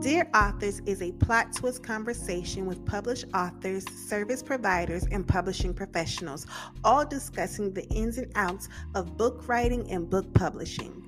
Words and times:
Dear 0.00 0.30
Authors 0.34 0.80
is 0.86 1.02
a 1.02 1.12
plot 1.12 1.54
twist 1.54 1.82
conversation 1.82 2.64
with 2.64 2.86
published 2.86 3.26
authors, 3.34 3.84
service 3.90 4.42
providers, 4.42 5.06
and 5.12 5.28
publishing 5.28 5.74
professionals, 5.74 6.46
all 6.84 7.04
discussing 7.04 7.74
the 7.74 7.86
ins 7.88 8.16
and 8.16 8.32
outs 8.34 8.70
of 8.94 9.18
book 9.18 9.46
writing 9.46 9.90
and 9.90 10.08
book 10.08 10.32
publishing. 10.32 10.99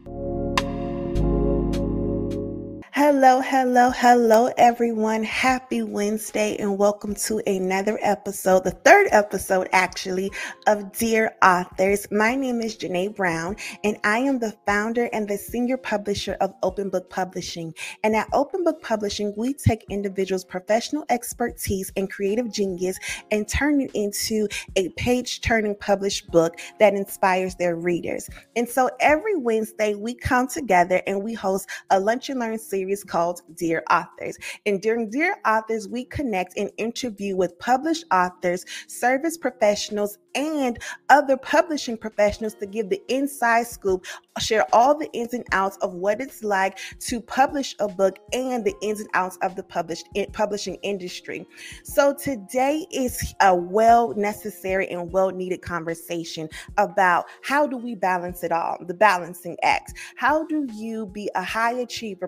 Hello, 3.04 3.40
hello, 3.40 3.90
hello, 3.90 4.48
everyone. 4.56 5.24
Happy 5.24 5.82
Wednesday, 5.82 6.56
and 6.58 6.78
welcome 6.78 7.16
to 7.16 7.42
another 7.48 7.98
episode, 8.00 8.62
the 8.62 8.70
third 8.70 9.08
episode 9.10 9.68
actually, 9.72 10.30
of 10.68 10.92
Dear 10.92 11.34
Authors. 11.42 12.06
My 12.12 12.36
name 12.36 12.60
is 12.60 12.76
Janee' 12.76 13.16
Brown, 13.16 13.56
and 13.82 13.96
I 14.04 14.18
am 14.18 14.38
the 14.38 14.56
founder 14.66 15.10
and 15.12 15.26
the 15.26 15.36
senior 15.36 15.76
publisher 15.76 16.36
of 16.40 16.54
Open 16.62 16.90
Book 16.90 17.10
Publishing. 17.10 17.74
And 18.04 18.14
at 18.14 18.28
Open 18.32 18.62
Book 18.62 18.80
Publishing, 18.80 19.34
we 19.36 19.52
take 19.52 19.84
individuals' 19.90 20.44
professional 20.44 21.04
expertise 21.08 21.90
and 21.96 22.08
creative 22.08 22.52
genius 22.52 23.00
and 23.32 23.48
turn 23.48 23.80
it 23.80 23.90
into 23.94 24.46
a 24.76 24.90
page 24.90 25.40
turning 25.40 25.74
published 25.74 26.30
book 26.30 26.54
that 26.78 26.94
inspires 26.94 27.56
their 27.56 27.74
readers. 27.74 28.30
And 28.54 28.68
so 28.68 28.90
every 29.00 29.34
Wednesday, 29.34 29.96
we 29.96 30.14
come 30.14 30.46
together 30.46 31.02
and 31.08 31.24
we 31.24 31.34
host 31.34 31.68
a 31.90 31.98
lunch 31.98 32.28
and 32.28 32.38
learn 32.38 32.60
series 32.60 32.91
series 32.92 33.04
called 33.04 33.42
Dear 33.54 33.82
Authors. 33.90 34.38
And 34.66 34.80
during 34.80 35.10
Dear 35.10 35.36
Authors, 35.46 35.88
we 35.88 36.04
connect 36.04 36.56
and 36.56 36.70
interview 36.76 37.36
with 37.36 37.58
published 37.58 38.04
authors, 38.12 38.64
service 38.86 39.36
professionals, 39.36 40.18
and 40.34 40.78
other 41.08 41.36
publishing 41.36 41.96
professionals 41.96 42.54
to 42.54 42.66
give 42.66 42.88
the 42.88 43.02
inside 43.08 43.66
scoop, 43.66 44.06
share 44.38 44.64
all 44.72 44.96
the 44.96 45.10
ins 45.12 45.34
and 45.34 45.44
outs 45.52 45.76
of 45.78 45.94
what 45.94 46.20
it's 46.20 46.42
like 46.42 46.78
to 47.00 47.20
publish 47.20 47.74
a 47.80 47.88
book 47.88 48.18
and 48.32 48.64
the 48.64 48.74
ins 48.80 49.00
and 49.00 49.10
outs 49.14 49.36
of 49.42 49.56
the 49.56 49.62
published 49.62 50.08
publishing 50.32 50.76
industry. 50.76 51.46
So 51.84 52.14
today 52.14 52.86
is 52.90 53.34
a 53.40 53.54
well 53.54 54.14
necessary 54.14 54.88
and 54.88 55.12
well 55.12 55.30
needed 55.30 55.62
conversation 55.62 56.48
about 56.78 57.26
how 57.42 57.66
do 57.66 57.76
we 57.76 57.94
balance 57.94 58.42
it 58.42 58.52
all, 58.52 58.78
the 58.86 58.94
balancing 58.94 59.56
act. 59.62 59.94
How 60.16 60.46
do 60.46 60.66
you 60.72 61.06
be 61.06 61.30
a 61.34 61.42
high 61.42 61.72
achiever 61.72 62.26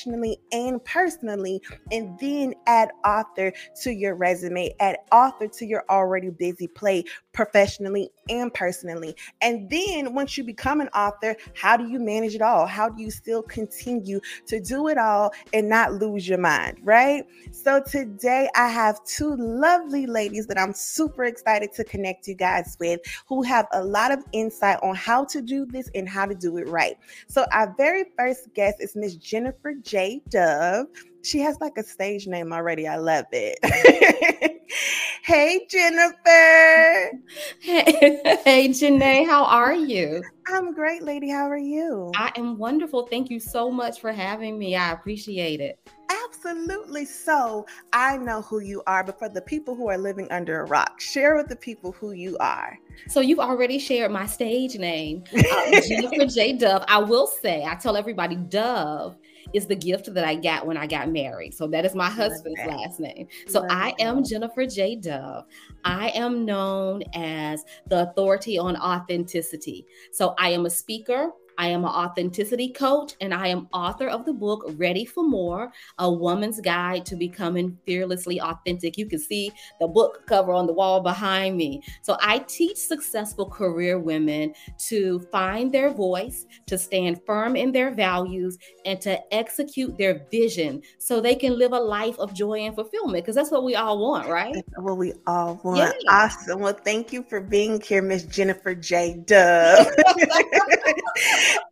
professionally 0.00 0.38
and 0.52 0.84
personally, 0.84 1.62
and 1.90 2.18
then 2.18 2.54
add 2.66 2.90
author 3.04 3.52
to 3.82 3.90
your 3.90 4.14
resume, 4.14 4.74
add 4.80 4.96
author 5.12 5.46
to 5.48 5.66
your 5.66 5.84
already 5.90 6.30
busy 6.30 6.66
plate 6.66 7.08
professionally 7.32 8.10
and 8.28 8.52
personally. 8.52 9.14
And 9.40 9.68
then 9.70 10.14
once 10.14 10.36
you 10.36 10.44
become 10.44 10.80
an 10.80 10.88
author, 10.88 11.36
how 11.54 11.76
do 11.76 11.88
you 11.88 11.98
manage 11.98 12.34
it 12.34 12.42
all? 12.42 12.66
How 12.66 12.88
do 12.88 13.02
you 13.02 13.10
still 13.10 13.42
continue 13.42 14.20
to 14.46 14.60
do 14.60 14.88
it 14.88 14.98
all 14.98 15.32
and 15.52 15.68
not 15.68 15.94
lose 15.94 16.28
your 16.28 16.38
mind, 16.38 16.78
right? 16.82 17.24
So 17.52 17.82
today 17.82 18.48
I 18.54 18.68
have 18.68 19.04
two 19.04 19.36
lovely 19.36 20.06
ladies 20.06 20.46
that 20.46 20.58
I'm 20.58 20.72
super 20.72 21.24
excited 21.24 21.72
to 21.74 21.84
connect 21.84 22.26
you 22.28 22.34
guys 22.34 22.76
with 22.80 23.00
who 23.26 23.42
have 23.42 23.66
a 23.72 23.82
lot 23.82 24.12
of 24.12 24.24
insight 24.32 24.78
on 24.82 24.94
how 24.94 25.24
to 25.26 25.40
do 25.40 25.66
this 25.66 25.90
and 25.94 26.08
how 26.08 26.26
to 26.26 26.34
do 26.34 26.56
it 26.56 26.68
right. 26.68 26.96
So 27.28 27.46
our 27.52 27.74
very 27.76 28.04
first 28.18 28.52
guest 28.54 28.76
is 28.80 28.96
Miss 28.96 29.16
Jennifer 29.16 29.74
J. 29.74 30.22
Dove. 30.28 30.86
She 31.22 31.38
has 31.40 31.58
like 31.60 31.76
a 31.76 31.82
stage 31.82 32.26
name 32.26 32.52
already. 32.52 32.88
I 32.88 32.96
love 32.96 33.26
it. 33.32 33.58
hey, 35.22 35.66
Jennifer. 35.70 37.12
Hey, 37.60 38.20
hey, 38.44 38.68
Janee', 38.68 39.24
how 39.24 39.44
are 39.44 39.74
you? 39.74 40.22
I'm 40.48 40.72
great, 40.74 41.02
lady. 41.02 41.28
How 41.28 41.48
are 41.48 41.58
you? 41.58 42.10
I 42.16 42.32
am 42.36 42.58
wonderful. 42.58 43.06
Thank 43.06 43.30
you 43.30 43.38
so 43.38 43.70
much 43.70 44.00
for 44.00 44.12
having 44.12 44.58
me. 44.58 44.74
I 44.74 44.92
appreciate 44.92 45.60
it. 45.60 45.78
Absolutely. 46.26 47.04
So 47.04 47.66
I 47.92 48.16
know 48.16 48.42
who 48.42 48.60
you 48.60 48.82
are, 48.86 49.04
but 49.04 49.18
for 49.18 49.28
the 49.28 49.42
people 49.42 49.74
who 49.74 49.88
are 49.88 49.98
living 49.98 50.26
under 50.30 50.60
a 50.60 50.64
rock, 50.64 51.00
share 51.00 51.36
with 51.36 51.48
the 51.48 51.56
people 51.56 51.92
who 51.92 52.12
you 52.12 52.36
are. 52.38 52.78
So 53.08 53.20
you've 53.20 53.38
already 53.38 53.78
shared 53.78 54.10
my 54.10 54.26
stage 54.26 54.76
name, 54.76 55.22
uh, 55.32 55.80
Jennifer 55.88 56.26
J. 56.26 56.54
Dove. 56.54 56.84
I 56.88 56.98
will 56.98 57.26
say, 57.26 57.64
I 57.64 57.74
tell 57.74 57.96
everybody, 57.96 58.36
Dove 58.36 59.16
is 59.52 59.66
the 59.66 59.76
gift 59.76 60.12
that 60.14 60.24
I 60.24 60.34
got 60.34 60.66
when 60.66 60.76
I 60.76 60.86
got 60.86 61.10
married. 61.10 61.54
So 61.54 61.66
that 61.68 61.84
is 61.84 61.94
my 61.94 62.08
husband's 62.10 62.60
last 62.66 63.00
name. 63.00 63.26
So 63.46 63.66
I 63.70 63.94
am 63.98 64.24
Jennifer 64.24 64.66
J. 64.66 64.96
Dove. 64.96 65.44
I 65.84 66.10
am 66.10 66.44
known 66.44 67.02
as 67.14 67.64
the 67.88 68.02
authority 68.02 68.58
on 68.58 68.76
authenticity. 68.76 69.86
So 70.12 70.34
I 70.38 70.50
am 70.50 70.66
a 70.66 70.70
speaker. 70.70 71.30
I 71.60 71.66
am 71.66 71.84
an 71.84 71.90
authenticity 71.90 72.70
coach 72.70 73.12
and 73.20 73.34
I 73.34 73.48
am 73.48 73.68
author 73.74 74.08
of 74.08 74.24
the 74.24 74.32
book 74.32 74.64
Ready 74.78 75.04
for 75.04 75.22
More 75.22 75.70
A 75.98 76.10
Woman's 76.10 76.58
Guide 76.58 77.04
to 77.04 77.16
Becoming 77.16 77.76
Fearlessly 77.84 78.40
Authentic. 78.40 78.96
You 78.96 79.04
can 79.04 79.18
see 79.18 79.52
the 79.78 79.86
book 79.86 80.26
cover 80.26 80.52
on 80.52 80.66
the 80.66 80.72
wall 80.72 81.02
behind 81.02 81.58
me. 81.58 81.82
So 82.00 82.16
I 82.22 82.38
teach 82.38 82.78
successful 82.78 83.50
career 83.50 83.98
women 83.98 84.54
to 84.88 85.20
find 85.30 85.70
their 85.70 85.90
voice, 85.90 86.46
to 86.64 86.78
stand 86.78 87.20
firm 87.26 87.56
in 87.56 87.72
their 87.72 87.90
values, 87.90 88.56
and 88.86 88.98
to 89.02 89.20
execute 89.34 89.98
their 89.98 90.26
vision 90.30 90.80
so 90.96 91.20
they 91.20 91.34
can 91.34 91.58
live 91.58 91.72
a 91.72 91.78
life 91.78 92.18
of 92.18 92.32
joy 92.32 92.60
and 92.60 92.74
fulfillment 92.74 93.22
because 93.22 93.34
that's 93.34 93.50
what 93.50 93.64
we 93.64 93.74
all 93.74 93.98
want, 93.98 94.26
right? 94.28 94.54
That's 94.54 94.78
what 94.78 94.96
we 94.96 95.12
all 95.26 95.60
want. 95.62 95.76
Yeah. 95.76 95.92
Awesome. 96.10 96.60
Well, 96.60 96.72
thank 96.72 97.12
you 97.12 97.22
for 97.22 97.42
being 97.42 97.82
here, 97.82 98.00
Miss 98.00 98.22
Jennifer 98.22 98.74
J. 98.74 99.22
Dove. 99.26 99.86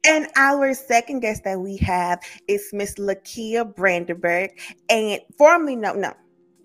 and 0.04 0.26
our 0.36 0.74
second 0.74 1.20
guest 1.20 1.44
that 1.44 1.60
we 1.60 1.76
have 1.78 2.20
is 2.46 2.68
Miss 2.72 2.94
Lakia 2.94 3.74
Brandenburg, 3.74 4.50
and 4.88 5.20
formerly 5.36 5.76
no, 5.76 5.92
no, 5.92 6.12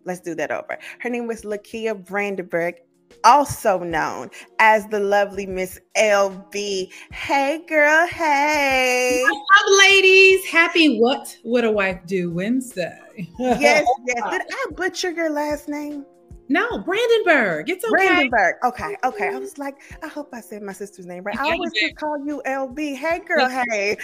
let's 0.05 0.21
do 0.21 0.35
that 0.35 0.51
over. 0.51 0.77
Her 0.99 1.09
name 1.09 1.27
was 1.27 1.43
Lakia 1.43 2.05
Brandenburg, 2.05 2.75
also 3.23 3.79
known 3.79 4.29
as 4.59 4.87
the 4.87 4.99
lovely 4.99 5.45
Miss 5.45 5.79
LB. 5.97 6.91
Hey, 7.11 7.63
girl. 7.67 8.07
Hey. 8.07 9.23
What's 9.23 9.45
up, 9.59 9.79
ladies? 9.79 10.45
Happy 10.45 10.99
What 10.99 11.37
Would 11.43 11.65
a 11.65 11.71
Wife 11.71 12.01
Do 12.05 12.31
Wednesday. 12.31 12.99
yes, 13.39 13.87
yes. 14.07 14.31
Did 14.31 14.41
I 14.41 14.65
butcher 14.75 15.11
your 15.11 15.29
last 15.29 15.67
name? 15.67 16.05
No, 16.53 16.77
Brandenburg. 16.77 17.67
It's 17.67 17.83
okay. 17.83 17.89
Brandenburg. 17.89 18.57
Okay, 18.63 18.95
okay. 19.03 19.29
I 19.29 19.39
was 19.39 19.57
like, 19.57 19.75
I 20.03 20.07
hope 20.07 20.29
I 20.33 20.39
said 20.39 20.61
my 20.61 20.71
sister's 20.71 21.07
name 21.07 21.23
right. 21.23 21.35
I 21.35 21.49
always 21.49 21.71
just 21.73 21.95
call 21.95 22.23
you 22.23 22.43
LB. 22.45 22.95
Hey, 23.03 23.19
girl. 23.19 23.49
Hey, 23.49 23.97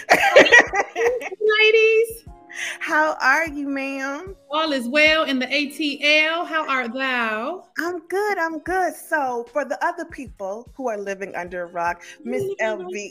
ladies. 1.61 2.25
How 2.79 3.15
are 3.21 3.47
you, 3.47 3.69
ma'am? 3.69 4.35
All 4.49 4.71
is 4.71 4.87
well 4.87 5.25
in 5.25 5.37
the 5.37 5.45
ATL. 5.45 6.47
How 6.47 6.67
art 6.67 6.91
thou? 6.91 7.67
I'm 7.77 7.99
good. 8.07 8.39
I'm 8.39 8.57
good. 8.59 8.95
So, 8.95 9.45
for 9.53 9.63
the 9.63 9.77
other 9.85 10.05
people 10.05 10.71
who 10.73 10.89
are 10.89 10.97
living 10.97 11.35
under 11.35 11.63
a 11.63 11.67
rock, 11.67 12.01
Miss 12.23 12.41
mm-hmm. 12.41 12.81
LB, 12.81 13.09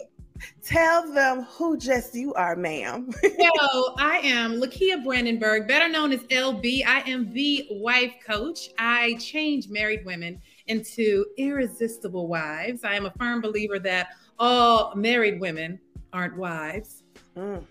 Tell 0.64 1.12
them 1.12 1.42
who 1.42 1.76
just 1.76 2.14
you 2.14 2.34
are, 2.34 2.56
ma'am. 2.56 3.10
so 3.22 3.94
I 3.96 4.20
am 4.22 4.60
Lakia 4.60 5.02
Brandenburg, 5.02 5.66
better 5.68 5.88
known 5.88 6.12
as 6.12 6.20
LB. 6.24 6.86
I 6.86 7.00
am 7.08 7.32
the 7.32 7.66
wife 7.70 8.14
coach. 8.26 8.70
I 8.78 9.14
change 9.14 9.68
married 9.68 10.04
women 10.04 10.40
into 10.66 11.24
irresistible 11.36 12.28
wives. 12.28 12.84
I 12.84 12.94
am 12.94 13.06
a 13.06 13.12
firm 13.12 13.40
believer 13.40 13.78
that 13.80 14.08
all 14.38 14.94
married 14.94 15.40
women 15.40 15.80
aren't 16.12 16.36
wives. 16.36 17.02
Mm. 17.36 17.64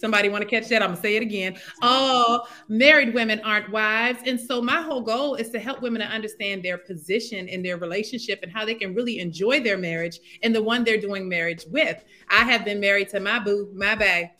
Somebody 0.00 0.30
want 0.30 0.42
to 0.42 0.48
catch 0.48 0.68
that? 0.68 0.82
I'm 0.82 0.90
gonna 0.90 1.00
say 1.00 1.16
it 1.16 1.22
again. 1.22 1.58
All 1.82 2.48
married 2.68 3.12
women 3.12 3.40
aren't 3.40 3.70
wives. 3.70 4.20
And 4.24 4.40
so 4.40 4.62
my 4.62 4.80
whole 4.80 5.02
goal 5.02 5.34
is 5.34 5.50
to 5.50 5.58
help 5.58 5.82
women 5.82 6.00
to 6.00 6.06
understand 6.06 6.62
their 6.62 6.78
position 6.78 7.48
in 7.48 7.62
their 7.62 7.76
relationship 7.76 8.40
and 8.42 8.50
how 8.50 8.64
they 8.64 8.74
can 8.74 8.94
really 8.94 9.18
enjoy 9.18 9.60
their 9.60 9.76
marriage 9.76 10.20
and 10.42 10.54
the 10.54 10.62
one 10.62 10.84
they're 10.84 11.00
doing 11.00 11.28
marriage 11.28 11.64
with. 11.68 12.02
I 12.30 12.44
have 12.44 12.64
been 12.64 12.80
married 12.80 13.10
to 13.10 13.20
my 13.20 13.38
boo, 13.38 13.70
my 13.74 13.94
bae, 13.94 14.32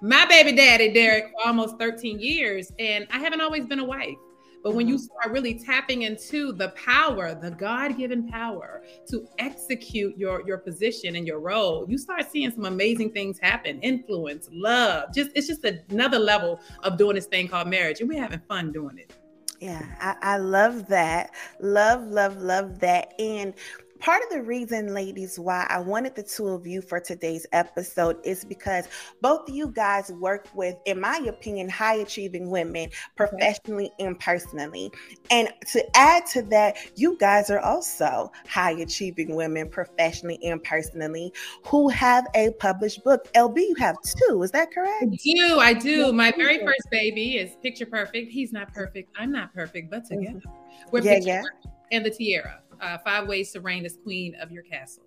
my 0.00 0.24
baby 0.26 0.52
daddy, 0.52 0.92
Derek, 0.92 1.26
for 1.32 1.46
almost 1.46 1.78
13 1.78 2.18
years. 2.18 2.72
And 2.78 3.06
I 3.10 3.18
haven't 3.18 3.42
always 3.42 3.66
been 3.66 3.80
a 3.80 3.84
wife. 3.84 4.16
But 4.62 4.74
when 4.74 4.86
you 4.86 4.94
mm-hmm. 4.94 5.04
start 5.04 5.32
really 5.32 5.54
tapping 5.54 6.02
into 6.02 6.52
the 6.52 6.68
power, 6.70 7.34
the 7.34 7.50
God-given 7.50 8.28
power 8.28 8.84
to 9.08 9.28
execute 9.38 10.16
your 10.16 10.46
your 10.46 10.58
position 10.58 11.16
and 11.16 11.26
your 11.26 11.40
role, 11.40 11.86
you 11.88 11.98
start 11.98 12.30
seeing 12.30 12.50
some 12.50 12.64
amazing 12.64 13.12
things 13.12 13.38
happen. 13.40 13.80
Influence, 13.80 14.48
love, 14.52 15.12
just 15.14 15.30
it's 15.34 15.48
just 15.48 15.64
another 15.64 16.18
level 16.18 16.60
of 16.82 16.96
doing 16.96 17.16
this 17.16 17.26
thing 17.26 17.48
called 17.48 17.68
marriage, 17.68 18.00
and 18.00 18.08
we're 18.08 18.20
having 18.20 18.40
fun 18.48 18.72
doing 18.72 18.98
it. 18.98 19.12
Yeah, 19.60 19.84
I, 20.00 20.34
I 20.34 20.36
love 20.38 20.88
that. 20.88 21.30
Love, 21.60 22.08
love, 22.08 22.38
love 22.38 22.80
that. 22.80 23.14
And 23.20 23.54
part 24.02 24.20
of 24.24 24.30
the 24.30 24.42
reason, 24.42 24.92
ladies, 24.92 25.38
why 25.38 25.64
I 25.70 25.78
wanted 25.78 26.16
the 26.16 26.24
two 26.24 26.48
of 26.48 26.66
you 26.66 26.82
for 26.82 26.98
today's 26.98 27.46
episode 27.52 28.16
is 28.24 28.44
because 28.44 28.88
both 29.20 29.48
of 29.48 29.54
you 29.54 29.68
guys 29.68 30.10
work 30.10 30.48
with, 30.54 30.76
in 30.86 31.00
my 31.00 31.18
opinion, 31.28 31.68
high 31.68 31.94
achieving 31.94 32.50
women 32.50 32.90
professionally 33.16 33.92
okay. 33.94 34.06
and 34.06 34.18
personally. 34.18 34.90
And 35.30 35.50
to 35.70 35.96
add 35.96 36.26
to 36.32 36.42
that, 36.42 36.76
you 36.96 37.16
guys 37.18 37.48
are 37.48 37.60
also 37.60 38.32
high 38.48 38.72
achieving 38.72 39.36
women 39.36 39.68
professionally 39.68 40.40
and 40.44 40.62
personally 40.62 41.32
who 41.64 41.88
have 41.88 42.26
a 42.34 42.50
published 42.58 43.04
book. 43.04 43.32
LB, 43.34 43.56
you 43.56 43.76
have 43.78 43.96
two, 44.02 44.42
is 44.42 44.50
that 44.50 44.72
correct? 44.72 45.04
I 45.04 45.16
do. 45.22 45.60
I 45.60 45.72
do. 45.72 46.12
My 46.12 46.32
very 46.32 46.58
first 46.58 46.90
baby 46.90 47.36
is 47.36 47.54
picture 47.62 47.86
perfect. 47.86 48.32
He's 48.32 48.52
not 48.52 48.74
perfect. 48.74 49.10
I'm 49.16 49.30
not 49.30 49.54
perfect, 49.54 49.90
but 49.90 50.02
mm-hmm. 50.04 50.18
together. 50.18 50.40
Mm-hmm. 50.40 50.88
We're 50.90 51.02
yeah, 51.02 51.20
yeah. 51.22 51.42
and 51.92 52.04
the 52.04 52.10
tiara. 52.10 52.61
Uh, 52.82 52.98
five 52.98 53.28
ways 53.28 53.52
to 53.52 53.60
reign 53.60 53.86
as 53.86 53.96
queen 54.02 54.34
of 54.40 54.50
your 54.50 54.64
castle. 54.64 55.04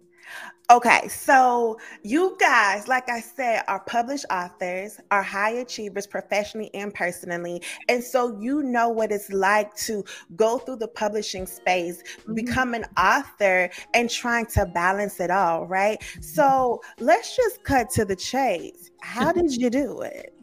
Okay, 0.72 1.08
so 1.08 1.78
you 2.02 2.36
guys, 2.40 2.88
like 2.88 3.08
I 3.10 3.20
said, 3.20 3.64
are 3.68 3.82
published 3.82 4.26
authors, 4.32 5.00
are 5.12 5.22
high 5.22 5.52
achievers 5.52 6.08
professionally 6.08 6.72
and 6.74 6.92
personally. 6.92 7.62
And 7.88 8.04
so 8.04 8.40
you 8.40 8.64
know 8.64 8.90
what 8.90 9.12
it's 9.12 9.30
like 9.32 9.76
to 9.78 10.04
go 10.36 10.58
through 10.58 10.78
the 10.78 10.88
publishing 10.88 11.46
space, 11.46 12.02
mm-hmm. 12.02 12.34
become 12.34 12.74
an 12.74 12.86
author, 12.98 13.70
and 13.94 14.10
trying 14.10 14.48
to 14.48 14.66
balance 14.66 15.20
it 15.20 15.30
all, 15.30 15.68
right? 15.68 16.00
Mm-hmm. 16.00 16.22
So 16.22 16.82
let's 17.00 17.36
just 17.36 17.64
cut 17.64 17.92
to 17.92 18.06
the 18.06 18.16
chase. 18.16 18.90
How 19.02 19.32
did 19.32 19.56
you 19.56 19.70
do 19.70 20.02
it? 20.02 20.34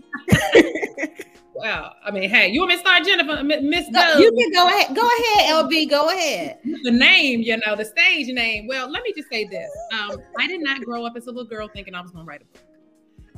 Well, 1.55 1.95
I 2.05 2.11
mean, 2.11 2.31
hey, 2.31 2.49
you 2.49 2.61
want 2.61 2.71
me 2.71 2.77
to 2.77 2.81
start, 2.81 3.05
Jennifer? 3.05 3.43
Miss 3.43 3.89
no, 3.91 4.19
You 4.19 4.33
can 4.33 4.53
go 4.53 4.67
ahead. 4.69 4.97
Go 4.97 5.03
ahead, 5.03 5.65
LB. 5.65 5.91
Go 5.91 6.09
ahead. 6.09 6.59
The 6.83 6.91
name, 6.91 7.43
you 7.43 7.59
know, 7.67 7.77
the 7.77 7.85
stage 7.85 8.29
name. 8.29 8.67
Well, 8.67 8.91
let 8.91 9.03
me 9.03 9.13
just 9.15 9.29
say 9.31 9.45
this. 9.45 9.71
Um, 9.93 10.17
I 10.39 10.47
did 10.47 10.63
not 10.63 10.81
grow 10.83 11.05
up 11.05 11.15
as 11.17 11.27
a 11.27 11.31
little 11.31 11.45
girl 11.45 11.69
thinking 11.69 11.95
I 11.95 12.01
was 12.01 12.11
going 12.11 12.25
to 12.25 12.29
write 12.29 12.43
a 12.43 12.45
book. 12.47 12.65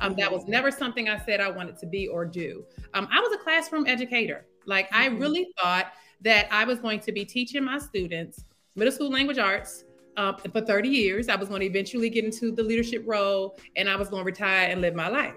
Um, 0.01 0.15
that 0.15 0.31
was 0.31 0.47
never 0.47 0.71
something 0.71 1.09
I 1.09 1.23
said 1.25 1.39
I 1.39 1.49
wanted 1.49 1.77
to 1.79 1.85
be 1.85 2.07
or 2.07 2.25
do. 2.25 2.65
Um, 2.93 3.07
I 3.11 3.19
was 3.19 3.33
a 3.33 3.37
classroom 3.43 3.85
educator. 3.87 4.45
Like, 4.65 4.87
I 4.93 5.07
mm-hmm. 5.07 5.19
really 5.19 5.47
thought 5.61 5.93
that 6.21 6.47
I 6.51 6.65
was 6.65 6.79
going 6.79 7.01
to 7.01 7.11
be 7.11 7.25
teaching 7.25 7.63
my 7.63 7.77
students 7.77 8.45
middle 8.75 8.91
school 8.91 9.09
language 9.09 9.37
arts 9.37 9.83
um, 10.17 10.37
for 10.37 10.61
30 10.61 10.89
years. 10.89 11.29
I 11.29 11.35
was 11.35 11.49
going 11.49 11.61
to 11.61 11.67
eventually 11.67 12.09
get 12.09 12.25
into 12.25 12.51
the 12.51 12.63
leadership 12.63 13.03
role 13.05 13.57
and 13.75 13.89
I 13.89 13.95
was 13.95 14.09
going 14.09 14.21
to 14.21 14.25
retire 14.25 14.69
and 14.69 14.81
live 14.81 14.95
my 14.95 15.07
life. 15.07 15.35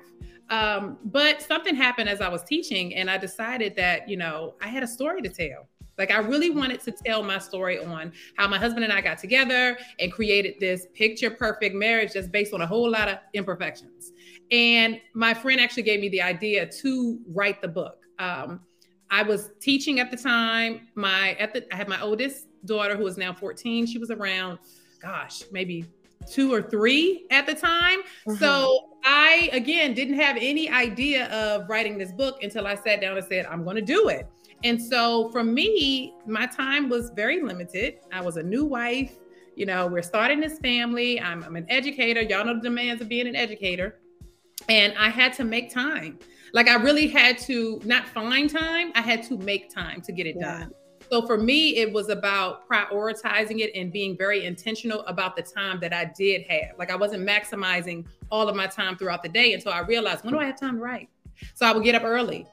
Um, 0.50 0.98
but 1.04 1.42
something 1.42 1.74
happened 1.74 2.08
as 2.08 2.20
I 2.20 2.28
was 2.28 2.42
teaching, 2.42 2.94
and 2.94 3.10
I 3.10 3.18
decided 3.18 3.76
that, 3.76 4.08
you 4.08 4.16
know, 4.16 4.54
I 4.62 4.68
had 4.68 4.82
a 4.82 4.86
story 4.86 5.22
to 5.22 5.28
tell. 5.28 5.68
Like, 5.98 6.10
I 6.12 6.18
really 6.18 6.50
wanted 6.50 6.80
to 6.82 6.92
tell 6.92 7.22
my 7.22 7.38
story 7.38 7.84
on 7.84 8.12
how 8.36 8.46
my 8.46 8.56
husband 8.56 8.84
and 8.84 8.92
I 8.92 9.00
got 9.00 9.18
together 9.18 9.76
and 9.98 10.12
created 10.12 10.54
this 10.60 10.86
picture 10.94 11.28
perfect 11.28 11.74
marriage 11.74 12.12
that's 12.12 12.28
based 12.28 12.54
on 12.54 12.60
a 12.62 12.66
whole 12.66 12.88
lot 12.88 13.08
of 13.08 13.18
imperfections. 13.34 14.12
And 14.50 15.00
my 15.14 15.34
friend 15.34 15.60
actually 15.60 15.82
gave 15.82 16.00
me 16.00 16.08
the 16.08 16.22
idea 16.22 16.66
to 16.66 17.18
write 17.28 17.60
the 17.60 17.68
book. 17.68 17.98
Um, 18.18 18.60
I 19.10 19.22
was 19.22 19.50
teaching 19.60 20.00
at 20.00 20.10
the 20.10 20.16
time. 20.16 20.88
My 20.94 21.32
at 21.34 21.52
the 21.52 21.66
I 21.72 21.76
had 21.76 21.88
my 21.88 22.00
oldest 22.00 22.46
daughter 22.64 22.96
who 22.96 23.06
is 23.06 23.16
now 23.16 23.32
14. 23.32 23.86
She 23.86 23.98
was 23.98 24.10
around, 24.10 24.58
gosh, 25.00 25.42
maybe 25.50 25.84
two 26.32 26.52
or 26.52 26.62
three 26.62 27.26
at 27.30 27.46
the 27.46 27.54
time. 27.54 28.00
Mm-hmm. 28.26 28.36
So 28.36 28.90
I, 29.04 29.48
again, 29.52 29.94
didn't 29.94 30.18
have 30.18 30.36
any 30.38 30.68
idea 30.68 31.26
of 31.28 31.68
writing 31.68 31.98
this 31.98 32.12
book 32.12 32.42
until 32.42 32.66
I 32.66 32.74
sat 32.74 33.00
down 33.00 33.16
and 33.16 33.26
said, 33.26 33.46
I'm 33.46 33.64
going 33.64 33.76
to 33.76 33.82
do 33.82 34.08
it. 34.08 34.26
And 34.64 34.82
so 34.82 35.30
for 35.30 35.44
me, 35.44 36.14
my 36.26 36.46
time 36.46 36.88
was 36.88 37.10
very 37.10 37.42
limited. 37.42 37.98
I 38.12 38.20
was 38.20 38.36
a 38.36 38.42
new 38.42 38.64
wife. 38.64 39.14
You 39.54 39.66
know, 39.66 39.86
we're 39.86 40.02
starting 40.02 40.40
this 40.40 40.58
family. 40.58 41.20
I'm, 41.20 41.42
I'm 41.44 41.56
an 41.56 41.66
educator. 41.68 42.22
Y'all 42.22 42.44
know 42.44 42.54
the 42.54 42.60
demands 42.60 43.02
of 43.02 43.08
being 43.08 43.26
an 43.26 43.36
educator. 43.36 44.00
And 44.68 44.94
I 44.98 45.10
had 45.10 45.32
to 45.34 45.44
make 45.44 45.72
time. 45.72 46.18
Like 46.52 46.68
I 46.68 46.76
really 46.76 47.08
had 47.08 47.38
to 47.38 47.80
not 47.84 48.08
find 48.08 48.48
time, 48.48 48.92
I 48.94 49.02
had 49.02 49.22
to 49.24 49.36
make 49.36 49.72
time 49.72 50.00
to 50.02 50.12
get 50.12 50.26
it 50.26 50.36
yeah. 50.38 50.60
done. 50.60 50.72
So 51.10 51.26
for 51.26 51.38
me, 51.38 51.76
it 51.76 51.92
was 51.92 52.08
about 52.08 52.68
prioritizing 52.68 53.60
it 53.60 53.70
and 53.74 53.92
being 53.92 54.16
very 54.16 54.44
intentional 54.44 55.00
about 55.06 55.36
the 55.36 55.42
time 55.42 55.80
that 55.80 55.92
I 55.92 56.12
did 56.16 56.42
have. 56.48 56.78
Like 56.78 56.90
I 56.90 56.96
wasn't 56.96 57.26
maximizing 57.26 58.04
all 58.30 58.48
of 58.48 58.56
my 58.56 58.66
time 58.66 58.96
throughout 58.96 59.22
the 59.22 59.28
day 59.28 59.54
until 59.54 59.72
I 59.72 59.80
realized 59.80 60.24
when 60.24 60.34
do 60.34 60.40
I 60.40 60.44
have 60.44 60.58
time 60.58 60.76
to 60.76 60.82
write? 60.82 61.08
So 61.54 61.66
I 61.66 61.72
would 61.72 61.84
get 61.84 61.94
up 61.94 62.04
early 62.04 62.46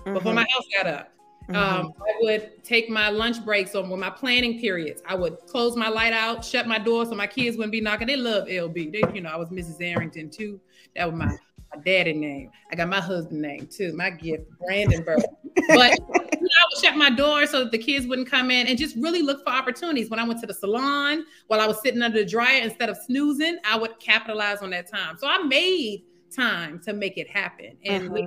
mm-hmm. 0.00 0.14
before 0.14 0.34
my 0.34 0.42
house 0.42 0.64
got 0.76 0.86
up. 0.86 1.10
Mm-hmm. 1.48 1.56
Um, 1.56 1.92
I 1.98 2.14
would 2.22 2.64
take 2.64 2.88
my 2.88 3.10
lunch 3.10 3.44
breaks 3.44 3.74
or 3.74 3.84
my 3.84 4.10
planning 4.10 4.58
periods. 4.58 5.02
I 5.06 5.14
would 5.14 5.38
close 5.46 5.76
my 5.76 5.88
light 5.88 6.12
out, 6.14 6.44
shut 6.44 6.66
my 6.66 6.78
door 6.78 7.04
so 7.04 7.14
my 7.14 7.26
kids 7.26 7.56
wouldn't 7.56 7.72
be 7.72 7.82
knocking. 7.82 8.06
They 8.06 8.16
love 8.16 8.48
LB. 8.48 8.92
They, 8.92 9.02
you 9.14 9.20
know, 9.20 9.28
I 9.28 9.36
was 9.36 9.50
Mrs. 9.50 9.76
Arrington 9.82 10.30
too. 10.30 10.58
That 10.96 11.10
was 11.10 11.18
my 11.18 11.36
my 11.74 11.82
daddy 11.82 12.12
name. 12.12 12.50
I 12.70 12.76
got 12.76 12.88
my 12.88 13.00
husband 13.00 13.40
name 13.40 13.68
too. 13.70 13.92
My 13.94 14.10
gift, 14.10 14.44
Brandenburg. 14.58 15.22
But 15.68 15.98
you 15.98 16.40
know, 16.40 16.48
I 16.48 16.64
would 16.70 16.84
shut 16.84 16.96
my 16.96 17.10
door 17.10 17.46
so 17.46 17.60
that 17.60 17.72
the 17.72 17.78
kids 17.78 18.06
wouldn't 18.06 18.30
come 18.30 18.50
in 18.50 18.66
and 18.66 18.78
just 18.78 18.96
really 18.96 19.22
look 19.22 19.44
for 19.44 19.50
opportunities. 19.50 20.10
When 20.10 20.18
I 20.18 20.24
went 20.24 20.40
to 20.40 20.46
the 20.46 20.54
salon, 20.54 21.24
while 21.48 21.60
I 21.60 21.66
was 21.66 21.80
sitting 21.82 22.02
under 22.02 22.18
the 22.18 22.28
dryer, 22.28 22.62
instead 22.62 22.88
of 22.88 22.96
snoozing, 22.96 23.58
I 23.64 23.76
would 23.76 23.98
capitalize 24.00 24.58
on 24.58 24.70
that 24.70 24.90
time. 24.90 25.16
So 25.18 25.26
I 25.26 25.38
made 25.38 26.04
time 26.34 26.80
to 26.80 26.92
make 26.92 27.18
it 27.18 27.28
happen. 27.28 27.76
And 27.84 28.10
uh-huh. 28.10 28.26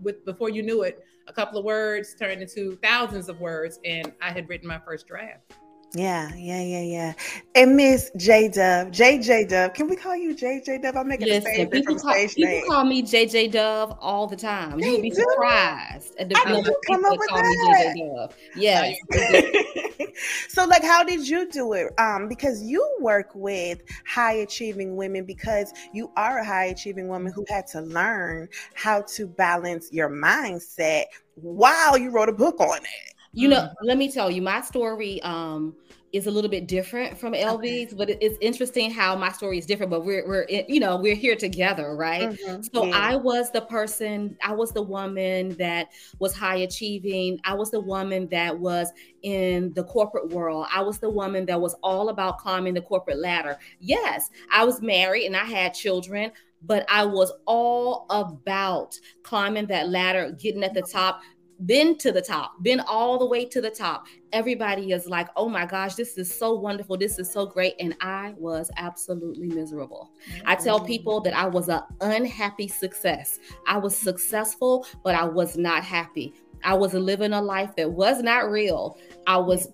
with 0.00 0.24
before 0.24 0.50
you 0.50 0.62
knew 0.62 0.82
it, 0.82 1.04
a 1.28 1.32
couple 1.32 1.58
of 1.58 1.64
words 1.64 2.14
turned 2.14 2.42
into 2.42 2.76
thousands 2.82 3.28
of 3.28 3.40
words, 3.40 3.80
and 3.84 4.12
I 4.22 4.30
had 4.30 4.48
written 4.48 4.68
my 4.68 4.78
first 4.78 5.06
draft. 5.06 5.54
Yeah, 5.96 6.30
yeah, 6.36 6.60
yeah, 6.60 6.80
yeah. 6.82 7.12
And 7.54 7.74
Miss 7.74 8.10
J 8.18 8.48
Dove, 8.48 8.88
JJ 8.88 9.48
Dove. 9.48 9.72
Can 9.72 9.88
we 9.88 9.96
call 9.96 10.14
you 10.14 10.34
JJ 10.34 10.82
Dove? 10.82 10.94
I'm 10.94 11.08
making 11.08 11.28
Listen, 11.28 11.50
a 11.50 11.54
favorite 11.54 11.70
people, 11.70 11.98
call, 11.98 12.14
people 12.14 12.62
call 12.68 12.84
me 12.84 13.02
JJ 13.02 13.52
Dove 13.52 13.96
all 13.98 14.26
the 14.26 14.36
time. 14.36 14.78
You'd 14.78 15.00
be 15.00 15.10
surprised 15.10 16.14
at 16.18 16.28
the 16.28 16.34
number 16.44 16.68
of 16.68 16.82
people 16.82 17.00
that 17.02 17.18
call 17.30 17.38
that. 17.38 17.94
me 17.94 18.02
JJ 18.04 18.14
Dove. 18.14 18.36
Yes. 18.56 18.98
so, 20.48 20.66
like, 20.66 20.84
how 20.84 21.02
did 21.02 21.26
you 21.26 21.50
do 21.50 21.72
it? 21.72 21.98
Um, 21.98 22.28
because 22.28 22.62
you 22.62 22.86
work 23.00 23.30
with 23.34 23.80
high 24.06 24.34
achieving 24.34 24.96
women 24.96 25.24
because 25.24 25.72
you 25.94 26.12
are 26.18 26.40
a 26.40 26.44
high 26.44 26.66
achieving 26.66 27.08
woman 27.08 27.32
who 27.34 27.46
had 27.48 27.66
to 27.68 27.80
learn 27.80 28.50
how 28.74 29.00
to 29.14 29.26
balance 29.26 29.90
your 29.92 30.10
mindset 30.10 31.04
while 31.36 31.96
you 31.96 32.10
wrote 32.10 32.28
a 32.28 32.32
book 32.32 32.60
on 32.60 32.80
it. 32.80 33.14
You 33.36 33.48
know, 33.48 33.56
mm-hmm. 33.56 33.86
let 33.86 33.98
me 33.98 34.10
tell 34.10 34.30
you, 34.30 34.40
my 34.40 34.62
story 34.62 35.20
um, 35.22 35.74
is 36.12 36.26
a 36.26 36.30
little 36.30 36.50
bit 36.50 36.66
different 36.66 37.18
from 37.18 37.34
LB's, 37.34 37.92
okay. 37.92 37.96
but 37.96 38.10
it's 38.10 38.38
interesting 38.40 38.90
how 38.90 39.14
my 39.14 39.30
story 39.30 39.58
is 39.58 39.66
different. 39.66 39.90
But 39.90 40.06
we're 40.06 40.26
we're 40.26 40.46
you 40.48 40.80
know 40.80 40.96
we're 40.96 41.14
here 41.14 41.36
together, 41.36 41.94
right? 41.94 42.30
Mm-hmm. 42.30 42.62
So 42.74 42.86
yeah. 42.86 42.96
I 42.96 43.16
was 43.16 43.50
the 43.50 43.60
person, 43.60 44.38
I 44.42 44.52
was 44.52 44.72
the 44.72 44.80
woman 44.80 45.50
that 45.58 45.88
was 46.18 46.34
high 46.34 46.56
achieving. 46.56 47.38
I 47.44 47.52
was 47.52 47.70
the 47.70 47.80
woman 47.80 48.26
that 48.30 48.58
was 48.58 48.90
in 49.22 49.74
the 49.74 49.84
corporate 49.84 50.30
world. 50.30 50.66
I 50.74 50.80
was 50.80 50.98
the 50.98 51.10
woman 51.10 51.44
that 51.46 51.60
was 51.60 51.74
all 51.82 52.08
about 52.08 52.38
climbing 52.38 52.72
the 52.72 52.82
corporate 52.82 53.18
ladder. 53.18 53.58
Yes, 53.80 54.30
I 54.50 54.64
was 54.64 54.80
married 54.80 55.26
and 55.26 55.36
I 55.36 55.44
had 55.44 55.74
children, 55.74 56.32
but 56.62 56.86
I 56.88 57.04
was 57.04 57.32
all 57.46 58.06
about 58.08 58.98
climbing 59.22 59.66
that 59.66 59.88
ladder, 59.88 60.32
getting 60.38 60.64
at 60.64 60.74
the 60.74 60.82
top, 60.82 61.20
been 61.64 61.96
to 61.98 62.12
the 62.12 62.20
top, 62.20 62.62
been 62.62 62.80
all 62.80 63.18
the 63.18 63.26
way 63.26 63.46
to 63.46 63.60
the 63.60 63.70
top. 63.70 64.06
Everybody 64.32 64.92
is 64.92 65.06
like, 65.06 65.28
oh 65.36 65.48
my 65.48 65.64
gosh, 65.64 65.94
this 65.94 66.18
is 66.18 66.32
so 66.32 66.54
wonderful. 66.54 66.98
This 66.98 67.18
is 67.18 67.32
so 67.32 67.46
great. 67.46 67.74
And 67.80 67.96
I 68.00 68.34
was 68.36 68.70
absolutely 68.76 69.48
miserable. 69.48 70.10
Mm-hmm. 70.30 70.48
I 70.48 70.54
tell 70.56 70.80
people 70.80 71.20
that 71.22 71.34
I 71.34 71.46
was 71.46 71.68
an 71.68 71.80
unhappy 72.02 72.68
success. 72.68 73.38
I 73.66 73.78
was 73.78 73.96
successful, 73.96 74.86
but 75.02 75.14
I 75.14 75.24
was 75.24 75.56
not 75.56 75.82
happy. 75.82 76.34
I 76.62 76.74
was 76.74 76.92
living 76.92 77.32
a 77.32 77.40
life 77.40 77.74
that 77.76 77.90
was 77.90 78.22
not 78.22 78.50
real. 78.50 78.98
I 79.26 79.38
was 79.38 79.68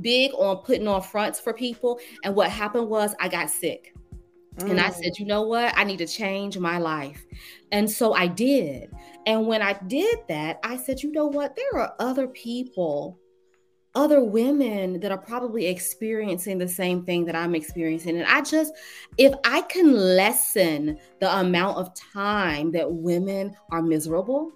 big 0.00 0.32
on 0.34 0.58
putting 0.58 0.88
on 0.88 1.02
fronts 1.02 1.38
for 1.38 1.52
people. 1.52 2.00
And 2.24 2.34
what 2.34 2.50
happened 2.50 2.88
was 2.88 3.14
I 3.20 3.28
got 3.28 3.50
sick. 3.50 3.94
Mm. 4.58 4.70
And 4.70 4.80
I 4.80 4.90
mm. 4.90 4.94
said, 4.94 5.18
you 5.18 5.26
know 5.26 5.42
what? 5.42 5.72
I 5.76 5.84
need 5.84 5.98
to 5.98 6.06
change 6.06 6.58
my 6.58 6.78
life. 6.78 7.24
And 7.72 7.90
so 7.90 8.12
I 8.14 8.26
did. 8.26 8.90
And 9.26 9.46
when 9.46 9.62
I 9.62 9.74
did 9.86 10.18
that, 10.28 10.58
I 10.64 10.76
said, 10.76 11.02
you 11.02 11.12
know 11.12 11.26
what? 11.26 11.56
There 11.56 11.80
are 11.80 11.94
other 11.98 12.26
people, 12.28 13.18
other 13.94 14.22
women 14.22 15.00
that 15.00 15.12
are 15.12 15.18
probably 15.18 15.66
experiencing 15.66 16.58
the 16.58 16.68
same 16.68 17.04
thing 17.04 17.24
that 17.26 17.36
I'm 17.36 17.54
experiencing. 17.54 18.18
And 18.18 18.26
I 18.26 18.40
just, 18.42 18.72
if 19.16 19.34
I 19.44 19.62
can 19.62 19.92
lessen 19.92 20.98
the 21.20 21.38
amount 21.40 21.78
of 21.78 21.94
time 21.94 22.72
that 22.72 22.90
women 22.90 23.54
are 23.70 23.82
miserable, 23.82 24.52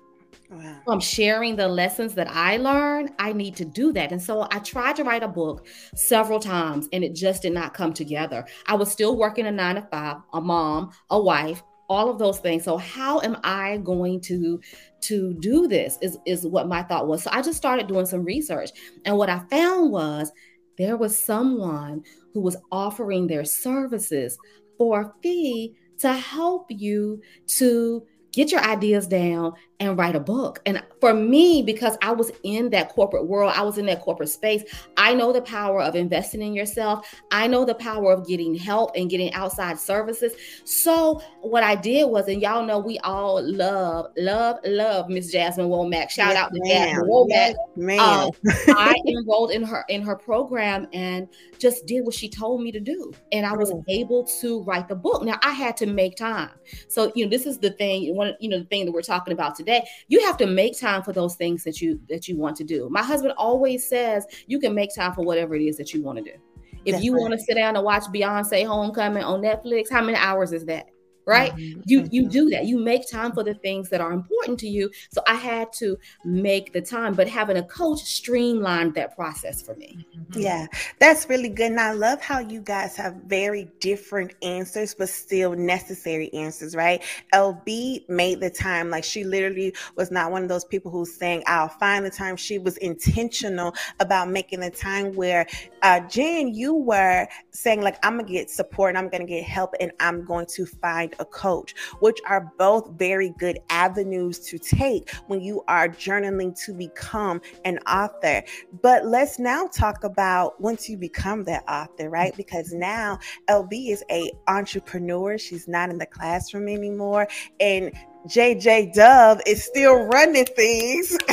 Wow. 0.52 0.76
I'm 0.86 1.00
sharing 1.00 1.56
the 1.56 1.66
lessons 1.66 2.14
that 2.14 2.28
I 2.30 2.58
learned. 2.58 3.12
I 3.18 3.32
need 3.32 3.56
to 3.56 3.64
do 3.64 3.90
that. 3.94 4.12
And 4.12 4.22
so 4.22 4.46
I 4.50 4.58
tried 4.58 4.96
to 4.96 5.04
write 5.04 5.22
a 5.22 5.28
book 5.28 5.66
several 5.94 6.38
times 6.38 6.88
and 6.92 7.02
it 7.02 7.14
just 7.14 7.40
did 7.42 7.54
not 7.54 7.72
come 7.72 7.94
together. 7.94 8.44
I 8.66 8.74
was 8.74 8.92
still 8.92 9.16
working 9.16 9.46
a 9.46 9.50
nine 9.50 9.76
to 9.76 9.82
five, 9.82 10.18
a 10.34 10.42
mom, 10.42 10.90
a 11.08 11.18
wife, 11.18 11.62
all 11.88 12.10
of 12.10 12.18
those 12.18 12.38
things. 12.38 12.64
So 12.64 12.76
how 12.76 13.20
am 13.20 13.38
I 13.44 13.78
going 13.78 14.20
to 14.22 14.60
to 15.02 15.34
do 15.40 15.66
this 15.66 15.98
is, 16.02 16.18
is 16.26 16.46
what 16.46 16.68
my 16.68 16.82
thought 16.82 17.08
was. 17.08 17.22
So 17.22 17.30
I 17.32 17.40
just 17.40 17.56
started 17.56 17.86
doing 17.86 18.06
some 18.06 18.24
research. 18.24 18.70
And 19.04 19.16
what 19.16 19.30
I 19.30 19.40
found 19.50 19.90
was 19.90 20.30
there 20.76 20.96
was 20.96 21.16
someone 21.16 22.02
who 22.34 22.40
was 22.40 22.56
offering 22.70 23.26
their 23.26 23.44
services 23.44 24.38
for 24.78 25.00
a 25.00 25.12
fee 25.22 25.74
to 25.98 26.12
help 26.12 26.66
you 26.68 27.20
to 27.46 28.06
get 28.32 28.50
your 28.50 28.60
ideas 28.62 29.06
down 29.06 29.54
and 29.82 29.98
write 29.98 30.14
a 30.14 30.20
book. 30.20 30.60
And 30.64 30.80
for 31.00 31.12
me, 31.12 31.60
because 31.60 31.98
I 32.02 32.12
was 32.12 32.30
in 32.44 32.70
that 32.70 32.90
corporate 32.90 33.26
world, 33.26 33.52
I 33.56 33.62
was 33.62 33.78
in 33.78 33.86
that 33.86 34.00
corporate 34.00 34.28
space, 34.28 34.62
I 34.96 35.12
know 35.12 35.32
the 35.32 35.42
power 35.42 35.82
of 35.82 35.96
investing 35.96 36.40
in 36.40 36.54
yourself. 36.54 37.12
I 37.32 37.48
know 37.48 37.64
the 37.64 37.74
power 37.74 38.12
of 38.12 38.26
getting 38.28 38.54
help 38.54 38.92
and 38.94 39.10
getting 39.10 39.32
outside 39.34 39.80
services. 39.80 40.34
So 40.64 41.20
what 41.40 41.64
I 41.64 41.74
did 41.74 42.08
was, 42.08 42.28
and 42.28 42.40
y'all 42.40 42.64
know 42.64 42.78
we 42.78 42.98
all 43.00 43.42
love, 43.42 44.06
love, 44.16 44.58
love 44.64 45.08
Miss 45.08 45.32
Jasmine 45.32 45.66
Womack. 45.66 46.10
Shout 46.10 46.34
yes, 46.34 46.36
out 46.36 46.52
to 46.54 46.60
Jasmine 46.64 47.08
Womack. 47.08 47.28
Yes, 47.28 47.56
man. 47.74 47.98
Um, 47.98 48.30
I 48.68 48.94
enrolled 49.08 49.50
in 49.50 49.64
her 49.64 49.84
in 49.88 50.02
her 50.02 50.14
program 50.14 50.86
and 50.92 51.26
just 51.58 51.86
did 51.86 52.04
what 52.04 52.14
she 52.14 52.28
told 52.28 52.62
me 52.62 52.70
to 52.70 52.80
do. 52.80 53.12
And 53.32 53.44
I 53.44 53.54
was 53.54 53.72
able 53.88 54.24
to 54.40 54.62
write 54.62 54.88
the 54.88 54.94
book. 54.94 55.24
Now 55.24 55.40
I 55.42 55.50
had 55.50 55.76
to 55.78 55.86
make 55.86 56.16
time. 56.16 56.50
So, 56.86 57.10
you 57.16 57.24
know, 57.24 57.30
this 57.30 57.46
is 57.46 57.58
the 57.58 57.70
thing, 57.70 58.14
one, 58.22 58.36
you 58.40 58.48
know, 58.48 58.58
the 58.58 58.64
thing 58.64 58.84
that 58.84 58.92
we're 58.92 59.02
talking 59.02 59.32
about 59.32 59.54
today 59.54 59.86
you 60.08 60.20
have 60.24 60.36
to 60.38 60.46
make 60.46 60.78
time 60.78 61.02
for 61.02 61.12
those 61.12 61.34
things 61.34 61.64
that 61.64 61.80
you 61.80 62.00
that 62.08 62.28
you 62.28 62.36
want 62.36 62.56
to 62.56 62.64
do. 62.64 62.88
My 62.90 63.02
husband 63.02 63.34
always 63.36 63.88
says 63.88 64.26
you 64.46 64.58
can 64.58 64.74
make 64.74 64.94
time 64.94 65.12
for 65.12 65.24
whatever 65.24 65.54
it 65.54 65.62
is 65.62 65.76
that 65.76 65.92
you 65.92 66.02
want 66.02 66.18
to 66.18 66.24
do. 66.24 66.38
If 66.84 66.92
That's 66.92 67.04
you 67.04 67.14
want 67.14 67.32
to 67.32 67.38
sit 67.38 67.54
down 67.54 67.76
and 67.76 67.84
watch 67.84 68.04
beyonce 68.04 68.66
homecoming 68.66 69.22
on 69.22 69.40
netflix 69.40 69.90
how 69.90 70.02
many 70.02 70.16
hours 70.16 70.52
is 70.52 70.64
that 70.66 70.88
right? 71.26 71.54
Mm-hmm. 71.54 71.80
you 71.86 72.08
you 72.10 72.22
mm-hmm. 72.22 72.30
do 72.30 72.50
that. 72.50 72.66
You 72.66 72.78
make 72.78 73.08
time 73.10 73.32
for 73.32 73.44
the 73.44 73.54
things 73.54 73.88
that 73.90 74.00
are 74.00 74.12
important 74.12 74.58
to 74.60 74.68
you. 74.68 74.90
So 75.10 75.22
i 75.26 75.34
had 75.34 75.72
to 75.74 75.98
make 76.24 76.72
the 76.72 76.80
time 76.80 77.14
but 77.14 77.28
having 77.28 77.56
a 77.56 77.62
coach 77.62 78.00
streamlined 78.02 78.94
that 78.94 79.14
process 79.14 79.62
for 79.62 79.74
me. 79.76 80.06
Mm-hmm. 80.16 80.40
yeah 80.40 80.66
that's 80.98 81.28
really 81.28 81.48
good. 81.48 81.70
And 81.72 81.80
i 81.80 81.92
love 81.92 82.20
how 82.20 82.38
you 82.40 82.60
guys 82.60 82.96
have 82.96 83.14
very 83.26 83.70
different 83.80 84.34
answers 84.42 84.94
but 84.94 85.08
still 85.08 85.52
necessary 85.52 86.32
answers 86.34 86.74
right? 86.74 87.02
Lb 87.32 88.08
made 88.08 88.40
the 88.40 88.50
time. 88.50 88.90
Like 88.90 89.04
she 89.04 89.24
literally 89.24 89.74
was 89.96 90.10
not 90.10 90.30
one 90.30 90.42
of 90.42 90.48
those 90.48 90.64
people 90.64 90.90
who's 90.90 91.14
saying 91.14 91.42
i'll 91.46 91.68
find 91.68 92.04
the 92.04 92.10
time. 92.10 92.36
She 92.36 92.58
was 92.58 92.76
intentional 92.78 93.74
about 94.00 94.28
making 94.28 94.60
the 94.60 94.70
time 94.70 95.12
where 95.14 95.46
uh 95.82 96.00
jen 96.08 96.54
you 96.54 96.74
were 96.74 97.26
saying 97.50 97.80
like 97.80 97.98
i'm 98.04 98.16
gonna 98.16 98.28
get 98.28 98.50
support 98.50 98.90
and 98.90 98.98
i'm 98.98 99.08
gonna 99.08 99.26
get 99.26 99.44
help 99.44 99.74
and 99.80 99.92
i'm 100.00 100.24
going 100.24 100.46
to 100.46 100.64
find 100.66 101.11
a 101.18 101.24
coach, 101.24 101.74
which 102.00 102.18
are 102.26 102.52
both 102.58 102.90
very 102.92 103.34
good 103.38 103.58
avenues 103.70 104.38
to 104.40 104.58
take 104.58 105.10
when 105.26 105.40
you 105.40 105.62
are 105.68 105.88
journaling 105.88 106.58
to 106.64 106.72
become 106.72 107.40
an 107.64 107.78
author. 107.80 108.42
But 108.82 109.06
let's 109.06 109.38
now 109.38 109.66
talk 109.66 110.04
about 110.04 110.60
once 110.60 110.88
you 110.88 110.96
become 110.96 111.44
that 111.44 111.64
author, 111.68 112.08
right? 112.08 112.36
Because 112.36 112.72
now 112.72 113.18
LB 113.48 113.90
is 113.90 114.04
a 114.10 114.30
entrepreneur. 114.48 115.38
She's 115.38 115.68
not 115.68 115.90
in 115.90 115.98
the 115.98 116.06
classroom 116.06 116.68
anymore. 116.68 117.28
And 117.60 117.92
JJ 118.28 118.94
Dove 118.94 119.40
is 119.46 119.64
still 119.64 120.04
running 120.04 120.44
things 120.44 121.16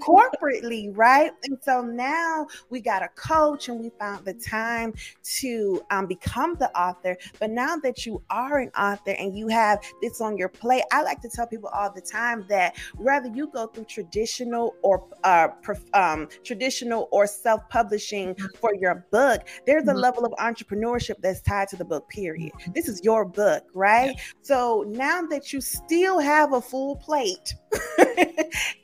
corporately, 0.00 0.90
right? 0.96 1.30
And 1.44 1.58
so 1.62 1.82
now 1.82 2.46
we 2.70 2.80
got 2.80 3.02
a 3.02 3.08
coach 3.08 3.68
and 3.68 3.78
we 3.78 3.90
found 3.98 4.24
the 4.24 4.34
time 4.34 4.92
to 5.40 5.82
um, 5.90 6.06
become 6.06 6.56
the 6.58 6.70
author. 6.76 7.16
But 7.38 7.50
now 7.50 7.76
that 7.76 8.04
you 8.06 8.22
are 8.28 8.58
an 8.58 8.70
author 8.70 9.12
and 9.12 9.36
you 9.36 9.48
have 9.48 9.78
this 10.00 10.20
on 10.20 10.36
your 10.36 10.48
plate, 10.48 10.82
I 10.90 11.02
like 11.02 11.20
to 11.22 11.28
tell 11.28 11.46
people 11.46 11.70
all 11.72 11.92
the 11.92 12.00
time 12.00 12.44
that 12.48 12.76
whether 12.96 13.28
you 13.28 13.46
go 13.48 13.68
through 13.68 13.84
traditional 13.84 14.74
or 14.82 15.06
uh, 15.22 15.48
um, 15.94 16.28
traditional 16.42 17.08
or 17.12 17.26
self-publishing 17.26 18.34
mm-hmm. 18.34 18.46
for 18.60 18.74
your 18.74 19.06
book, 19.12 19.42
there's 19.66 19.84
a 19.84 19.86
mm-hmm. 19.86 19.98
level 19.98 20.24
of 20.24 20.32
entrepreneurship 20.32 21.20
that's 21.20 21.40
tied 21.40 21.68
to 21.68 21.76
the 21.76 21.84
book. 21.84 22.08
Period. 22.08 22.52
Mm-hmm. 22.52 22.72
This 22.72 22.88
is 22.88 23.00
your 23.04 23.24
book, 23.24 23.64
right? 23.74 24.18
So 24.42 24.84
now 24.88 25.22
that 25.22 25.51
you 25.52 25.60
still 25.60 26.18
have 26.18 26.52
a 26.52 26.60
full 26.60 26.96
plate 26.96 27.54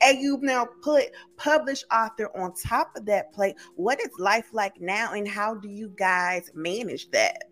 and 0.01 0.19
you've 0.19 0.41
now 0.41 0.67
put 0.81 1.05
published 1.37 1.85
author 1.91 2.29
on 2.37 2.53
top 2.53 2.91
of 2.95 3.05
that 3.05 3.33
plate, 3.33 3.55
what 3.75 3.99
is 3.99 4.09
life 4.17 4.49
like 4.53 4.79
now 4.79 5.13
and 5.13 5.27
how 5.27 5.55
do 5.55 5.69
you 5.69 5.93
guys 5.97 6.51
manage 6.53 7.09
that? 7.11 7.45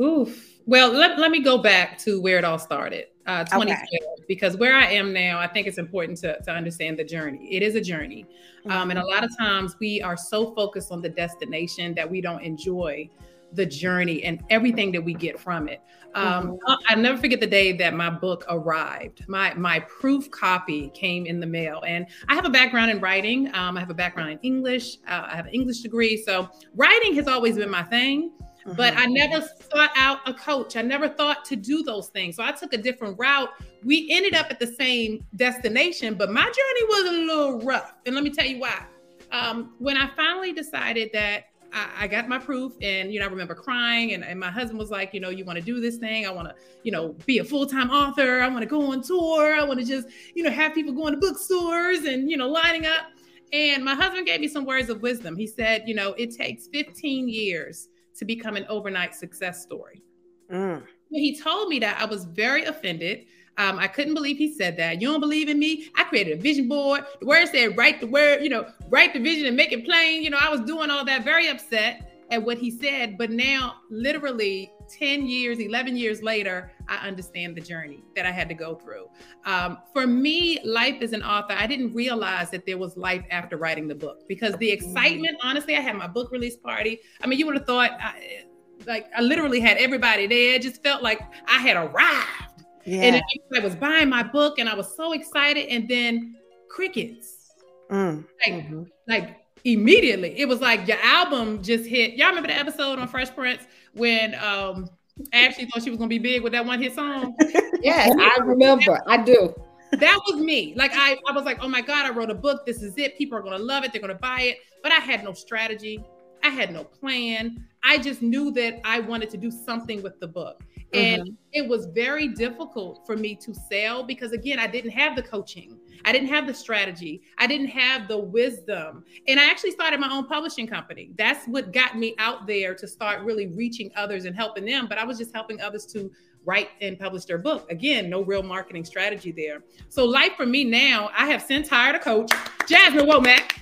Oof. 0.00 0.60
Well, 0.66 0.92
let, 0.92 1.18
let 1.18 1.30
me 1.30 1.42
go 1.42 1.58
back 1.58 1.98
to 2.00 2.20
where 2.20 2.38
it 2.38 2.44
all 2.44 2.58
started, 2.58 3.06
uh, 3.26 3.44
2012, 3.44 3.80
okay. 3.82 4.24
because 4.28 4.56
where 4.56 4.76
I 4.76 4.84
am 4.84 5.12
now, 5.12 5.40
I 5.40 5.48
think 5.48 5.66
it's 5.66 5.78
important 5.78 6.18
to, 6.18 6.40
to 6.40 6.52
understand 6.52 6.98
the 6.98 7.04
journey. 7.04 7.48
It 7.50 7.64
is 7.64 7.74
a 7.74 7.80
journey. 7.80 8.24
Mm-hmm. 8.60 8.70
Um, 8.70 8.90
and 8.90 8.98
a 8.98 9.04
lot 9.04 9.24
of 9.24 9.36
times 9.36 9.74
we 9.80 10.00
are 10.00 10.16
so 10.16 10.54
focused 10.54 10.92
on 10.92 11.02
the 11.02 11.08
destination 11.08 11.94
that 11.94 12.08
we 12.08 12.20
don't 12.20 12.42
enjoy 12.42 13.10
the 13.52 13.66
journey 13.66 14.22
and 14.24 14.42
everything 14.50 14.92
that 14.92 15.02
we 15.02 15.14
get 15.14 15.38
from 15.38 15.68
it. 15.68 15.80
Um, 16.14 16.58
mm-hmm. 16.58 16.72
I'll, 16.88 16.96
never 16.96 17.18
forget 17.18 17.40
the 17.40 17.46
day 17.46 17.72
that 17.72 17.94
my 17.94 18.10
book 18.10 18.44
arrived. 18.48 19.28
My 19.28 19.54
my 19.54 19.80
proof 19.80 20.30
copy 20.30 20.90
came 20.90 21.26
in 21.26 21.38
the 21.40 21.46
mail, 21.46 21.82
and 21.86 22.06
I 22.28 22.34
have 22.34 22.44
a 22.44 22.50
background 22.50 22.90
in 22.90 23.00
writing. 23.00 23.54
Um, 23.54 23.76
I 23.76 23.80
have 23.80 23.90
a 23.90 23.94
background 23.94 24.30
in 24.30 24.38
English. 24.42 24.98
Uh, 25.06 25.26
I 25.30 25.36
have 25.36 25.46
an 25.46 25.54
English 25.54 25.80
degree, 25.80 26.16
so 26.16 26.48
writing 26.74 27.14
has 27.14 27.28
always 27.28 27.56
been 27.56 27.70
my 27.70 27.82
thing. 27.82 28.32
Mm-hmm. 28.68 28.76
But 28.76 28.96
I 28.96 29.06
never 29.06 29.46
sought 29.72 29.90
out 29.96 30.20
a 30.26 30.34
coach. 30.34 30.76
I 30.76 30.82
never 30.82 31.08
thought 31.08 31.44
to 31.46 31.56
do 31.56 31.82
those 31.82 32.08
things. 32.08 32.36
So 32.36 32.42
I 32.42 32.52
took 32.52 32.72
a 32.72 32.78
different 32.78 33.18
route. 33.18 33.50
We 33.84 34.08
ended 34.10 34.34
up 34.34 34.46
at 34.50 34.58
the 34.58 34.66
same 34.66 35.24
destination, 35.36 36.14
but 36.14 36.30
my 36.30 36.42
journey 36.42 36.84
was 36.88 37.08
a 37.08 37.12
little 37.12 37.60
rough. 37.60 37.94
And 38.04 38.14
let 38.14 38.24
me 38.24 38.30
tell 38.30 38.46
you 38.46 38.60
why. 38.60 38.84
Um, 39.30 39.74
when 39.78 39.96
I 39.96 40.08
finally 40.16 40.52
decided 40.52 41.10
that 41.12 41.44
I, 41.72 42.04
I, 42.04 42.06
got 42.06 42.28
my 42.28 42.38
proof 42.38 42.72
and 42.80 43.12
you 43.12 43.20
know 43.20 43.26
i 43.26 43.28
remember 43.28 43.54
crying 43.54 44.12
and, 44.12 44.24
and 44.24 44.38
my 44.38 44.50
husband 44.50 44.78
was 44.78 44.90
like 44.90 45.12
you 45.12 45.20
know 45.20 45.28
you 45.28 45.44
want 45.44 45.58
to 45.58 45.64
do 45.64 45.80
this 45.80 45.96
thing. 45.96 46.26
I 46.26 46.30
want 46.30 46.48
to 46.48 46.54
you 46.82 46.92
know 46.92 47.14
be 47.26 47.38
a 47.38 47.44
full-time 47.44 47.90
author. 47.90 48.40
I 48.40 48.48
want 48.48 48.60
to 48.60 48.66
go 48.66 48.92
on 48.92 49.02
tour. 49.02 49.54
I 49.54 49.64
want 49.64 49.80
to 49.80 49.86
just 49.86 50.08
you 50.34 50.42
know 50.42 50.50
have 50.50 50.74
people 50.74 50.92
going 50.92 51.14
to 51.14 51.20
bookstores 51.20 52.00
and 52.00 52.30
you 52.30 52.36
know 52.36 52.48
lining 52.48 52.86
up. 52.86 53.06
And 53.52 53.84
my 53.84 53.94
husband 53.94 54.26
gave 54.26 54.40
me 54.40 54.48
some 54.48 54.64
words 54.64 54.90
of 54.90 55.00
wisdom. 55.02 55.36
He 55.36 55.46
said 55.46 55.84
you 55.86 55.94
know 55.94 56.14
it 56.14 56.34
takes 56.34 56.68
15 56.68 57.28
years 57.28 57.88
to 58.16 58.24
become 58.24 58.56
an 58.56 58.66
overnight 58.68 59.14
success 59.14 59.62
story. 59.62 60.02
Mm. 60.50 60.82
when 61.10 61.22
he 61.22 61.38
told 61.38 61.68
me 61.68 61.78
that 61.78 62.00
i 62.00 62.06
was 62.06 62.24
very 62.24 62.64
offended 62.64 63.26
um, 63.58 63.78
I 63.78 63.88
couldn't 63.88 64.14
believe 64.14 64.38
he 64.38 64.54
said 64.54 64.76
that. 64.76 65.02
You 65.02 65.08
don't 65.08 65.20
believe 65.20 65.48
in 65.48 65.58
me? 65.58 65.90
I 65.96 66.04
created 66.04 66.38
a 66.38 66.40
vision 66.40 66.68
board. 66.68 67.04
The 67.20 67.26
word 67.26 67.48
said, 67.48 67.76
write 67.76 68.00
the 68.00 68.06
word, 68.06 68.42
you 68.42 68.48
know, 68.48 68.66
write 68.88 69.12
the 69.12 69.20
vision 69.20 69.46
and 69.46 69.56
make 69.56 69.72
it 69.72 69.84
plain. 69.84 70.22
You 70.22 70.30
know, 70.30 70.38
I 70.40 70.48
was 70.48 70.60
doing 70.60 70.90
all 70.90 71.04
that, 71.04 71.24
very 71.24 71.48
upset 71.48 72.08
at 72.30 72.40
what 72.42 72.56
he 72.56 72.70
said. 72.70 73.18
But 73.18 73.30
now, 73.30 73.76
literally 73.90 74.72
10 74.96 75.26
years, 75.26 75.58
11 75.58 75.96
years 75.96 76.22
later, 76.22 76.72
I 76.88 77.06
understand 77.06 77.56
the 77.56 77.60
journey 77.60 78.04
that 78.14 78.26
I 78.26 78.30
had 78.30 78.48
to 78.48 78.54
go 78.54 78.76
through. 78.76 79.08
Um, 79.44 79.78
for 79.92 80.06
me, 80.06 80.60
life 80.64 81.02
as 81.02 81.12
an 81.12 81.24
author, 81.24 81.54
I 81.58 81.66
didn't 81.66 81.92
realize 81.94 82.50
that 82.50 82.64
there 82.64 82.78
was 82.78 82.96
life 82.96 83.24
after 83.30 83.56
writing 83.56 83.88
the 83.88 83.94
book 83.94 84.28
because 84.28 84.54
the 84.56 84.70
excitement, 84.70 85.36
honestly, 85.42 85.76
I 85.76 85.80
had 85.80 85.96
my 85.96 86.06
book 86.06 86.30
release 86.30 86.56
party. 86.56 87.00
I 87.22 87.26
mean, 87.26 87.40
you 87.40 87.46
would 87.46 87.56
have 87.56 87.66
thought, 87.66 87.90
I, 88.00 88.44
like, 88.86 89.10
I 89.16 89.20
literally 89.20 89.58
had 89.58 89.78
everybody 89.78 90.28
there. 90.28 90.54
It 90.54 90.62
just 90.62 90.80
felt 90.82 91.02
like 91.02 91.20
I 91.48 91.58
had 91.58 91.76
arrived. 91.76 92.47
Yeah. 92.88 93.02
And 93.02 93.22
I 93.54 93.60
was 93.60 93.76
buying 93.76 94.08
my 94.08 94.22
book 94.22 94.58
and 94.58 94.68
I 94.68 94.74
was 94.74 94.96
so 94.96 95.12
excited. 95.12 95.68
And 95.68 95.88
then 95.88 96.36
crickets. 96.68 97.52
Mm. 97.90 98.24
Like, 98.46 98.54
mm-hmm. 98.54 98.82
like 99.06 99.36
immediately. 99.64 100.38
It 100.38 100.48
was 100.48 100.60
like 100.60 100.86
your 100.88 100.98
album 101.02 101.62
just 101.62 101.84
hit. 101.84 102.14
Y'all 102.14 102.28
remember 102.28 102.48
the 102.48 102.56
episode 102.56 102.98
on 102.98 103.08
Fresh 103.08 103.34
Prince 103.34 103.62
when 103.94 104.34
um 104.36 104.88
Ashley 105.32 105.66
thought 105.66 105.82
she 105.82 105.90
was 105.90 105.98
gonna 105.98 106.08
be 106.08 106.18
big 106.18 106.42
with 106.42 106.52
that 106.52 106.64
one 106.64 106.80
hit 106.80 106.94
song? 106.94 107.34
yes, 107.82 108.14
I 108.18 108.38
remember. 108.42 109.00
I 109.06 109.18
do. 109.18 109.54
That 109.92 110.20
was 110.26 110.40
me. 110.40 110.74
Like 110.76 110.92
I, 110.94 111.18
I 111.28 111.32
was 111.32 111.44
like, 111.44 111.58
oh 111.60 111.68
my 111.68 111.80
God, 111.80 112.06
I 112.06 112.10
wrote 112.10 112.30
a 112.30 112.34
book. 112.34 112.64
This 112.66 112.82
is 112.82 112.96
it. 112.96 113.18
People 113.18 113.38
are 113.38 113.42
gonna 113.42 113.58
love 113.58 113.84
it. 113.84 113.92
They're 113.92 114.00
gonna 114.00 114.14
buy 114.14 114.42
it. 114.42 114.58
But 114.82 114.92
I 114.92 114.96
had 114.96 115.24
no 115.24 115.32
strategy. 115.32 116.04
I 116.42 116.50
had 116.50 116.72
no 116.72 116.84
plan. 116.84 117.66
I 117.82 117.98
just 117.98 118.22
knew 118.22 118.52
that 118.52 118.80
I 118.84 119.00
wanted 119.00 119.30
to 119.30 119.36
do 119.36 119.50
something 119.50 120.02
with 120.02 120.20
the 120.20 120.28
book. 120.28 120.62
And 120.94 121.22
mm-hmm. 121.22 121.34
it 121.52 121.68
was 121.68 121.86
very 121.86 122.28
difficult 122.28 123.04
for 123.06 123.16
me 123.16 123.34
to 123.36 123.54
sell 123.54 124.02
because, 124.02 124.32
again, 124.32 124.58
I 124.58 124.66
didn't 124.66 124.92
have 124.92 125.16
the 125.16 125.22
coaching, 125.22 125.78
I 126.06 126.12
didn't 126.12 126.28
have 126.28 126.46
the 126.46 126.54
strategy, 126.54 127.20
I 127.36 127.46
didn't 127.46 127.68
have 127.68 128.08
the 128.08 128.16
wisdom. 128.16 129.04
And 129.26 129.38
I 129.38 129.50
actually 129.50 129.72
started 129.72 130.00
my 130.00 130.10
own 130.10 130.26
publishing 130.26 130.66
company. 130.66 131.10
That's 131.16 131.46
what 131.46 131.72
got 131.72 131.98
me 131.98 132.14
out 132.18 132.46
there 132.46 132.74
to 132.74 132.88
start 132.88 133.22
really 133.22 133.48
reaching 133.48 133.90
others 133.96 134.24
and 134.24 134.34
helping 134.34 134.64
them. 134.64 134.86
But 134.88 134.96
I 134.96 135.04
was 135.04 135.18
just 135.18 135.34
helping 135.34 135.60
others 135.60 135.84
to 135.92 136.10
write 136.46 136.70
and 136.80 136.98
publish 136.98 137.26
their 137.26 137.38
book. 137.38 137.70
Again, 137.70 138.08
no 138.08 138.22
real 138.22 138.42
marketing 138.42 138.84
strategy 138.84 139.30
there. 139.30 139.62
So, 139.90 140.06
life 140.06 140.32
for 140.36 140.46
me 140.46 140.64
now, 140.64 141.10
I 141.14 141.26
have 141.26 141.42
since 141.42 141.68
hired 141.68 141.96
a 141.96 141.98
coach, 141.98 142.30
Jasmine 142.66 143.06
Womack. 143.06 143.52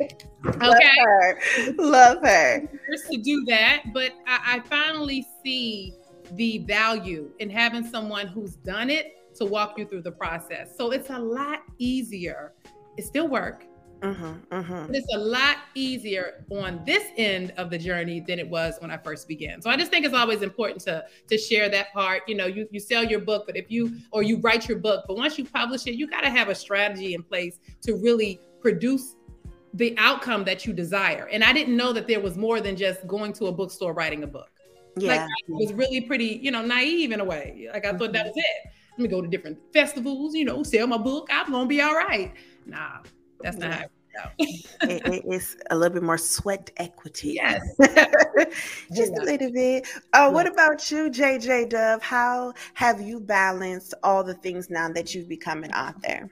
okay. 0.00 0.58
Love 0.58 0.76
her. 0.98 1.40
Love 1.78 2.18
her. 2.22 2.60
To 3.10 3.16
do 3.16 3.44
that. 3.46 3.84
But 3.94 4.12
I, 4.26 4.56
I 4.56 4.60
finally 4.68 5.26
see 5.42 5.94
the 6.34 6.58
value 6.58 7.30
in 7.38 7.50
having 7.50 7.86
someone 7.86 8.26
who's 8.26 8.56
done 8.56 8.90
it 8.90 9.34
to 9.36 9.44
walk 9.44 9.78
you 9.78 9.86
through 9.86 10.02
the 10.02 10.12
process. 10.12 10.76
So 10.76 10.90
it's 10.90 11.10
a 11.10 11.18
lot 11.18 11.62
easier. 11.78 12.52
It's 12.96 13.06
still 13.06 13.28
work, 13.28 13.66
mm-hmm. 14.00 14.86
But 14.86 14.94
it's 14.94 15.14
a 15.14 15.18
lot 15.18 15.58
easier 15.74 16.44
on 16.50 16.82
this 16.84 17.04
end 17.16 17.52
of 17.56 17.70
the 17.70 17.78
journey 17.78 18.20
than 18.20 18.38
it 18.38 18.48
was 18.48 18.76
when 18.80 18.90
I 18.90 18.96
first 18.96 19.28
began. 19.28 19.60
So 19.60 19.70
I 19.70 19.76
just 19.76 19.90
think 19.90 20.04
it's 20.04 20.14
always 20.14 20.42
important 20.42 20.80
to 20.84 21.04
to 21.28 21.38
share 21.38 21.68
that 21.68 21.92
part. 21.92 22.22
You 22.26 22.36
know, 22.36 22.46
you 22.46 22.66
you 22.70 22.80
sell 22.80 23.04
your 23.04 23.20
book, 23.20 23.44
but 23.46 23.56
if 23.56 23.70
you 23.70 23.96
or 24.12 24.22
you 24.22 24.38
write 24.38 24.68
your 24.68 24.78
book, 24.78 25.04
but 25.06 25.16
once 25.16 25.38
you 25.38 25.44
publish 25.44 25.86
it, 25.86 25.94
you 25.94 26.06
got 26.06 26.22
to 26.22 26.30
have 26.30 26.48
a 26.48 26.54
strategy 26.54 27.14
in 27.14 27.22
place 27.22 27.58
to 27.82 27.94
really 27.96 28.40
produce 28.60 29.16
the 29.74 29.94
outcome 29.98 30.44
that 30.44 30.64
you 30.64 30.72
desire. 30.72 31.28
And 31.30 31.44
I 31.44 31.52
didn't 31.52 31.76
know 31.76 31.92
that 31.92 32.06
there 32.06 32.20
was 32.20 32.36
more 32.38 32.60
than 32.60 32.76
just 32.76 33.06
going 33.06 33.34
to 33.34 33.46
a 33.46 33.52
bookstore 33.52 33.92
writing 33.92 34.22
a 34.22 34.26
book. 34.26 34.50
Yeah. 34.96 35.10
Like 35.10 35.20
I 35.20 35.28
was 35.48 35.72
really 35.72 36.00
pretty, 36.02 36.40
you 36.42 36.50
know, 36.50 36.64
naive 36.64 37.12
in 37.12 37.20
a 37.20 37.24
way. 37.24 37.68
Like 37.72 37.84
I 37.84 37.88
mm-hmm. 37.88 37.98
thought 37.98 38.12
that 38.12 38.26
mm-hmm. 38.26 38.36
was 38.36 38.44
it. 38.44 38.70
Let 38.92 39.02
me 39.02 39.08
go 39.08 39.20
to 39.20 39.28
different 39.28 39.58
festivals, 39.72 40.34
you 40.34 40.44
know, 40.44 40.62
sell 40.62 40.86
my 40.86 40.96
book. 40.96 41.28
I'm 41.30 41.52
gonna 41.52 41.66
be 41.66 41.82
all 41.82 41.94
right. 41.94 42.32
Nah, 42.64 43.00
that's 43.42 43.58
not 43.58 43.72
how 43.72 43.84
it, 44.38 44.66
it, 44.82 45.24
it's 45.26 45.56
a 45.70 45.76
little 45.76 45.94
bit 45.94 46.02
more 46.02 46.18
sweat 46.18 46.70
equity. 46.76 47.34
Yes. 47.34 47.60
Just 48.94 49.12
yeah. 49.12 49.22
a 49.22 49.24
little 49.24 49.52
bit. 49.52 49.86
Uh, 50.12 50.30
what 50.30 50.46
about 50.46 50.90
you, 50.90 51.10
JJ 51.10 51.70
Dove? 51.70 52.02
How 52.02 52.54
have 52.74 53.00
you 53.00 53.20
balanced 53.20 53.94
all 54.02 54.24
the 54.24 54.34
things 54.34 54.70
now 54.70 54.88
that 54.90 55.14
you've 55.14 55.28
become 55.28 55.64
an 55.64 55.72
author? 55.72 56.30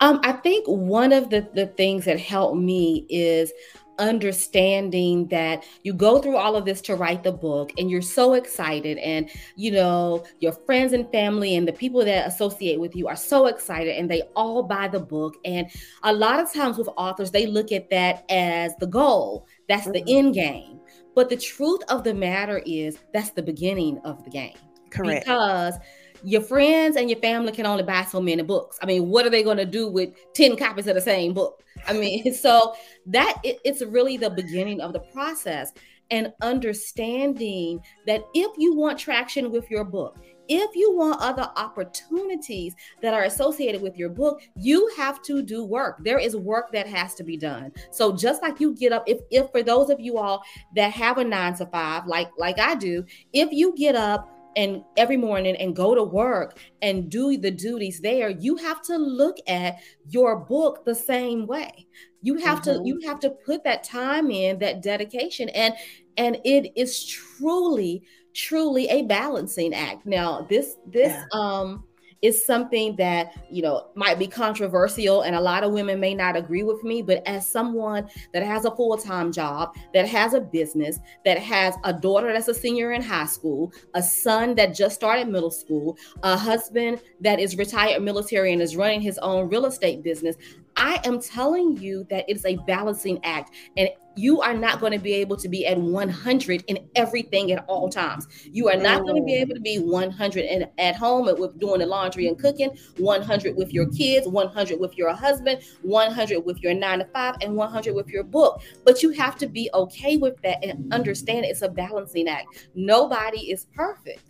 Um, 0.00 0.20
I 0.22 0.32
think 0.32 0.66
one 0.66 1.12
of 1.12 1.30
the, 1.30 1.48
the 1.54 1.66
things 1.66 2.04
that 2.04 2.20
helped 2.20 2.58
me 2.58 3.06
is 3.08 3.52
understanding 3.98 5.26
that 5.28 5.64
you 5.82 5.92
go 5.92 6.20
through 6.20 6.36
all 6.36 6.56
of 6.56 6.64
this 6.64 6.80
to 6.82 6.94
write 6.94 7.22
the 7.22 7.32
book 7.32 7.72
and 7.78 7.90
you're 7.90 8.02
so 8.02 8.34
excited 8.34 8.98
and 8.98 9.30
you 9.56 9.70
know 9.70 10.24
your 10.40 10.52
friends 10.52 10.92
and 10.92 11.10
family 11.10 11.56
and 11.56 11.66
the 11.66 11.72
people 11.72 12.04
that 12.04 12.26
associate 12.26 12.78
with 12.78 12.94
you 12.94 13.08
are 13.08 13.16
so 13.16 13.46
excited 13.46 13.96
and 13.96 14.10
they 14.10 14.22
all 14.34 14.62
buy 14.62 14.86
the 14.88 15.00
book 15.00 15.36
and 15.44 15.70
a 16.02 16.12
lot 16.12 16.40
of 16.40 16.52
times 16.52 16.76
with 16.78 16.88
authors 16.96 17.30
they 17.30 17.46
look 17.46 17.72
at 17.72 17.88
that 17.90 18.24
as 18.30 18.74
the 18.76 18.86
goal 18.86 19.46
that's 19.68 19.86
mm-hmm. 19.86 20.04
the 20.04 20.18
end 20.18 20.34
game 20.34 20.78
but 21.14 21.28
the 21.28 21.36
truth 21.36 21.80
of 21.88 22.04
the 22.04 22.14
matter 22.14 22.62
is 22.66 22.98
that's 23.12 23.30
the 23.30 23.42
beginning 23.42 23.98
of 24.04 24.22
the 24.24 24.30
game 24.30 24.56
correct 24.90 25.24
because 25.24 25.74
your 26.22 26.40
friends 26.40 26.96
and 26.96 27.08
your 27.08 27.18
family 27.20 27.52
can 27.52 27.66
only 27.66 27.82
buy 27.82 28.02
so 28.02 28.20
many 28.20 28.42
books. 28.42 28.78
I 28.82 28.86
mean, 28.86 29.08
what 29.10 29.26
are 29.26 29.30
they 29.30 29.42
going 29.42 29.58
to 29.58 29.66
do 29.66 29.88
with 29.88 30.10
10 30.34 30.56
copies 30.56 30.86
of 30.86 30.94
the 30.94 31.00
same 31.00 31.34
book? 31.34 31.62
I 31.86 31.92
mean, 31.92 32.32
so 32.34 32.74
that 33.06 33.38
it, 33.44 33.58
it's 33.64 33.82
really 33.82 34.16
the 34.16 34.30
beginning 34.30 34.80
of 34.80 34.92
the 34.92 35.00
process 35.00 35.72
and 36.10 36.32
understanding 36.40 37.80
that 38.06 38.22
if 38.34 38.56
you 38.58 38.74
want 38.74 38.98
traction 38.98 39.50
with 39.50 39.70
your 39.70 39.84
book, 39.84 40.18
if 40.48 40.76
you 40.76 40.94
want 40.94 41.20
other 41.20 41.50
opportunities 41.56 42.74
that 43.02 43.12
are 43.12 43.24
associated 43.24 43.82
with 43.82 43.96
your 43.96 44.08
book, 44.08 44.40
you 44.56 44.88
have 44.96 45.20
to 45.22 45.42
do 45.42 45.64
work. 45.64 45.98
There 46.04 46.18
is 46.18 46.36
work 46.36 46.70
that 46.72 46.86
has 46.86 47.14
to 47.16 47.24
be 47.24 47.36
done. 47.36 47.72
So 47.90 48.14
just 48.14 48.42
like 48.42 48.60
you 48.60 48.74
get 48.74 48.92
up, 48.92 49.02
if 49.06 49.18
if 49.30 49.50
for 49.50 49.64
those 49.64 49.90
of 49.90 49.98
you 49.98 50.18
all 50.18 50.44
that 50.76 50.92
have 50.92 51.18
a 51.18 51.24
nine 51.24 51.54
to 51.54 51.66
five, 51.66 52.06
like 52.06 52.28
like 52.38 52.60
I 52.60 52.76
do, 52.76 53.04
if 53.32 53.50
you 53.50 53.74
get 53.76 53.96
up 53.96 54.35
and 54.56 54.82
every 54.96 55.16
morning 55.16 55.54
and 55.56 55.76
go 55.76 55.94
to 55.94 56.02
work 56.02 56.58
and 56.82 57.10
do 57.10 57.36
the 57.36 57.50
duties 57.50 58.00
there 58.00 58.30
you 58.30 58.56
have 58.56 58.82
to 58.82 58.96
look 58.96 59.36
at 59.46 59.76
your 60.08 60.36
book 60.36 60.84
the 60.84 60.94
same 60.94 61.46
way 61.46 61.86
you 62.22 62.36
have 62.36 62.60
mm-hmm. 62.60 62.82
to 62.82 62.88
you 62.88 63.00
have 63.06 63.20
to 63.20 63.30
put 63.30 63.62
that 63.62 63.84
time 63.84 64.30
in 64.30 64.58
that 64.58 64.82
dedication 64.82 65.48
and 65.50 65.74
and 66.16 66.38
it 66.44 66.72
is 66.74 67.04
truly 67.04 68.02
truly 68.34 68.88
a 68.88 69.02
balancing 69.02 69.72
act 69.74 70.04
now 70.06 70.46
this 70.48 70.76
this 70.86 71.12
yeah. 71.12 71.24
um 71.32 71.84
is 72.22 72.44
something 72.44 72.96
that 72.96 73.32
you 73.50 73.62
know 73.62 73.88
might 73.94 74.18
be 74.18 74.26
controversial 74.26 75.22
and 75.22 75.36
a 75.36 75.40
lot 75.40 75.62
of 75.62 75.72
women 75.72 76.00
may 76.00 76.14
not 76.14 76.36
agree 76.36 76.62
with 76.62 76.82
me 76.82 77.02
but 77.02 77.22
as 77.26 77.48
someone 77.48 78.08
that 78.32 78.42
has 78.42 78.64
a 78.64 78.70
full-time 78.74 79.30
job 79.30 79.74
that 79.92 80.08
has 80.08 80.34
a 80.34 80.40
business 80.40 80.98
that 81.24 81.38
has 81.38 81.74
a 81.84 81.92
daughter 81.92 82.32
that's 82.32 82.48
a 82.48 82.54
senior 82.54 82.92
in 82.92 83.02
high 83.02 83.26
school 83.26 83.72
a 83.94 84.02
son 84.02 84.54
that 84.54 84.74
just 84.74 84.94
started 84.94 85.28
middle 85.28 85.50
school 85.50 85.96
a 86.22 86.36
husband 86.36 87.00
that 87.20 87.38
is 87.38 87.56
retired 87.56 88.02
military 88.02 88.52
and 88.52 88.62
is 88.62 88.76
running 88.76 89.00
his 89.00 89.18
own 89.18 89.48
real 89.48 89.66
estate 89.66 90.02
business 90.02 90.36
I 90.76 91.00
am 91.04 91.20
telling 91.20 91.76
you 91.78 92.06
that 92.10 92.24
it's 92.28 92.44
a 92.44 92.56
balancing 92.66 93.18
act. 93.24 93.52
And 93.76 93.88
you 94.16 94.40
are 94.40 94.54
not 94.54 94.80
going 94.80 94.92
to 94.92 94.98
be 94.98 95.12
able 95.12 95.36
to 95.36 95.48
be 95.48 95.66
at 95.66 95.78
100 95.78 96.64
in 96.66 96.88
everything 96.96 97.52
at 97.52 97.64
all 97.68 97.88
times. 97.88 98.26
You 98.50 98.68
are 98.68 98.76
not 98.76 99.02
going 99.02 99.16
to 99.16 99.22
be 99.22 99.32
mm. 99.32 99.40
able 99.40 99.54
to 99.54 99.60
be 99.60 99.78
100 99.78 100.44
and 100.46 100.66
at 100.78 100.96
home 100.96 101.26
with 101.38 101.58
doing 101.58 101.80
the 101.80 101.86
laundry 101.86 102.26
and 102.26 102.38
cooking, 102.38 102.76
100 102.96 103.56
with 103.56 103.72
your 103.72 103.86
kids, 103.90 104.26
100 104.26 104.80
with 104.80 104.96
your 104.96 105.12
husband, 105.12 105.60
100 105.82 106.40
with 106.40 106.62
your 106.62 106.74
nine 106.74 107.00
to 107.00 107.04
five, 107.06 107.36
and 107.42 107.54
100 107.54 107.94
with 107.94 108.08
your 108.08 108.24
book. 108.24 108.62
But 108.84 109.02
you 109.02 109.10
have 109.10 109.36
to 109.36 109.46
be 109.46 109.68
okay 109.74 110.16
with 110.16 110.40
that 110.42 110.64
and 110.64 110.92
understand 110.92 111.44
it's 111.44 111.62
a 111.62 111.68
balancing 111.68 112.28
act. 112.28 112.68
Nobody 112.74 113.50
is 113.50 113.66
perfect, 113.74 114.22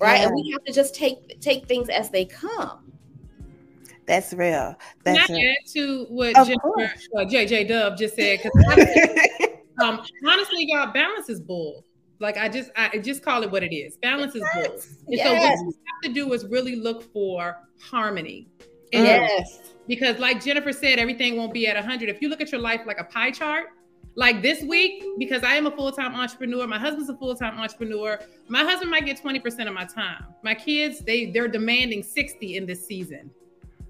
right? 0.00 0.20
Yeah. 0.20 0.26
And 0.26 0.34
we 0.34 0.50
have 0.50 0.64
to 0.64 0.72
just 0.72 0.94
take 0.94 1.40
take 1.40 1.66
things 1.66 1.88
as 1.88 2.10
they 2.10 2.26
come. 2.26 2.89
That's 4.10 4.32
real. 4.32 4.74
That's 5.04 5.28
Can 5.28 5.36
I 5.36 5.38
real. 5.38 5.50
add 5.52 5.72
to 5.72 6.04
what 6.08 6.34
Jennifer, 6.34 6.92
uh, 7.16 7.20
JJ 7.26 7.68
Dove 7.68 7.96
just 7.96 8.16
said? 8.16 8.40
Because 8.42 9.48
um, 9.80 10.02
honestly, 10.26 10.66
y'all, 10.66 10.92
balance 10.92 11.28
is 11.28 11.40
bull. 11.40 11.84
Like 12.18 12.36
I 12.36 12.48
just, 12.48 12.72
I 12.74 12.98
just 12.98 13.22
call 13.22 13.44
it 13.44 13.52
what 13.52 13.62
it 13.62 13.72
is. 13.72 13.98
Balance 13.98 14.34
is 14.34 14.42
bull. 14.52 14.64
And 14.64 14.82
yes. 15.06 15.28
so 15.28 15.64
what 15.64 15.74
you 15.76 15.82
have 15.86 16.02
to 16.02 16.12
do 16.12 16.32
is 16.32 16.44
really 16.46 16.74
look 16.74 17.12
for 17.12 17.56
harmony. 17.80 18.48
And 18.92 19.06
yes. 19.06 19.74
Because 19.86 20.18
like 20.18 20.42
Jennifer 20.42 20.72
said, 20.72 20.98
everything 20.98 21.36
won't 21.36 21.54
be 21.54 21.68
at 21.68 21.76
100. 21.76 22.08
If 22.08 22.20
you 22.20 22.28
look 22.28 22.40
at 22.40 22.50
your 22.50 22.60
life 22.60 22.80
like 22.86 22.98
a 22.98 23.04
pie 23.04 23.30
chart, 23.30 23.66
like 24.16 24.42
this 24.42 24.64
week, 24.64 25.04
because 25.20 25.44
I 25.44 25.54
am 25.54 25.68
a 25.68 25.70
full 25.70 25.92
time 25.92 26.16
entrepreneur, 26.16 26.66
my 26.66 26.80
husband's 26.80 27.10
a 27.10 27.16
full 27.16 27.36
time 27.36 27.60
entrepreneur. 27.60 28.18
My 28.48 28.64
husband 28.64 28.90
might 28.90 29.06
get 29.06 29.22
20% 29.22 29.68
of 29.68 29.72
my 29.72 29.84
time. 29.84 30.24
My 30.42 30.56
kids, 30.56 30.98
they 30.98 31.26
they're 31.26 31.46
demanding 31.46 32.02
60 32.02 32.56
in 32.56 32.66
this 32.66 32.84
season. 32.84 33.30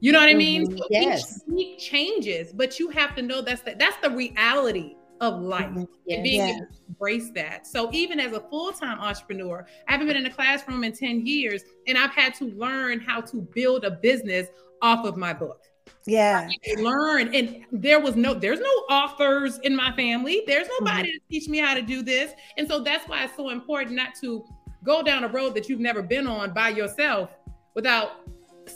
You 0.01 0.13
know 0.13 0.19
what 0.19 0.29
I 0.29 0.35
mean? 0.35 0.67
Mm-hmm. 0.67 0.79
So 0.79 0.85
yes. 0.91 1.37
Each 1.37 1.53
week 1.53 1.79
changes, 1.79 2.53
but 2.53 2.79
you 2.79 2.89
have 2.91 3.15
to 3.17 3.23
know 3.23 3.43
that's 3.43 3.63
the, 3.63 3.75
that's 3.79 3.97
the 3.99 4.11
reality 4.11 4.97
of 5.21 5.41
life 5.41 5.67
mm-hmm. 5.67 5.85
yes. 6.07 6.17
and 6.17 6.25
being 6.25 6.41
able 6.41 6.67
to 6.67 6.79
embrace 6.89 7.31
that. 7.35 7.67
So 7.67 7.91
even 7.93 8.19
as 8.19 8.33
a 8.33 8.41
full-time 8.41 8.99
entrepreneur, 8.99 9.67
I 9.87 9.93
haven't 9.93 10.07
been 10.07 10.17
in 10.17 10.27
a 10.27 10.31
classroom 10.31 10.83
in 10.85 10.93
10 10.93 11.27
years 11.27 11.63
and 11.87 11.99
I've 11.99 12.13
had 12.13 12.35
to 12.37 12.47
learn 12.47 13.01
how 13.01 13.21
to 13.23 13.43
build 13.55 13.85
a 13.85 13.91
business 13.91 14.49
off 14.81 15.05
of 15.05 15.17
my 15.17 15.35
book. 15.35 15.61
Yeah. 16.07 16.49
learn. 16.79 17.35
And 17.35 17.67
there 17.71 18.01
was 18.01 18.17
no, 18.17 18.33
there's 18.33 18.61
no 18.61 18.71
authors 18.91 19.59
in 19.59 19.77
my 19.77 19.93
family. 19.93 20.43
There's 20.47 20.69
nobody 20.81 21.11
mm-hmm. 21.11 21.17
to 21.17 21.41
teach 21.41 21.49
me 21.49 21.59
how 21.59 21.75
to 21.75 21.83
do 21.83 22.03
this. 22.03 22.33
And 22.57 22.67
so 22.67 22.81
that's 22.81 23.07
why 23.07 23.25
it's 23.25 23.37
so 23.37 23.51
important 23.51 23.97
not 23.97 24.15
to 24.23 24.45
go 24.83 25.03
down 25.03 25.25
a 25.25 25.29
road 25.29 25.55
that 25.55 25.69
you've 25.69 25.81
never 25.81 26.03
been 26.03 26.27
on 26.27 26.55
by 26.55 26.71
yourself 26.71 27.37
without 27.75 28.13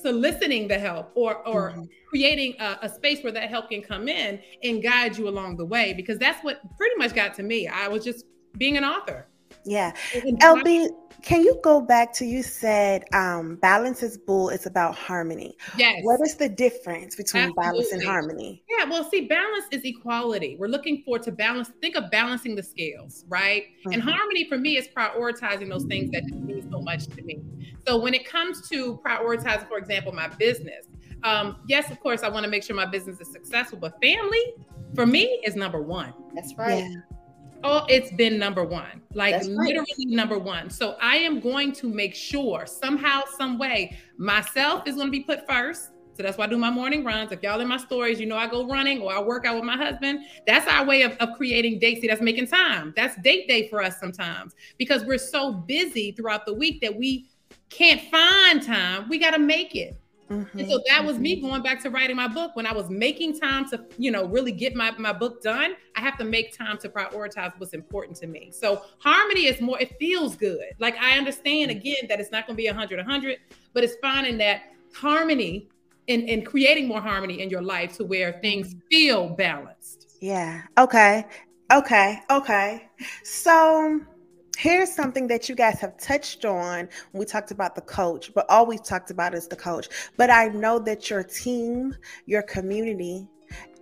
soliciting 0.00 0.68
the 0.68 0.78
help 0.78 1.10
or 1.14 1.46
or 1.46 1.70
mm-hmm. 1.70 1.84
creating 2.08 2.54
a, 2.60 2.78
a, 2.82 2.88
space 2.88 3.22
where 3.22 3.32
that 3.32 3.48
help 3.48 3.68
can 3.70 3.82
come 3.82 4.08
in 4.08 4.40
and 4.62 4.82
guide 4.82 5.16
you 5.16 5.28
along 5.28 5.56
the 5.56 5.64
way 5.64 5.92
because 5.92 6.18
that's 6.18 6.42
what 6.44 6.60
pretty 6.76 6.96
much 6.96 7.14
got 7.14 7.34
to 7.34 7.42
me 7.42 7.66
i 7.68 7.88
was 7.88 8.04
just 8.04 8.24
being 8.58 8.76
an 8.76 8.84
author 8.84 9.26
yeah. 9.64 9.92
Lb 10.14 10.88
can 11.22 11.40
you 11.40 11.58
go 11.64 11.80
back 11.80 12.12
to 12.12 12.26
you 12.26 12.42
said 12.42 13.04
um, 13.14 13.56
balance 13.56 14.02
is 14.02 14.18
bull 14.18 14.50
it's 14.50 14.66
about 14.66 14.94
harmony. 14.94 15.56
Yes. 15.78 16.00
What 16.02 16.20
is 16.20 16.34
the 16.34 16.48
difference 16.48 17.16
between 17.16 17.44
Absolutely. 17.44 17.64
balance 17.64 17.92
and 17.92 18.04
harmony? 18.04 18.62
Yeah 18.68 18.84
well 18.84 19.08
see 19.10 19.26
balance 19.26 19.64
is 19.70 19.82
equality. 19.84 20.56
We're 20.58 20.68
looking 20.68 21.02
for 21.04 21.18
to 21.18 21.32
balance 21.32 21.70
think 21.80 21.96
of 21.96 22.10
balancing 22.10 22.54
the 22.54 22.62
scales 22.62 23.24
right? 23.28 23.64
Mm-hmm. 23.64 23.92
and 23.92 24.02
harmony 24.02 24.48
for 24.48 24.58
me 24.58 24.76
is 24.76 24.88
prioritizing 24.88 25.68
those 25.68 25.84
things 25.84 26.10
that 26.10 26.24
mean 26.24 26.68
so 26.70 26.80
much 26.80 27.06
to 27.06 27.22
me. 27.22 27.40
So 27.86 27.98
when 27.98 28.14
it 28.14 28.28
comes 28.28 28.68
to 28.68 28.98
prioritizing 28.98 29.68
for 29.68 29.78
example 29.78 30.12
my 30.12 30.28
business 30.28 30.86
um, 31.22 31.56
yes 31.66 31.90
of 31.90 31.98
course 32.00 32.22
i 32.22 32.28
want 32.28 32.44
to 32.44 32.50
make 32.50 32.62
sure 32.62 32.76
my 32.76 32.84
business 32.84 33.20
is 33.20 33.32
successful 33.32 33.78
but 33.78 33.98
family 34.02 34.54
for 34.94 35.06
me 35.06 35.40
is 35.44 35.56
number 35.56 35.82
one. 35.82 36.12
That's 36.34 36.54
right. 36.56 36.84
yeah. 36.84 37.13
Oh, 37.66 37.86
it's 37.88 38.12
been 38.12 38.38
number 38.38 38.62
one, 38.62 39.00
like 39.14 39.42
literally 39.44 40.04
number 40.04 40.38
one. 40.38 40.68
So 40.68 40.96
I 41.00 41.16
am 41.16 41.40
going 41.40 41.72
to 41.72 41.88
make 41.88 42.14
sure 42.14 42.66
somehow, 42.66 43.22
some 43.38 43.58
way, 43.58 43.96
myself 44.18 44.86
is 44.86 44.96
going 44.96 45.06
to 45.06 45.10
be 45.10 45.20
put 45.20 45.46
first. 45.48 45.90
So 46.12 46.22
that's 46.22 46.36
why 46.36 46.44
I 46.44 46.46
do 46.46 46.58
my 46.58 46.70
morning 46.70 47.04
runs. 47.04 47.32
If 47.32 47.42
y'all 47.42 47.60
in 47.60 47.66
my 47.66 47.78
stories, 47.78 48.20
you 48.20 48.26
know 48.26 48.36
I 48.36 48.46
go 48.48 48.68
running 48.68 49.00
or 49.00 49.14
I 49.14 49.20
work 49.20 49.46
out 49.46 49.56
with 49.56 49.64
my 49.64 49.78
husband. 49.78 50.20
That's 50.46 50.68
our 50.68 50.84
way 50.84 51.02
of, 51.02 51.12
of 51.12 51.30
creating 51.36 51.78
date. 51.78 52.02
See, 52.02 52.06
that's 52.06 52.20
making 52.20 52.48
time. 52.48 52.92
That's 52.96 53.16
date 53.22 53.48
day 53.48 53.66
for 53.68 53.82
us 53.82 53.98
sometimes 53.98 54.54
because 54.76 55.02
we're 55.04 55.18
so 55.18 55.52
busy 55.52 56.12
throughout 56.12 56.44
the 56.44 56.52
week 56.54 56.82
that 56.82 56.94
we 56.94 57.30
can't 57.70 58.02
find 58.10 58.62
time. 58.62 59.08
We 59.08 59.18
got 59.18 59.30
to 59.30 59.40
make 59.40 59.74
it. 59.74 59.98
Mm-hmm. 60.30 60.58
And 60.58 60.70
so 60.70 60.80
that 60.88 61.04
was 61.04 61.18
me 61.18 61.36
mm-hmm. 61.36 61.48
going 61.48 61.62
back 61.62 61.82
to 61.82 61.90
writing 61.90 62.16
my 62.16 62.28
book. 62.28 62.56
When 62.56 62.66
I 62.66 62.72
was 62.72 62.88
making 62.88 63.38
time 63.38 63.68
to, 63.70 63.84
you 63.98 64.10
know, 64.10 64.26
really 64.26 64.52
get 64.52 64.74
my, 64.74 64.90
my 64.98 65.12
book 65.12 65.42
done, 65.42 65.74
I 65.96 66.00
have 66.00 66.16
to 66.18 66.24
make 66.24 66.56
time 66.56 66.78
to 66.78 66.88
prioritize 66.88 67.52
what's 67.58 67.74
important 67.74 68.16
to 68.18 68.26
me. 68.26 68.50
So 68.50 68.82
harmony 68.98 69.46
is 69.46 69.60
more, 69.60 69.78
it 69.80 69.96
feels 69.98 70.36
good. 70.36 70.72
Like 70.78 70.96
I 70.98 71.18
understand 71.18 71.70
mm-hmm. 71.70 71.80
again 71.80 72.06
that 72.08 72.20
it's 72.20 72.32
not 72.32 72.46
going 72.46 72.56
to 72.56 72.62
be 72.62 72.68
100, 72.68 72.96
100, 72.96 73.38
but 73.72 73.84
it's 73.84 73.96
finding 74.00 74.38
that 74.38 74.62
harmony 74.94 75.68
and, 76.08 76.28
and 76.28 76.44
creating 76.46 76.88
more 76.88 77.00
harmony 77.00 77.40
in 77.40 77.50
your 77.50 77.62
life 77.62 77.96
to 77.96 78.04
where 78.04 78.38
things 78.40 78.74
feel 78.90 79.30
balanced. 79.30 80.16
Yeah. 80.20 80.62
Okay. 80.78 81.26
Okay. 81.72 82.20
Okay. 82.30 82.88
So 83.22 84.00
here's 84.56 84.92
something 84.92 85.26
that 85.28 85.48
you 85.48 85.54
guys 85.54 85.80
have 85.80 85.96
touched 85.98 86.44
on 86.44 86.88
we 87.12 87.24
talked 87.24 87.50
about 87.50 87.74
the 87.74 87.80
coach, 87.80 88.32
but 88.34 88.46
all 88.48 88.66
we've 88.66 88.82
talked 88.82 89.10
about 89.10 89.34
is 89.34 89.48
the 89.48 89.56
coach. 89.56 89.88
But 90.16 90.30
I 90.30 90.48
know 90.48 90.78
that 90.80 91.10
your 91.10 91.22
team, 91.22 91.94
your 92.26 92.42
community, 92.42 93.28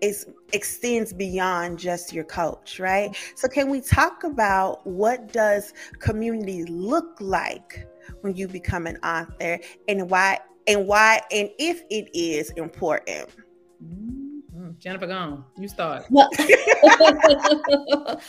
is 0.00 0.26
extends 0.52 1.12
beyond 1.12 1.78
just 1.78 2.12
your 2.12 2.24
coach, 2.24 2.80
right? 2.80 3.16
So 3.36 3.48
can 3.48 3.70
we 3.70 3.80
talk 3.80 4.24
about 4.24 4.86
what 4.86 5.32
does 5.32 5.72
community 6.00 6.64
look 6.64 7.16
like 7.20 7.86
when 8.22 8.34
you 8.34 8.48
become 8.48 8.86
an 8.86 8.96
author 8.98 9.58
and 9.88 10.10
why 10.10 10.40
and 10.66 10.86
why 10.86 11.20
and 11.30 11.48
if 11.58 11.82
it 11.90 12.10
is 12.16 12.50
important? 12.50 13.28
Mm-hmm. 13.82 14.70
Jennifer, 14.78 15.06
gone. 15.06 15.44
You 15.56 15.68
start. 15.68 16.04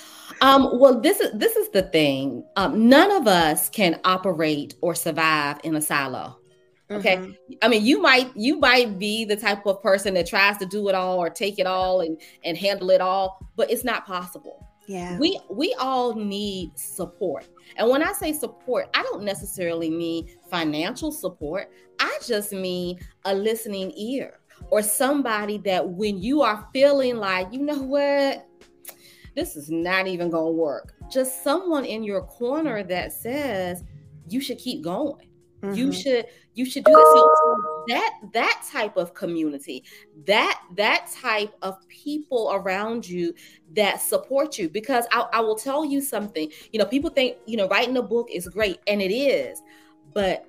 Well, 0.41 0.67
um, 0.67 0.79
well, 0.79 0.99
this 0.99 1.19
is 1.19 1.31
this 1.33 1.55
is 1.55 1.69
the 1.69 1.83
thing. 1.83 2.43
Um, 2.55 2.89
none 2.89 3.11
of 3.11 3.27
us 3.27 3.69
can 3.69 3.99
operate 4.03 4.75
or 4.81 4.95
survive 4.95 5.59
in 5.63 5.75
a 5.75 5.81
silo. 5.81 6.39
Okay. 6.91 7.17
Mm-hmm. 7.17 7.53
I 7.61 7.67
mean, 7.67 7.85
you 7.85 8.01
might 8.01 8.35
you 8.35 8.59
might 8.59 8.99
be 8.99 9.25
the 9.25 9.35
type 9.35 9.65
of 9.65 9.81
person 9.81 10.13
that 10.15 10.27
tries 10.27 10.57
to 10.57 10.65
do 10.65 10.87
it 10.89 10.95
all 10.95 11.17
or 11.17 11.29
take 11.29 11.59
it 11.59 11.65
all 11.65 12.01
and 12.01 12.19
and 12.43 12.57
handle 12.57 12.89
it 12.89 13.01
all, 13.01 13.39
but 13.55 13.71
it's 13.71 13.83
not 13.83 14.05
possible. 14.05 14.67
Yeah. 14.87 15.17
We 15.17 15.39
we 15.49 15.73
all 15.79 16.13
need 16.13 16.77
support. 16.77 17.47
And 17.77 17.89
when 17.89 18.03
I 18.03 18.11
say 18.13 18.33
support, 18.33 18.89
I 18.93 19.01
don't 19.03 19.23
necessarily 19.23 19.89
mean 19.89 20.27
financial 20.51 21.11
support. 21.11 21.71
I 21.99 22.19
just 22.25 22.51
mean 22.51 22.99
a 23.25 23.33
listening 23.33 23.91
ear 23.95 24.39
or 24.69 24.81
somebody 24.81 25.57
that 25.59 25.87
when 25.87 26.21
you 26.21 26.41
are 26.41 26.67
feeling 26.73 27.17
like, 27.17 27.51
you 27.51 27.61
know 27.61 27.81
what? 27.81 28.45
This 29.35 29.55
is 29.55 29.69
not 29.69 30.07
even 30.07 30.29
going 30.29 30.53
to 30.53 30.57
work. 30.57 30.93
Just 31.11 31.43
someone 31.43 31.85
in 31.85 32.03
your 32.03 32.21
corner 32.21 32.83
that 32.83 33.13
says 33.13 33.83
you 34.29 34.39
should 34.41 34.57
keep 34.57 34.83
going. 34.83 35.27
Mm-hmm. 35.61 35.75
You 35.75 35.91
should 35.93 36.25
you 36.55 36.65
should 36.65 36.83
do 36.83 36.91
this. 36.91 37.03
So 37.03 37.85
that 37.87 38.13
that 38.33 38.67
type 38.69 38.97
of 38.97 39.13
community, 39.13 39.83
that 40.27 40.61
that 40.75 41.09
type 41.21 41.53
of 41.61 41.87
people 41.87 42.51
around 42.53 43.07
you 43.07 43.33
that 43.75 44.01
support 44.01 44.57
you. 44.57 44.69
Because 44.69 45.05
I, 45.11 45.25
I 45.33 45.39
will 45.39 45.55
tell 45.55 45.85
you 45.85 46.01
something. 46.01 46.51
You 46.73 46.79
know, 46.79 46.85
people 46.85 47.09
think 47.09 47.37
you 47.45 47.55
know 47.55 47.67
writing 47.69 47.95
a 47.95 48.01
book 48.01 48.27
is 48.31 48.47
great, 48.47 48.79
and 48.87 49.01
it 49.01 49.13
is, 49.13 49.61
but 50.13 50.45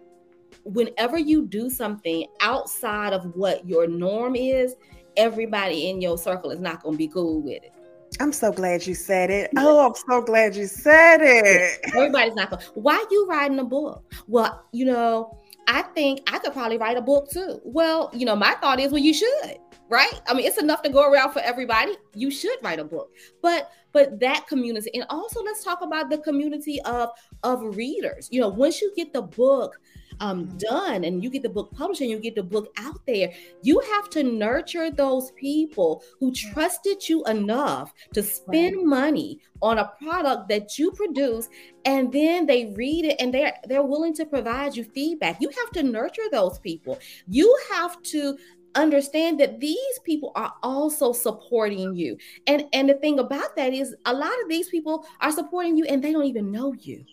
whenever 0.65 1.19
you 1.19 1.47
do 1.47 1.71
something 1.71 2.27
outside 2.41 3.13
of 3.13 3.37
what 3.37 3.67
your 3.69 3.87
norm 3.87 4.35
is, 4.35 4.75
everybody 5.17 5.91
in 5.91 6.01
your 6.01 6.19
circle 6.19 6.51
is 6.51 6.61
not 6.61 6.83
going 6.83 6.95
to 6.95 6.99
be 6.99 7.09
cool 7.09 7.41
with 7.41 7.63
it. 7.63 7.74
I'm 8.21 8.33
so 8.33 8.53
glad 8.53 8.87
you 8.87 8.95
said 8.95 9.31
it. 9.31 9.51
Oh, 9.57 9.87
I'm 9.87 9.95
so 9.95 10.23
glad 10.23 10.55
you 10.55 10.67
said 10.67 11.21
it. 11.21 11.81
Everybody's 11.95 12.35
not 12.35 12.51
going. 12.51 12.63
Why 12.75 13.05
you 13.11 13.27
writing 13.29 13.59
a 13.59 13.65
book? 13.65 14.05
Well, 14.27 14.65
you 14.73 14.85
know, 14.85 15.39
I 15.67 15.83
think 15.83 16.29
I 16.33 16.39
could 16.39 16.53
probably 16.53 16.79
write 16.79 16.97
a 16.97 17.03
book 17.03 17.31
too. 17.31 17.61
Well, 17.65 18.11
you 18.13 18.27
know, 18.27 18.37
my 18.37 18.55
thought 18.55 18.81
is, 18.81 18.93
well, 18.93 19.03
you 19.03 19.15
should, 19.15 19.59
right? 19.89 20.21
I 20.27 20.35
mean, 20.35 20.47
it's 20.47 20.59
enough 20.59 20.83
to 20.83 20.91
go 20.91 21.11
around 21.11 21.33
for 21.33 21.41
everybody. 21.41 21.97
You 22.15 22.31
should 22.31 22.59
write 22.63 22.79
a 22.79 22.85
book, 22.85 23.11
but 23.43 23.71
but 23.93 24.21
that 24.21 24.47
community, 24.47 24.91
and 24.95 25.05
also 25.09 25.43
let's 25.43 25.65
talk 25.65 25.81
about 25.83 26.11
the 26.11 26.19
community 26.19 26.81
of 26.83 27.11
of 27.43 27.63
readers. 27.77 28.29
You 28.31 28.41
know, 28.41 28.49
once 28.49 28.81
you 28.81 28.93
get 28.95 29.13
the 29.13 29.23
book 29.23 29.79
um, 30.21 30.47
done 30.59 31.05
and 31.05 31.23
you 31.23 31.31
get 31.31 31.43
the 31.43 31.49
book 31.49 31.73
published 31.73 32.01
and 32.01 32.11
you 32.11 32.19
get 32.19 32.35
the 32.35 32.43
book 32.43 32.73
out 32.77 33.01
there, 33.07 33.33
you 33.63 33.81
have 33.81 34.09
to 34.11 34.23
nurture 34.23 34.91
those 34.91 35.33
people 35.33 36.03
who 36.21 36.33
trusted 36.33 37.09
you 37.09 37.25
enough 37.25 37.93
to 38.13 38.23
spend 38.23 38.77
right. 38.77 38.87
money 38.87 39.41
on 39.63 39.79
a 39.79 39.91
product 40.03 40.49
that 40.49 40.79
you 40.79 40.91
produce 40.93 41.49
and 41.85 42.13
then 42.13 42.47
they 42.47 42.73
read 42.77 43.05
it 43.05 43.17
and 43.21 43.33
they're 43.33 43.55
they're 43.65 43.83
willing 43.83 44.15
to 44.15 44.27
provide 44.27 44.77
you 44.77 44.85
feedback. 44.85 45.41
You 45.41 45.49
have 45.49 45.71
to 45.73 45.83
nurture 45.83 46.29
those 46.31 46.59
people. 46.59 46.99
You 47.29 47.57
have 47.73 48.01
to 48.03 48.37
understand 48.75 49.39
that 49.41 49.61
these 49.61 49.99
people 50.05 50.33
are 50.35 50.53
also 50.63 51.13
supporting 51.13 51.95
you. 51.95 52.17
And 52.47 52.65
and 52.73 52.89
the 52.89 52.95
thing 52.95 53.19
about 53.19 53.57
that 53.57 53.73
is 53.73 53.95
a 54.05 54.13
lot 54.13 54.33
of 54.43 54.49
these 54.49 54.69
people 54.69 55.07
are 55.21 55.33
supporting 55.33 55.77
you 55.77 55.85
and 55.85 56.03
they 56.03 56.13
don't 56.13 56.27
even 56.27 56.51
know 56.51 56.75
you. 56.79 57.05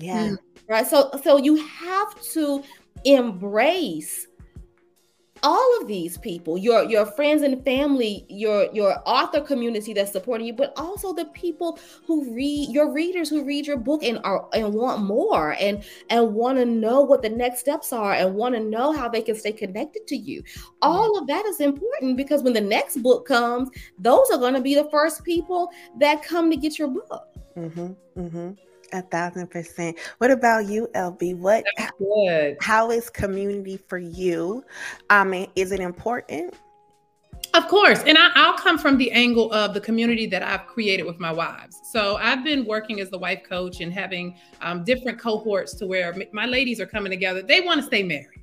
Yeah. 0.00 0.36
Right. 0.68 0.86
So 0.86 1.10
so 1.22 1.36
you 1.38 1.56
have 1.56 2.20
to 2.32 2.62
embrace 3.04 4.26
all 5.42 5.80
of 5.80 5.86
these 5.86 6.18
people 6.18 6.58
your 6.58 6.84
your 6.84 7.06
friends 7.06 7.42
and 7.42 7.64
family 7.64 8.24
your 8.28 8.72
your 8.72 9.00
author 9.06 9.40
community 9.40 9.92
that's 9.92 10.12
supporting 10.12 10.46
you 10.46 10.52
but 10.52 10.72
also 10.76 11.12
the 11.12 11.26
people 11.26 11.78
who 12.06 12.34
read 12.34 12.68
your 12.70 12.92
readers 12.92 13.28
who 13.28 13.44
read 13.44 13.66
your 13.66 13.76
book 13.76 14.02
and 14.02 14.18
are 14.24 14.48
and 14.52 14.72
want 14.72 15.02
more 15.02 15.54
and 15.60 15.84
and 16.10 16.34
want 16.34 16.58
to 16.58 16.64
know 16.64 17.00
what 17.00 17.22
the 17.22 17.28
next 17.28 17.60
steps 17.60 17.92
are 17.92 18.14
and 18.14 18.34
want 18.34 18.54
to 18.54 18.60
know 18.60 18.92
how 18.92 19.08
they 19.08 19.22
can 19.22 19.34
stay 19.34 19.52
connected 19.52 20.06
to 20.06 20.16
you 20.16 20.42
all 20.82 21.18
of 21.18 21.26
that 21.26 21.44
is 21.46 21.60
important 21.60 22.16
because 22.16 22.42
when 22.42 22.52
the 22.52 22.60
next 22.60 22.96
book 23.02 23.26
comes 23.26 23.68
those 23.98 24.28
are 24.30 24.38
going 24.38 24.54
to 24.54 24.60
be 24.60 24.74
the 24.74 24.88
first 24.90 25.24
people 25.24 25.70
that 25.98 26.22
come 26.22 26.50
to 26.50 26.56
get 26.56 26.78
your 26.78 26.88
book 26.88 27.28
mm-hmm, 27.56 27.92
mm-hmm. 28.20 28.50
A 28.92 29.02
thousand 29.02 29.48
percent. 29.48 29.98
What 30.18 30.30
about 30.30 30.66
you, 30.66 30.88
LB? 30.94 31.36
What 31.36 31.64
good. 31.98 32.56
how 32.60 32.90
is 32.90 33.10
community 33.10 33.76
for 33.76 33.98
you? 33.98 34.64
I 35.10 35.24
mean, 35.24 35.48
is 35.56 35.72
it 35.72 35.80
important? 35.80 36.54
Of 37.54 37.66
course. 37.68 38.02
And 38.04 38.16
I, 38.18 38.50
will 38.50 38.58
come 38.58 38.78
from 38.78 38.98
the 38.98 39.10
angle 39.12 39.52
of 39.52 39.74
the 39.74 39.80
community 39.80 40.26
that 40.26 40.42
I've 40.42 40.66
created 40.66 41.04
with 41.04 41.18
my 41.18 41.32
wives. 41.32 41.80
So 41.92 42.16
I've 42.16 42.44
been 42.44 42.64
working 42.66 43.00
as 43.00 43.10
the 43.10 43.18
wife 43.18 43.42
coach 43.48 43.80
and 43.80 43.92
having 43.92 44.36
um, 44.60 44.84
different 44.84 45.18
cohorts 45.18 45.74
to 45.76 45.86
where 45.86 46.14
my 46.32 46.46
ladies 46.46 46.80
are 46.80 46.86
coming 46.86 47.10
together. 47.10 47.42
They 47.42 47.60
want 47.60 47.80
to 47.80 47.86
stay 47.86 48.02
married. 48.02 48.42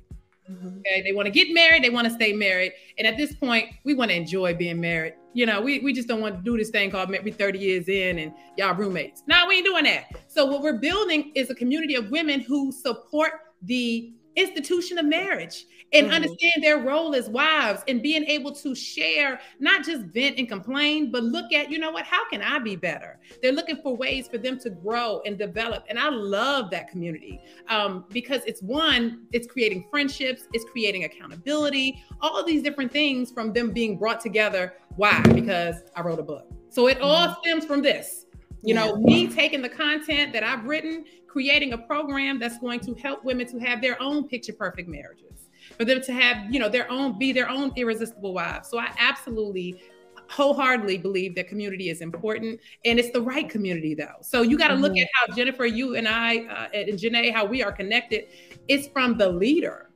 Mm-hmm. 0.50 0.78
Okay, 0.78 1.02
they 1.02 1.12
want 1.12 1.26
to 1.26 1.32
get 1.32 1.52
married, 1.52 1.82
they 1.82 1.90
want 1.90 2.06
to 2.06 2.14
stay 2.14 2.32
married. 2.32 2.72
And 2.98 3.06
at 3.06 3.16
this 3.16 3.34
point, 3.34 3.68
we 3.84 3.94
want 3.94 4.10
to 4.10 4.16
enjoy 4.16 4.54
being 4.54 4.80
married. 4.80 5.14
You 5.34 5.44
know, 5.44 5.60
we, 5.60 5.80
we 5.80 5.92
just 5.92 6.08
don't 6.08 6.20
want 6.20 6.36
to 6.36 6.42
do 6.42 6.56
this 6.56 6.70
thing 6.70 6.90
called 6.90 7.10
maybe 7.10 7.30
30 7.30 7.58
years 7.58 7.88
in 7.88 8.18
and 8.18 8.32
y'all 8.56 8.74
roommates. 8.74 9.22
No, 9.26 9.44
we 9.48 9.56
ain't 9.56 9.66
doing 9.66 9.84
that. 9.84 10.06
So 10.28 10.46
what 10.46 10.62
we're 10.62 10.78
building 10.78 11.32
is 11.34 11.50
a 11.50 11.54
community 11.54 11.94
of 11.94 12.10
women 12.10 12.40
who 12.40 12.72
support 12.72 13.32
the 13.62 14.12
institution 14.36 14.98
of 14.98 15.06
marriage 15.06 15.66
and 15.92 16.06
mm-hmm. 16.06 16.14
understand 16.16 16.62
their 16.62 16.78
role 16.78 17.14
as 17.14 17.28
wives 17.28 17.82
and 17.88 18.02
being 18.02 18.24
able 18.24 18.52
to 18.52 18.74
share, 18.74 19.40
not 19.60 19.84
just 19.84 20.02
vent 20.06 20.38
and 20.38 20.48
complain, 20.48 21.10
but 21.10 21.22
look 21.22 21.52
at, 21.52 21.70
you 21.70 21.78
know 21.78 21.90
what, 21.90 22.04
how 22.04 22.28
can 22.28 22.42
I 22.42 22.58
be 22.58 22.76
better? 22.76 23.18
They're 23.40 23.52
looking 23.52 23.80
for 23.82 23.96
ways 23.96 24.28
for 24.28 24.38
them 24.38 24.58
to 24.60 24.70
grow 24.70 25.22
and 25.24 25.38
develop. 25.38 25.84
And 25.88 25.98
I 25.98 26.08
love 26.08 26.70
that 26.70 26.90
community 26.90 27.40
um, 27.68 28.04
because 28.10 28.42
it's 28.46 28.62
one, 28.62 29.26
it's 29.32 29.46
creating 29.46 29.86
friendships, 29.90 30.48
it's 30.52 30.64
creating 30.64 31.04
accountability, 31.04 32.02
all 32.20 32.38
of 32.38 32.46
these 32.46 32.62
different 32.62 32.92
things 32.92 33.30
from 33.30 33.52
them 33.52 33.70
being 33.70 33.96
brought 33.96 34.20
together. 34.20 34.74
Why? 34.96 35.20
Because 35.34 35.76
I 35.94 36.02
wrote 36.02 36.18
a 36.18 36.24
book. 36.24 36.50
So 36.68 36.88
it 36.88 37.00
all 37.00 37.28
mm-hmm. 37.28 37.40
stems 37.42 37.64
from 37.64 37.80
this. 37.80 38.25
You 38.66 38.74
yeah. 38.74 38.84
know, 38.84 38.96
me 38.96 39.28
taking 39.28 39.62
the 39.62 39.68
content 39.68 40.32
that 40.32 40.42
I've 40.42 40.64
written, 40.64 41.04
creating 41.28 41.72
a 41.72 41.78
program 41.78 42.40
that's 42.40 42.58
going 42.58 42.80
to 42.80 42.94
help 42.94 43.24
women 43.24 43.46
to 43.46 43.60
have 43.60 43.80
their 43.80 44.00
own 44.02 44.26
picture 44.26 44.52
perfect 44.52 44.88
marriages 44.88 45.48
for 45.78 45.84
them 45.84 46.02
to 46.02 46.12
have, 46.12 46.52
you 46.52 46.58
know, 46.58 46.68
their 46.68 46.90
own, 46.90 47.16
be 47.16 47.30
their 47.30 47.48
own 47.48 47.72
irresistible 47.76 48.34
wives. 48.34 48.68
So 48.68 48.78
I 48.80 48.92
absolutely 48.98 49.80
wholeheartedly 50.28 50.98
believe 50.98 51.36
that 51.36 51.46
community 51.46 51.90
is 51.90 52.00
important 52.00 52.58
and 52.84 52.98
it's 52.98 53.12
the 53.12 53.20
right 53.20 53.48
community 53.48 53.94
though. 53.94 54.16
So 54.22 54.42
you 54.42 54.58
got 54.58 54.68
to 54.68 54.74
mm-hmm. 54.74 54.82
look 54.82 54.96
at 54.96 55.06
how 55.14 55.32
Jennifer, 55.32 55.66
you 55.66 55.94
and 55.94 56.08
I, 56.08 56.38
uh, 56.38 56.68
and 56.74 56.98
Janee', 56.98 57.30
how 57.30 57.44
we 57.44 57.62
are 57.62 57.70
connected. 57.70 58.24
It's 58.66 58.88
from 58.88 59.16
the 59.16 59.28
leader. 59.28 59.90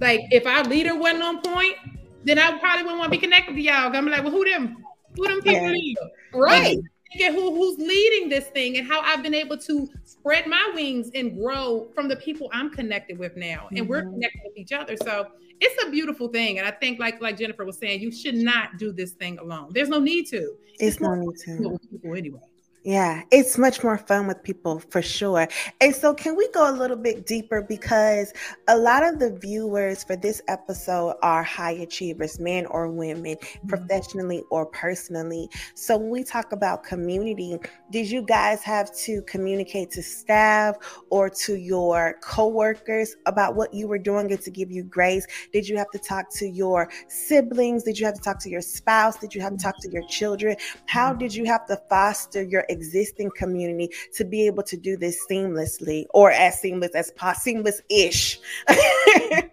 Like 0.00 0.22
if 0.32 0.48
our 0.48 0.64
leader 0.64 0.96
wasn't 0.96 1.22
on 1.22 1.42
point, 1.42 1.76
then 2.24 2.40
I 2.40 2.58
probably 2.58 2.82
wouldn't 2.82 2.98
want 2.98 3.12
to 3.12 3.16
be 3.16 3.22
connected 3.22 3.54
to 3.54 3.60
y'all. 3.60 3.94
I'm 3.94 4.06
like, 4.08 4.24
well, 4.24 4.32
who 4.32 4.44
them? 4.44 4.84
Who 5.14 5.28
them 5.28 5.40
people? 5.42 5.72
Yeah. 5.72 6.00
Right 6.34 6.78
at 7.14 7.34
who, 7.34 7.54
who's 7.54 7.78
leading 7.78 8.28
this 8.28 8.46
thing 8.48 8.78
and 8.78 8.86
how 8.86 9.00
I've 9.00 9.22
been 9.22 9.34
able 9.34 9.58
to 9.58 9.88
spread 10.04 10.46
my 10.46 10.70
wings 10.74 11.10
and 11.14 11.36
grow 11.36 11.88
from 11.94 12.08
the 12.08 12.16
people 12.16 12.48
I'm 12.52 12.70
connected 12.70 13.18
with 13.18 13.36
now. 13.36 13.66
And 13.70 13.80
mm-hmm. 13.80 13.88
we're 13.88 14.02
connected 14.02 14.40
with 14.44 14.56
each 14.56 14.72
other. 14.72 14.96
So 14.96 15.26
it's 15.60 15.84
a 15.84 15.90
beautiful 15.90 16.28
thing. 16.28 16.58
And 16.58 16.66
I 16.66 16.70
think 16.70 16.98
like 16.98 17.20
like 17.20 17.36
Jennifer 17.36 17.64
was 17.64 17.78
saying, 17.78 18.00
you 18.00 18.12
should 18.12 18.36
not 18.36 18.78
do 18.78 18.92
this 18.92 19.12
thing 19.12 19.38
alone. 19.38 19.72
There's 19.72 19.88
no 19.88 19.98
need 19.98 20.26
to. 20.28 20.54
It's, 20.74 20.94
it's 20.94 21.00
no 21.00 21.14
need 21.14 21.36
to. 21.46 21.78
People 21.90 22.14
anyway. 22.14 22.40
Yeah, 22.82 23.24
it's 23.30 23.58
much 23.58 23.84
more 23.84 23.98
fun 23.98 24.26
with 24.26 24.42
people 24.42 24.78
for 24.78 25.02
sure. 25.02 25.46
And 25.82 25.94
so, 25.94 26.14
can 26.14 26.34
we 26.34 26.48
go 26.48 26.70
a 26.70 26.72
little 26.72 26.96
bit 26.96 27.26
deeper? 27.26 27.60
Because 27.60 28.32
a 28.68 28.76
lot 28.76 29.04
of 29.04 29.18
the 29.18 29.36
viewers 29.36 30.02
for 30.02 30.16
this 30.16 30.40
episode 30.48 31.16
are 31.22 31.42
high 31.42 31.72
achievers, 31.72 32.40
men 32.40 32.64
or 32.64 32.88
women, 32.88 33.36
mm-hmm. 33.36 33.68
professionally 33.68 34.44
or 34.50 34.64
personally. 34.64 35.50
So, 35.74 35.98
when 35.98 36.08
we 36.08 36.24
talk 36.24 36.52
about 36.52 36.82
community, 36.82 37.58
did 37.90 38.10
you 38.10 38.22
guys 38.22 38.62
have 38.62 38.96
to 39.00 39.20
communicate 39.22 39.90
to 39.90 40.02
staff 40.02 40.76
or 41.10 41.28
to 41.28 41.56
your 41.56 42.16
coworkers 42.22 43.14
about 43.26 43.56
what 43.56 43.74
you 43.74 43.88
were 43.88 43.98
doing 43.98 44.32
and 44.32 44.40
to 44.40 44.50
give 44.50 44.70
you 44.70 44.84
grace? 44.84 45.26
Did 45.52 45.68
you 45.68 45.76
have 45.76 45.90
to 45.90 45.98
talk 45.98 46.32
to 46.36 46.48
your 46.48 46.88
siblings? 47.08 47.82
Did 47.84 47.98
you 47.98 48.06
have 48.06 48.14
to 48.14 48.22
talk 48.22 48.38
to 48.40 48.48
your 48.48 48.62
spouse? 48.62 49.18
Did 49.18 49.34
you 49.34 49.42
have 49.42 49.54
to 49.54 49.62
talk 49.62 49.78
to 49.82 49.90
your 49.90 50.06
children? 50.06 50.56
How 50.86 51.12
did 51.12 51.34
you 51.34 51.44
have 51.44 51.66
to 51.66 51.76
foster 51.90 52.42
your 52.42 52.64
existing 52.70 53.30
community 53.36 53.90
to 54.14 54.24
be 54.24 54.46
able 54.46 54.62
to 54.64 54.76
do 54.76 54.96
this 54.96 55.18
seamlessly 55.30 56.06
or 56.14 56.30
as 56.30 56.60
seamless 56.60 56.94
as 56.94 57.10
possible, 57.12 57.40
seamless 57.40 57.82
ish? 57.88 58.40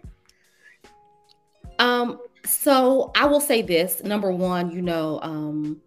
um, 1.78 2.18
so 2.44 3.10
I 3.14 3.26
will 3.26 3.40
say 3.40 3.62
this 3.62 4.02
number 4.02 4.30
one, 4.30 4.70
you 4.70 4.82
know, 4.82 5.20
um, 5.22 5.80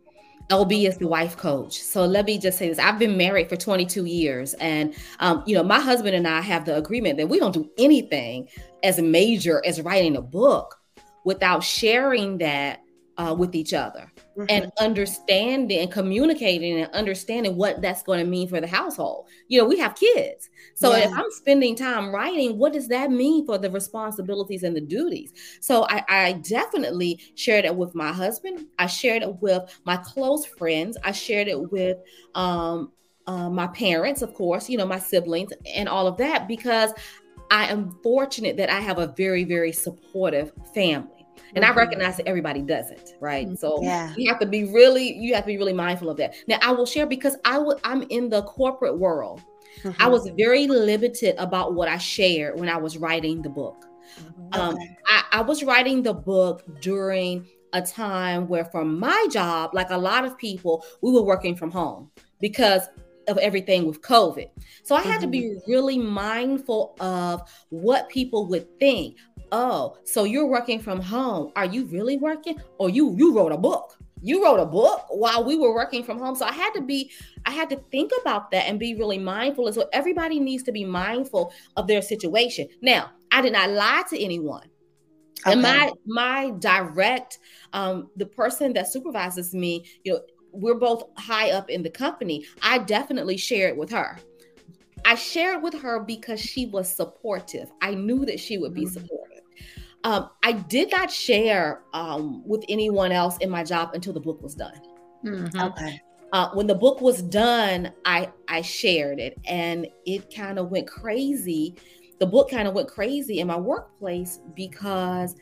LB 0.49 0.87
is 0.87 0.97
the 0.97 1.07
wife 1.07 1.37
coach. 1.37 1.81
So 1.81 2.05
let 2.05 2.25
me 2.25 2.37
just 2.37 2.57
say 2.57 2.67
this. 2.67 2.77
I've 2.77 2.99
been 2.99 3.15
married 3.15 3.47
for 3.47 3.55
22 3.55 4.05
years. 4.05 4.53
And, 4.55 4.93
um, 5.19 5.43
you 5.45 5.55
know, 5.55 5.63
my 5.63 5.79
husband 5.79 6.13
and 6.13 6.27
I 6.27 6.41
have 6.41 6.65
the 6.65 6.75
agreement 6.75 7.17
that 7.17 7.29
we 7.29 7.39
don't 7.39 7.53
do 7.53 7.69
anything 7.77 8.49
as 8.83 8.99
major 8.99 9.61
as 9.65 9.81
writing 9.81 10.17
a 10.17 10.21
book 10.21 10.77
without 11.23 11.63
sharing 11.63 12.39
that 12.39 12.81
uh, 13.17 13.33
with 13.37 13.55
each 13.55 13.73
other 13.73 14.11
mm-hmm. 14.37 14.45
and 14.49 14.71
understanding 14.79 15.79
and 15.79 15.91
communicating 15.91 16.81
and 16.81 16.91
understanding 16.93 17.55
what 17.55 17.81
that's 17.81 18.03
going 18.03 18.19
to 18.19 18.25
mean 18.25 18.47
for 18.47 18.61
the 18.61 18.67
household. 18.67 19.27
You 19.47 19.59
know, 19.59 19.67
we 19.67 19.77
have 19.79 19.95
kids. 19.95 20.49
So 20.75 20.91
yeah. 20.95 21.05
if 21.05 21.13
I'm 21.13 21.29
spending 21.31 21.75
time 21.75 22.13
writing, 22.13 22.57
what 22.57 22.73
does 22.73 22.87
that 22.89 23.11
mean 23.11 23.45
for 23.45 23.57
the 23.57 23.69
responsibilities 23.69 24.63
and 24.63 24.75
the 24.75 24.81
duties? 24.81 25.33
So 25.59 25.85
I, 25.89 26.03
I 26.07 26.33
definitely 26.33 27.19
shared 27.35 27.65
it 27.65 27.75
with 27.75 27.95
my 27.95 28.11
husband. 28.11 28.67
I 28.79 28.87
shared 28.87 29.23
it 29.23 29.41
with 29.41 29.63
my 29.85 29.97
close 29.97 30.45
friends. 30.45 30.97
I 31.03 31.11
shared 31.11 31.47
it 31.47 31.71
with 31.71 31.97
um, 32.35 32.91
uh, 33.27 33.49
my 33.49 33.67
parents, 33.67 34.21
of 34.21 34.33
course, 34.33 34.69
you 34.69 34.77
know, 34.77 34.85
my 34.85 34.99
siblings 34.99 35.51
and 35.73 35.87
all 35.87 36.07
of 36.07 36.17
that 36.17 36.47
because 36.47 36.91
I 37.51 37.67
am 37.67 37.99
fortunate 38.01 38.57
that 38.57 38.69
I 38.69 38.79
have 38.79 38.97
a 38.97 39.07
very, 39.07 39.43
very 39.43 39.73
supportive 39.73 40.53
family 40.73 41.20
and 41.55 41.63
mm-hmm. 41.63 41.73
I 41.73 41.75
recognize 41.75 42.17
that 42.17 42.27
everybody 42.27 42.61
doesn't, 42.61 43.15
right? 43.19 43.45
Mm-hmm. 43.45 43.55
So 43.55 43.81
yeah. 43.81 44.13
you 44.17 44.29
have 44.29 44.39
to 44.39 44.45
be 44.45 44.65
really, 44.65 45.13
you 45.13 45.33
have 45.35 45.43
to 45.43 45.47
be 45.47 45.57
really 45.57 45.73
mindful 45.73 46.09
of 46.09 46.17
that. 46.17 46.35
Now 46.47 46.59
I 46.61 46.71
will 46.71 46.85
share 46.85 47.05
because 47.05 47.37
I 47.45 47.57
would 47.57 47.79
I'm 47.83 48.03
in 48.03 48.29
the 48.29 48.43
corporate 48.43 48.97
world. 48.97 49.41
Mm-hmm. 49.83 50.01
I 50.01 50.07
was 50.07 50.29
very 50.37 50.67
limited 50.67 51.35
about 51.37 51.73
what 51.73 51.87
I 51.87 51.97
shared 51.97 52.59
when 52.59 52.69
I 52.69 52.77
was 52.77 52.97
writing 52.97 53.41
the 53.41 53.49
book. 53.49 53.85
Mm-hmm. 54.19 54.59
Um, 54.59 54.77
I, 55.07 55.23
I 55.31 55.41
was 55.41 55.63
writing 55.63 56.03
the 56.03 56.13
book 56.13 56.63
during 56.81 57.47
a 57.73 57.81
time 57.81 58.47
where, 58.47 58.65
for 58.65 58.83
my 58.83 59.27
job, 59.31 59.73
like 59.73 59.89
a 59.89 59.97
lot 59.97 60.25
of 60.25 60.37
people, 60.37 60.85
we 61.01 61.11
were 61.11 61.21
working 61.21 61.55
from 61.55 61.71
home 61.71 62.11
because 62.41 62.81
of 63.31 63.37
everything 63.39 63.87
with 63.87 64.01
COVID. 64.01 64.49
So 64.83 64.95
I 64.95 65.01
had 65.01 65.13
mm-hmm. 65.13 65.21
to 65.21 65.27
be 65.27 65.41
mm-hmm. 65.41 65.71
really 65.71 65.97
mindful 65.97 66.95
of 66.99 67.41
what 67.69 68.09
people 68.09 68.47
would 68.47 68.67
think 68.79 69.17
oh, 69.51 69.97
so 70.05 70.23
you're 70.23 70.47
working 70.47 70.79
from 70.79 71.01
home. 71.01 71.51
Are 71.55 71.65
you 71.65 71.85
really 71.85 72.17
working? 72.17 72.59
Or 72.77 72.89
you 72.89 73.15
you 73.17 73.35
wrote 73.35 73.51
a 73.51 73.57
book. 73.57 73.97
You 74.23 74.43
wrote 74.43 74.59
a 74.59 74.65
book 74.65 75.05
while 75.09 75.43
we 75.43 75.57
were 75.57 75.73
working 75.73 76.03
from 76.03 76.19
home. 76.19 76.35
So 76.35 76.45
I 76.45 76.51
had 76.51 76.71
to 76.73 76.81
be, 76.81 77.09
I 77.47 77.51
had 77.51 77.71
to 77.71 77.77
think 77.91 78.11
about 78.21 78.51
that 78.51 78.67
and 78.67 78.79
be 78.79 78.93
really 78.93 79.17
mindful. 79.17 79.65
And 79.65 79.73
so 79.73 79.89
everybody 79.93 80.39
needs 80.39 80.61
to 80.63 80.71
be 80.71 80.85
mindful 80.85 81.51
of 81.75 81.87
their 81.87 82.03
situation. 82.03 82.67
Now, 82.83 83.09
I 83.31 83.41
did 83.41 83.53
not 83.53 83.71
lie 83.71 84.03
to 84.11 84.23
anyone. 84.23 84.67
Okay. 85.47 85.53
And 85.53 85.61
my 85.63 85.91
my 86.05 86.51
direct, 86.59 87.39
um, 87.73 88.11
the 88.15 88.27
person 88.27 88.73
that 88.73 88.91
supervises 88.91 89.55
me, 89.55 89.85
you 90.03 90.13
know, 90.13 90.21
we're 90.51 90.75
both 90.75 91.03
high 91.17 91.51
up 91.51 91.69
in 91.69 91.83
the 91.83 91.89
company. 91.89 92.45
I 92.61 92.79
definitely 92.79 93.37
share 93.37 93.67
it 93.67 93.77
with 93.77 93.89
her. 93.91 94.17
I 95.05 95.15
shared 95.15 95.63
with 95.63 95.73
her 95.81 95.99
because 95.99 96.39
she 96.39 96.67
was 96.67 96.93
supportive. 96.93 97.71
I 97.81 97.95
knew 97.95 98.25
that 98.25 98.39
she 98.39 98.57
would 98.57 98.73
be 98.73 98.85
mm-hmm. 98.85 98.93
supportive. 98.93 99.41
Um, 100.03 100.29
I 100.43 100.53
did 100.53 100.91
not 100.91 101.11
share 101.11 101.83
um, 101.93 102.47
with 102.47 102.63
anyone 102.69 103.11
else 103.11 103.37
in 103.37 103.49
my 103.49 103.63
job 103.63 103.91
until 103.93 104.13
the 104.13 104.19
book 104.19 104.41
was 104.41 104.55
done. 104.55 104.79
Mm-hmm. 105.23 105.59
Okay. 105.59 106.01
Uh, 106.33 106.49
when 106.53 106.65
the 106.65 106.75
book 106.75 107.01
was 107.01 107.21
done, 107.21 107.91
I 108.05 108.31
I 108.47 108.61
shared 108.61 109.19
it, 109.19 109.37
and 109.45 109.87
it 110.05 110.33
kind 110.33 110.59
of 110.59 110.69
went 110.69 110.87
crazy. 110.87 111.75
The 112.19 112.25
book 112.25 112.49
kind 112.49 112.67
of 112.67 112.73
went 112.73 112.87
crazy 112.87 113.39
in 113.39 113.47
my 113.47 113.57
workplace 113.57 114.39
because 114.55 115.35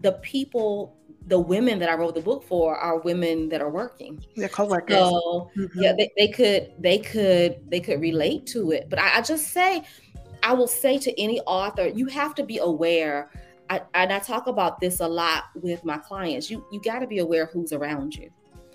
the 0.00 0.12
people, 0.22 0.96
the 1.26 1.38
women 1.38 1.78
that 1.78 1.88
I 1.88 1.94
wrote 1.94 2.14
the 2.14 2.20
book 2.20 2.44
for, 2.44 2.76
are 2.76 2.98
women 3.00 3.48
that 3.50 3.60
are 3.60 3.70
working. 3.70 4.24
They're 4.36 4.48
coworkers. 4.48 4.96
So 4.96 5.50
mm-hmm. 5.56 5.80
yeah, 5.80 5.92
they, 5.92 6.10
they 6.16 6.28
could 6.28 6.72
they 6.78 6.98
could 6.98 7.60
they 7.68 7.80
could 7.80 8.00
relate 8.00 8.46
to 8.48 8.72
it. 8.72 8.88
But 8.90 8.98
I, 8.98 9.18
I 9.18 9.20
just 9.22 9.48
say, 9.48 9.82
I 10.42 10.52
will 10.54 10.68
say 10.68 10.98
to 10.98 11.20
any 11.20 11.40
author, 11.40 11.88
you 11.88 12.06
have 12.06 12.34
to 12.36 12.42
be 12.42 12.58
aware 12.58 13.30
I, 13.72 13.80
and 13.94 14.12
I 14.12 14.18
talk 14.18 14.48
about 14.48 14.80
this 14.80 15.00
a 15.00 15.08
lot 15.08 15.44
with 15.54 15.82
my 15.82 15.96
clients. 15.96 16.50
You 16.50 16.62
you 16.70 16.80
got 16.82 16.98
to 16.98 17.06
be 17.06 17.18
aware 17.18 17.44
of 17.44 17.50
who's 17.50 17.72
around 17.72 18.14
you. 18.14 18.30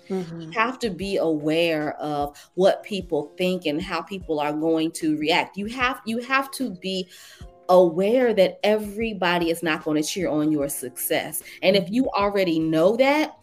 Mm-hmm. 0.08 0.40
You 0.40 0.50
have 0.52 0.78
to 0.80 0.90
be 0.90 1.18
aware 1.18 1.94
of 2.00 2.36
what 2.54 2.82
people 2.82 3.32
think 3.36 3.66
and 3.66 3.80
how 3.80 4.02
people 4.02 4.40
are 4.40 4.52
going 4.52 4.90
to 4.92 5.16
react. 5.18 5.56
You 5.56 5.66
have 5.66 6.00
you 6.04 6.18
have 6.22 6.50
to 6.52 6.70
be 6.70 7.08
aware 7.68 8.32
that 8.34 8.58
everybody 8.62 9.50
is 9.50 9.62
not 9.62 9.84
going 9.84 10.00
to 10.00 10.08
cheer 10.08 10.28
on 10.28 10.52
your 10.52 10.68
success. 10.68 11.42
And 11.62 11.76
if 11.76 11.90
you 11.90 12.08
already 12.10 12.58
know 12.58 12.96
that, 12.96 13.34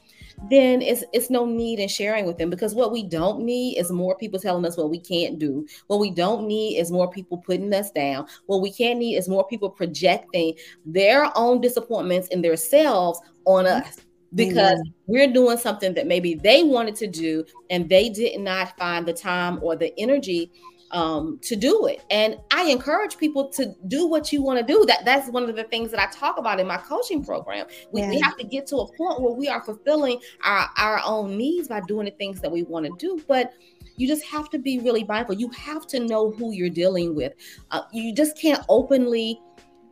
then 0.49 0.81
it's 0.81 1.03
it's 1.13 1.29
no 1.29 1.45
need 1.45 1.79
in 1.79 1.87
sharing 1.87 2.25
with 2.25 2.37
them 2.37 2.49
because 2.49 2.75
what 2.75 2.91
we 2.91 3.03
don't 3.03 3.39
need 3.39 3.77
is 3.77 3.91
more 3.91 4.17
people 4.17 4.39
telling 4.39 4.65
us 4.65 4.77
what 4.77 4.89
we 4.89 4.99
can't 4.99 5.39
do. 5.39 5.65
What 5.87 5.99
we 5.99 6.11
don't 6.11 6.47
need 6.47 6.77
is 6.77 6.91
more 6.91 7.09
people 7.09 7.37
putting 7.37 7.73
us 7.73 7.89
down. 7.91 8.27
What 8.45 8.61
we 8.61 8.71
can't 8.71 8.99
need 8.99 9.15
is 9.15 9.29
more 9.29 9.47
people 9.47 9.69
projecting 9.69 10.53
their 10.85 11.31
own 11.37 11.61
disappointments 11.61 12.27
in 12.29 12.41
themselves 12.41 13.19
on 13.45 13.65
us 13.65 13.97
because 14.33 14.79
we're 15.07 15.31
doing 15.31 15.57
something 15.57 15.93
that 15.93 16.07
maybe 16.07 16.35
they 16.35 16.63
wanted 16.63 16.95
to 16.95 17.07
do 17.07 17.45
and 17.69 17.87
they 17.89 18.09
did 18.09 18.39
not 18.39 18.77
find 18.77 19.05
the 19.05 19.13
time 19.13 19.59
or 19.61 19.75
the 19.75 19.97
energy 19.97 20.51
um, 20.91 21.39
to 21.43 21.55
do 21.55 21.87
it. 21.87 22.03
And 22.09 22.37
I 22.51 22.65
encourage 22.65 23.17
people 23.17 23.49
to 23.49 23.73
do 23.87 24.07
what 24.07 24.31
you 24.31 24.41
want 24.41 24.59
to 24.59 24.65
do. 24.65 24.85
That 24.85 25.05
that's 25.05 25.29
one 25.29 25.49
of 25.49 25.55
the 25.55 25.63
things 25.65 25.91
that 25.91 25.99
I 25.99 26.11
talk 26.11 26.37
about 26.37 26.59
in 26.59 26.67
my 26.67 26.77
coaching 26.77 27.23
program. 27.23 27.65
We, 27.91 28.01
yeah. 28.01 28.09
we 28.09 28.19
have 28.21 28.37
to 28.37 28.43
get 28.43 28.67
to 28.67 28.77
a 28.77 28.93
point 28.95 29.21
where 29.21 29.33
we 29.33 29.47
are 29.47 29.61
fulfilling 29.61 30.19
our 30.43 30.69
our 30.77 31.01
own 31.05 31.37
needs 31.37 31.67
by 31.67 31.81
doing 31.81 32.05
the 32.05 32.11
things 32.11 32.41
that 32.41 32.51
we 32.51 32.63
want 32.63 32.85
to 32.85 32.93
do. 32.97 33.21
But 33.27 33.53
you 33.97 34.07
just 34.07 34.25
have 34.25 34.49
to 34.49 34.59
be 34.59 34.79
really 34.79 35.03
mindful. 35.03 35.35
You 35.35 35.49
have 35.49 35.87
to 35.87 35.99
know 35.99 36.31
who 36.31 36.51
you're 36.51 36.69
dealing 36.69 37.15
with. 37.15 37.33
Uh, 37.71 37.83
you 37.93 38.13
just 38.13 38.37
can't 38.37 38.63
openly 38.67 39.39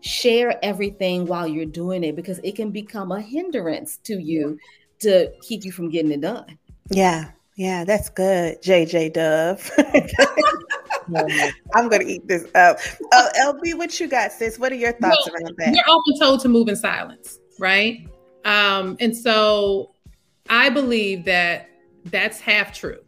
share 0.02 0.60
everything 0.64 1.26
while 1.26 1.48
you're 1.48 1.66
doing 1.66 2.04
it 2.04 2.16
because 2.16 2.40
it 2.44 2.56
can 2.56 2.72
become 2.72 3.12
a 3.14 3.22
hindrance 3.22 3.98
to 4.00 4.20
you 4.20 4.58
to 5.00 5.32
keep 5.42 5.64
you 5.64 5.72
from 5.72 5.90
getting 5.90 6.12
it 6.12 6.22
done. 6.22 6.58
Yeah, 6.90 7.32
yeah, 7.56 7.86
that's 7.86 8.10
good, 8.10 8.62
JJ 8.62 9.14
Dove. 9.14 9.72
I'm 11.76 11.90
gonna 11.90 12.06
eat 12.06 12.28
this 12.28 12.46
up. 12.56 12.80
Uh, 13.12 13.30
LB, 13.40 13.78
what 13.78 14.00
you 14.00 14.08
got, 14.08 14.32
sis? 14.32 14.60
What 14.60 14.72
are 14.72 14.76
your 14.76 14.94
thoughts 14.94 15.30
well, 15.32 15.44
around 15.44 15.56
that? 15.58 15.76
You're 15.76 15.90
often 15.90 16.20
told 16.20 16.40
to 16.42 16.50
move 16.50 16.68
in 16.68 16.76
silence, 16.76 17.40
right? 17.60 18.08
Um, 18.46 18.98
and 19.00 19.16
so 19.16 19.96
I 20.50 20.70
believe 20.70 21.26
that 21.26 21.70
that's 22.06 22.40
half 22.40 22.74
true. 22.74 23.00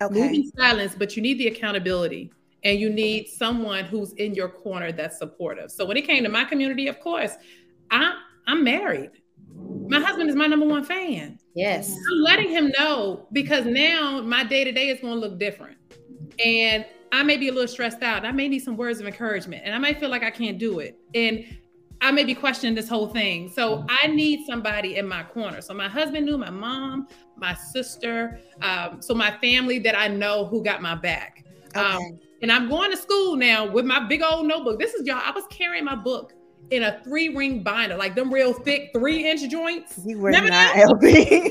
Okay. 0.00 0.14
Move 0.14 0.32
in 0.32 0.50
silence, 0.56 0.94
but 0.96 1.16
you 1.16 1.22
need 1.22 1.38
the 1.38 1.48
accountability 1.48 2.32
and 2.64 2.78
you 2.78 2.90
need 2.90 3.28
someone 3.28 3.84
who's 3.84 4.12
in 4.14 4.34
your 4.34 4.48
corner 4.48 4.92
that's 4.92 5.18
supportive. 5.18 5.70
So 5.70 5.84
when 5.84 5.96
it 5.96 6.06
came 6.06 6.22
to 6.24 6.28
my 6.28 6.44
community, 6.44 6.88
of 6.88 7.00
course, 7.00 7.32
I'm 7.90 8.14
I'm 8.46 8.64
married. 8.64 9.10
My 9.88 10.00
husband 10.00 10.28
is 10.28 10.36
my 10.36 10.46
number 10.46 10.66
one 10.66 10.84
fan. 10.84 11.38
Yes. 11.54 11.90
I'm 11.90 12.22
letting 12.22 12.50
him 12.50 12.72
know 12.78 13.26
because 13.32 13.64
now 13.66 14.20
my 14.22 14.44
day 14.44 14.64
to 14.64 14.72
day 14.72 14.88
is 14.88 15.00
going 15.00 15.14
to 15.14 15.20
look 15.20 15.38
different. 15.38 15.76
And 16.44 16.84
I 17.12 17.22
may 17.22 17.36
be 17.36 17.48
a 17.48 17.52
little 17.52 17.68
stressed 17.68 18.02
out. 18.02 18.24
I 18.24 18.32
may 18.32 18.48
need 18.48 18.60
some 18.60 18.76
words 18.76 19.00
of 19.00 19.06
encouragement 19.06 19.62
and 19.64 19.74
I 19.74 19.78
might 19.78 19.98
feel 19.98 20.10
like 20.10 20.22
I 20.22 20.30
can't 20.30 20.58
do 20.58 20.80
it. 20.80 20.98
And 21.14 21.44
I 22.00 22.12
may 22.12 22.24
be 22.24 22.34
questioning 22.34 22.74
this 22.74 22.88
whole 22.88 23.08
thing. 23.08 23.50
So 23.50 23.84
I 23.88 24.06
need 24.06 24.46
somebody 24.46 24.96
in 24.96 25.08
my 25.08 25.24
corner. 25.24 25.60
So 25.60 25.74
my 25.74 25.88
husband 25.88 26.26
knew, 26.26 26.38
my 26.38 26.50
mom, 26.50 27.08
my 27.36 27.54
sister, 27.54 28.40
um, 28.62 29.02
so 29.02 29.14
my 29.14 29.36
family 29.38 29.78
that 29.80 29.98
I 29.98 30.08
know 30.08 30.44
who 30.46 30.62
got 30.62 30.80
my 30.80 30.94
back. 30.94 31.44
Um, 31.74 31.84
okay. 31.84 31.96
Um, 31.96 32.20
and 32.40 32.52
I'm 32.52 32.68
going 32.68 32.90
to 32.92 32.96
school 32.96 33.34
now 33.34 33.68
with 33.68 33.84
my 33.84 34.06
big 34.06 34.22
old 34.22 34.46
notebook. 34.46 34.78
This 34.78 34.94
is 34.94 35.06
y'all. 35.06 35.20
I 35.24 35.32
was 35.32 35.44
carrying 35.50 35.84
my 35.84 35.96
book 35.96 36.34
in 36.70 36.84
a 36.84 37.00
three 37.02 37.30
ring 37.30 37.62
binder, 37.62 37.96
like 37.96 38.14
them 38.14 38.32
real 38.32 38.52
thick 38.52 38.90
three 38.92 39.28
inch 39.28 39.48
joints. 39.50 39.98
You 40.04 40.18
were 40.18 40.30
Never 40.30 40.48
not 40.48 40.74
LB. 40.76 41.50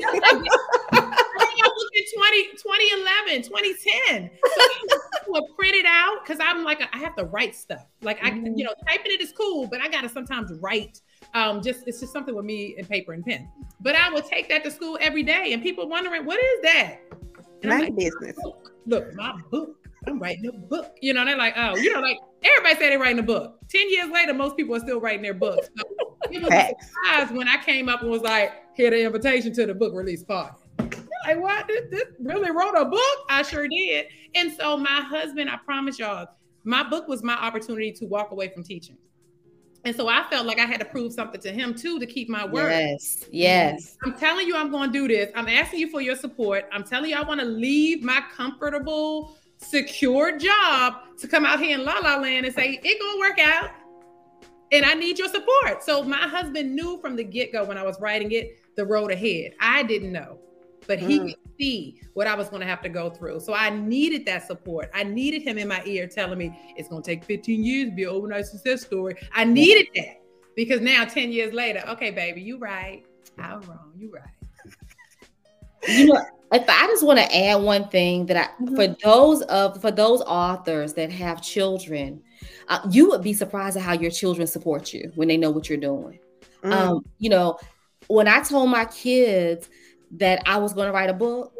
20, 2.14 2.44
2011, 2.56 3.42
2010. 3.42 4.30
So 4.90 4.98
will 5.28 5.48
print 5.56 5.74
it 5.74 5.86
out 5.86 6.24
because 6.24 6.38
I'm 6.40 6.64
like, 6.64 6.80
I 6.92 6.98
have 6.98 7.14
to 7.16 7.24
write 7.24 7.54
stuff. 7.54 7.84
Like 8.02 8.18
I, 8.22 8.30
mm-hmm. 8.30 8.56
you 8.56 8.64
know, 8.64 8.74
typing 8.86 9.12
it 9.12 9.20
is 9.20 9.32
cool, 9.32 9.66
but 9.66 9.80
I 9.80 9.88
gotta 9.88 10.08
sometimes 10.08 10.52
write. 10.60 11.00
Um, 11.34 11.62
just 11.62 11.86
it's 11.86 12.00
just 12.00 12.12
something 12.12 12.34
with 12.34 12.44
me 12.44 12.76
and 12.78 12.88
paper 12.88 13.12
and 13.12 13.24
pen. 13.24 13.48
But 13.80 13.96
I 13.96 14.12
would 14.12 14.24
take 14.24 14.48
that 14.48 14.64
to 14.64 14.70
school 14.70 14.98
every 15.00 15.22
day, 15.22 15.52
and 15.52 15.62
people 15.62 15.88
wondering 15.88 16.24
what 16.24 16.38
is 16.38 16.62
that. 16.62 16.98
And 17.62 17.70
My 17.70 17.78
like, 17.80 17.96
business. 17.96 18.36
Look, 18.86 19.14
my 19.14 19.38
book. 19.50 19.74
I'm 20.06 20.18
writing 20.18 20.46
a 20.46 20.52
book. 20.52 20.96
You 21.02 21.12
know, 21.12 21.24
they're 21.24 21.36
like, 21.36 21.54
oh, 21.56 21.76
you 21.76 21.92
know, 21.92 22.00
like 22.00 22.16
everybody 22.42 22.80
said 22.80 22.90
they're 22.92 22.98
writing 22.98 23.18
a 23.18 23.22
book. 23.22 23.58
Ten 23.68 23.90
years 23.90 24.10
later, 24.10 24.32
most 24.32 24.56
people 24.56 24.74
are 24.76 24.80
still 24.80 25.00
writing 25.00 25.22
their 25.22 25.34
books. 25.34 25.68
So 25.76 26.30
it 26.30 26.42
was 26.42 26.52
a 26.52 26.74
surprise 26.84 27.36
when 27.36 27.48
I 27.48 27.56
came 27.62 27.88
up 27.88 28.02
and 28.02 28.10
was 28.10 28.22
like, 28.22 28.52
here 28.74 28.90
the 28.90 29.04
invitation 29.04 29.52
to 29.54 29.66
the 29.66 29.74
book 29.74 29.92
release 29.94 30.22
party. 30.22 30.56
Like, 31.26 31.40
what? 31.40 31.66
This, 31.66 31.82
this 31.90 32.04
really 32.20 32.50
wrote 32.50 32.74
a 32.74 32.84
book? 32.84 33.18
I 33.28 33.42
sure 33.42 33.68
did. 33.68 34.06
And 34.34 34.52
so 34.52 34.76
my 34.76 35.02
husband, 35.02 35.50
I 35.50 35.56
promise 35.56 35.98
y'all, 35.98 36.28
my 36.64 36.82
book 36.82 37.08
was 37.08 37.22
my 37.22 37.34
opportunity 37.34 37.92
to 37.92 38.06
walk 38.06 38.30
away 38.30 38.48
from 38.48 38.62
teaching. 38.62 38.96
And 39.84 39.94
so 39.94 40.08
I 40.08 40.24
felt 40.28 40.46
like 40.46 40.58
I 40.58 40.66
had 40.66 40.80
to 40.80 40.84
prove 40.84 41.12
something 41.12 41.40
to 41.40 41.52
him 41.52 41.74
too 41.74 41.98
to 41.98 42.06
keep 42.06 42.28
my 42.28 42.44
word. 42.44 42.70
Yes. 42.70 43.24
Yes. 43.30 43.96
I'm 44.04 44.12
telling 44.18 44.46
you, 44.46 44.56
I'm 44.56 44.70
going 44.70 44.92
to 44.92 44.98
do 44.98 45.08
this. 45.08 45.30
I'm 45.34 45.48
asking 45.48 45.80
you 45.80 45.90
for 45.90 46.00
your 46.00 46.16
support. 46.16 46.68
I'm 46.72 46.84
telling 46.84 47.10
you, 47.10 47.16
I 47.16 47.22
want 47.22 47.40
to 47.40 47.46
leave 47.46 48.02
my 48.02 48.22
comfortable, 48.34 49.36
secure 49.58 50.36
job 50.36 50.94
to 51.18 51.28
come 51.28 51.46
out 51.46 51.60
here 51.60 51.78
in 51.78 51.84
La 51.84 51.98
La 51.98 52.16
Land 52.16 52.44
and 52.44 52.54
say, 52.54 52.80
it 52.82 53.00
going 53.00 53.14
to 53.14 53.18
work 53.18 53.38
out. 53.38 53.70
And 54.72 54.84
I 54.84 54.94
need 54.94 55.18
your 55.18 55.28
support. 55.28 55.82
So 55.82 56.02
my 56.02 56.18
husband 56.18 56.74
knew 56.74 57.00
from 57.00 57.16
the 57.16 57.24
get 57.24 57.52
go 57.52 57.64
when 57.64 57.78
I 57.78 57.82
was 57.82 57.98
writing 58.00 58.32
it, 58.32 58.60
the 58.76 58.84
road 58.84 59.10
ahead. 59.10 59.52
I 59.60 59.84
didn't 59.84 60.12
know 60.12 60.38
but 60.88 60.98
he 60.98 61.20
mm. 61.20 61.26
could 61.26 61.36
see 61.60 62.00
what 62.14 62.26
I 62.26 62.34
was 62.34 62.48
going 62.48 62.62
to 62.62 62.66
have 62.66 62.82
to 62.82 62.88
go 62.88 63.10
through. 63.10 63.40
So 63.40 63.54
I 63.54 63.70
needed 63.70 64.24
that 64.26 64.46
support. 64.46 64.90
I 64.94 65.04
needed 65.04 65.42
him 65.42 65.58
in 65.58 65.68
my 65.68 65.82
ear 65.84 66.08
telling 66.08 66.38
me 66.38 66.58
it's 66.76 66.88
going 66.88 67.02
to 67.02 67.08
take 67.08 67.22
15 67.22 67.62
years 67.62 67.90
to 67.90 67.94
be 67.94 68.04
an 68.04 68.08
overnight 68.08 68.46
success 68.46 68.82
story. 68.82 69.14
I 69.32 69.44
needed 69.44 69.88
that 69.94 70.22
because 70.56 70.80
now 70.80 71.04
10 71.04 71.30
years 71.30 71.52
later, 71.52 71.84
okay, 71.90 72.10
baby, 72.10 72.40
you 72.40 72.58
right. 72.58 73.04
I'm 73.38 73.60
wrong. 73.60 73.92
You 73.96 74.10
right. 74.10 74.74
You 75.86 76.06
know, 76.06 76.24
if 76.52 76.68
I 76.68 76.86
just 76.86 77.04
want 77.04 77.18
to 77.18 77.36
add 77.36 77.56
one 77.56 77.88
thing 77.88 78.26
that 78.26 78.36
I 78.36 78.64
mm-hmm. 78.64 78.74
for 78.74 78.88
those 79.04 79.42
of 79.42 79.80
for 79.80 79.92
those 79.92 80.22
authors 80.22 80.94
that 80.94 81.12
have 81.12 81.40
children, 81.40 82.20
uh, 82.66 82.80
you 82.90 83.08
would 83.10 83.22
be 83.22 83.32
surprised 83.32 83.76
at 83.76 83.82
how 83.84 83.92
your 83.92 84.10
children 84.10 84.46
support 84.46 84.92
you 84.92 85.12
when 85.14 85.28
they 85.28 85.36
know 85.36 85.50
what 85.50 85.68
you're 85.68 85.78
doing. 85.78 86.18
Mm. 86.64 86.72
Um, 86.72 87.04
you 87.18 87.30
know, 87.30 87.58
when 88.08 88.26
I 88.26 88.40
told 88.40 88.70
my 88.70 88.86
kids 88.86 89.68
that 90.12 90.42
I 90.46 90.58
was 90.58 90.72
going 90.72 90.86
to 90.86 90.92
write 90.92 91.10
a 91.10 91.14
book, 91.14 91.52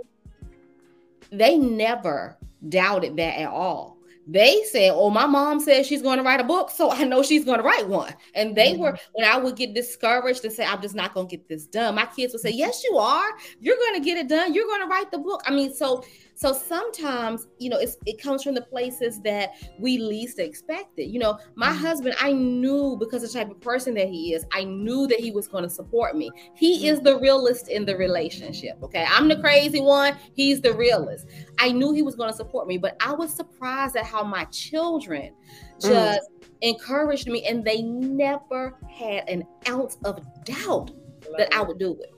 they 1.30 1.56
never 1.58 2.36
doubted 2.68 3.16
that 3.16 3.38
at 3.40 3.48
all. 3.48 3.98
They 4.30 4.62
said, 4.64 4.92
Oh, 4.92 5.08
my 5.08 5.24
mom 5.24 5.58
said 5.58 5.86
she's 5.86 6.02
going 6.02 6.18
to 6.18 6.22
write 6.22 6.40
a 6.40 6.44
book, 6.44 6.70
so 6.70 6.90
I 6.90 7.04
know 7.04 7.22
she's 7.22 7.46
going 7.46 7.58
to 7.58 7.64
write 7.64 7.88
one. 7.88 8.14
And 8.34 8.54
they 8.54 8.72
mm-hmm. 8.72 8.82
were, 8.82 8.98
when 9.14 9.26
I 9.26 9.38
would 9.38 9.56
get 9.56 9.74
discouraged 9.74 10.44
and 10.44 10.52
say, 10.52 10.66
I'm 10.66 10.82
just 10.82 10.94
not 10.94 11.14
going 11.14 11.28
to 11.28 11.36
get 11.36 11.48
this 11.48 11.64
done, 11.64 11.94
my 11.94 12.04
kids 12.04 12.34
would 12.34 12.42
say, 12.42 12.50
Yes, 12.50 12.84
you 12.84 12.98
are. 12.98 13.30
You're 13.58 13.76
going 13.76 13.94
to 13.94 14.00
get 14.00 14.18
it 14.18 14.28
done. 14.28 14.52
You're 14.52 14.66
going 14.66 14.82
to 14.82 14.86
write 14.86 15.10
the 15.10 15.18
book. 15.18 15.42
I 15.46 15.50
mean, 15.50 15.72
so 15.72 16.04
so 16.38 16.52
sometimes, 16.52 17.48
you 17.58 17.68
know, 17.68 17.78
it's, 17.78 17.96
it 18.06 18.22
comes 18.22 18.44
from 18.44 18.54
the 18.54 18.62
places 18.62 19.20
that 19.22 19.54
we 19.80 19.98
least 19.98 20.38
expected. 20.38 21.06
You 21.10 21.18
know, 21.18 21.36
my 21.56 21.66
mm-hmm. 21.66 21.84
husband, 21.84 22.14
I 22.20 22.30
knew 22.30 22.96
because 22.96 23.24
of 23.24 23.32
the 23.32 23.38
type 23.40 23.50
of 23.50 23.60
person 23.60 23.92
that 23.94 24.08
he 24.08 24.34
is, 24.34 24.46
I 24.52 24.62
knew 24.62 25.08
that 25.08 25.18
he 25.18 25.32
was 25.32 25.48
going 25.48 25.64
to 25.64 25.68
support 25.68 26.16
me. 26.16 26.30
He 26.54 26.86
is 26.86 27.00
the 27.00 27.18
realist 27.18 27.66
in 27.66 27.84
the 27.84 27.96
relationship. 27.96 28.80
Okay. 28.84 29.04
I'm 29.10 29.26
the 29.26 29.40
crazy 29.40 29.80
one. 29.80 30.16
He's 30.32 30.60
the 30.60 30.72
realist. 30.72 31.26
I 31.58 31.72
knew 31.72 31.92
he 31.92 32.02
was 32.02 32.14
going 32.14 32.30
to 32.30 32.36
support 32.36 32.68
me, 32.68 32.78
but 32.78 32.96
I 33.04 33.12
was 33.12 33.34
surprised 33.34 33.96
at 33.96 34.04
how 34.04 34.22
my 34.22 34.44
children 34.44 35.34
mm. 35.80 35.80
just 35.80 36.30
mm. 36.30 36.48
encouraged 36.60 37.26
me 37.26 37.46
and 37.46 37.64
they 37.64 37.82
never 37.82 38.78
had 38.88 39.28
an 39.28 39.44
ounce 39.68 39.98
of 40.04 40.20
doubt 40.44 40.92
that 41.36 41.52
I 41.52 41.62
would 41.62 41.80
do 41.80 42.00
it. 42.00 42.14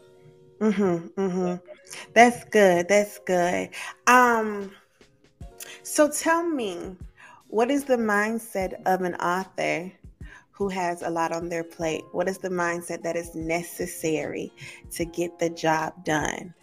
Mm-hmm. 0.60 1.06
Mm-hmm. 1.18 1.69
That's 2.14 2.44
good. 2.44 2.88
That's 2.88 3.18
good. 3.20 3.70
Um, 4.06 4.72
so 5.82 6.10
tell 6.10 6.48
me, 6.48 6.96
what 7.48 7.70
is 7.70 7.84
the 7.84 7.96
mindset 7.96 8.74
of 8.86 9.02
an 9.02 9.14
author 9.16 9.90
who 10.52 10.68
has 10.68 11.02
a 11.02 11.10
lot 11.10 11.32
on 11.32 11.48
their 11.48 11.64
plate? 11.64 12.04
What 12.12 12.28
is 12.28 12.38
the 12.38 12.50
mindset 12.50 13.02
that 13.02 13.16
is 13.16 13.34
necessary 13.34 14.52
to 14.92 15.04
get 15.04 15.38
the 15.38 15.50
job 15.50 16.04
done? 16.04 16.54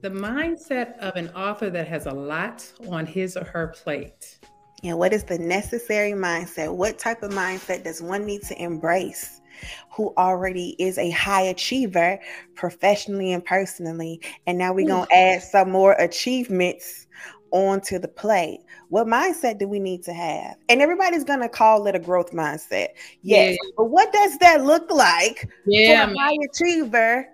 The 0.00 0.10
mindset 0.10 0.98
of 0.98 1.14
an 1.14 1.28
author 1.28 1.70
that 1.70 1.86
has 1.86 2.06
a 2.06 2.10
lot 2.10 2.70
on 2.88 3.06
his 3.06 3.36
or 3.36 3.44
her 3.44 3.68
plate. 3.68 4.40
Yeah, 4.82 4.94
what 4.94 5.12
is 5.12 5.22
the 5.22 5.38
necessary 5.38 6.10
mindset? 6.10 6.74
What 6.74 6.98
type 6.98 7.22
of 7.22 7.30
mindset 7.30 7.84
does 7.84 8.02
one 8.02 8.26
need 8.26 8.42
to 8.42 8.60
embrace 8.60 9.41
who 9.90 10.12
already 10.16 10.76
is 10.78 10.98
a 10.98 11.10
high 11.10 11.42
achiever 11.42 12.18
professionally 12.54 13.32
and 13.32 13.44
personally. 13.44 14.20
And 14.46 14.58
now 14.58 14.72
we're 14.72 14.88
going 14.88 15.06
to 15.06 15.14
add 15.14 15.42
some 15.42 15.70
more 15.70 15.92
achievements 15.92 17.06
onto 17.52 17.98
the 17.98 18.08
plate. 18.08 18.60
What 18.88 19.06
mindset 19.06 19.58
do 19.58 19.68
we 19.68 19.78
need 19.78 20.02
to 20.04 20.12
have? 20.12 20.56
And 20.68 20.82
everybody's 20.82 21.24
going 21.24 21.40
to 21.40 21.48
call 21.48 21.86
it 21.86 21.94
a 21.94 21.98
growth 21.98 22.32
mindset. 22.32 22.88
Yes. 23.22 23.56
Yeah. 23.62 23.70
But 23.76 23.84
what 23.86 24.12
does 24.12 24.38
that 24.38 24.64
look 24.64 24.90
like 24.90 25.48
yeah, 25.66 26.06
for 26.06 26.12
a 26.12 26.18
high 26.18 26.36
achiever 26.50 27.28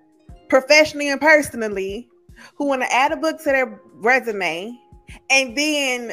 professionally 0.49 1.09
and 1.09 1.21
personally 1.21 2.09
who 2.57 2.67
want 2.67 2.83
to 2.83 2.93
add 2.93 3.13
a 3.13 3.17
book 3.17 3.39
to 3.39 3.45
their 3.45 3.81
resume 3.95 4.79
and 5.31 5.57
then 5.57 6.13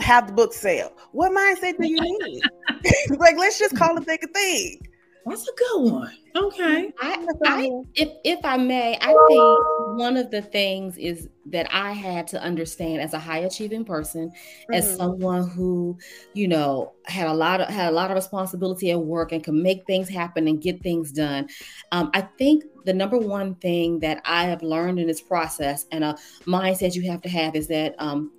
have 0.00 0.28
the 0.28 0.32
book 0.32 0.52
sell? 0.52 0.92
What 1.12 1.32
mindset 1.32 1.78
do 1.78 1.88
you 1.88 2.00
need? 2.00 2.42
like, 3.18 3.36
let's 3.36 3.58
just 3.58 3.76
call 3.76 3.96
it 3.96 4.08
a 4.08 4.26
thing. 4.28 4.80
That's 5.26 5.46
a 5.46 5.52
good 5.56 5.92
one. 5.92 6.12
Okay. 6.34 6.92
I, 7.00 7.26
I, 7.44 7.70
if 7.94 8.08
if 8.24 8.44
I 8.44 8.56
may, 8.56 8.96
I 9.00 9.14
think 9.28 9.98
one 9.98 10.16
of 10.16 10.30
the 10.30 10.42
things 10.42 10.96
is 10.96 11.28
that 11.46 11.68
I 11.72 11.92
had 11.92 12.26
to 12.28 12.42
understand 12.42 13.00
as 13.02 13.12
a 13.12 13.18
high 13.18 13.38
achieving 13.38 13.84
person, 13.84 14.28
mm-hmm. 14.30 14.72
as 14.72 14.96
someone 14.96 15.48
who, 15.48 15.98
you 16.32 16.48
know, 16.48 16.92
had 17.06 17.26
a 17.26 17.34
lot 17.34 17.60
of 17.60 17.68
had 17.68 17.90
a 17.90 17.94
lot 17.94 18.10
of 18.10 18.14
responsibility 18.14 18.90
at 18.90 19.00
work 19.00 19.32
and 19.32 19.44
could 19.44 19.54
make 19.54 19.84
things 19.86 20.08
happen 20.08 20.48
and 20.48 20.62
get 20.62 20.82
things 20.82 21.12
done. 21.12 21.48
Um, 21.92 22.10
I 22.14 22.22
think 22.22 22.64
the 22.84 22.94
number 22.94 23.18
one 23.18 23.56
thing 23.56 23.98
that 24.00 24.22
I 24.24 24.44
have 24.44 24.62
learned 24.62 24.98
in 24.98 25.06
this 25.06 25.20
process 25.20 25.86
and 25.92 26.02
a 26.02 26.16
mindset 26.46 26.94
you 26.94 27.10
have 27.10 27.20
to 27.22 27.28
have 27.28 27.54
is 27.54 27.66
that 27.68 27.94
um, 27.98 28.32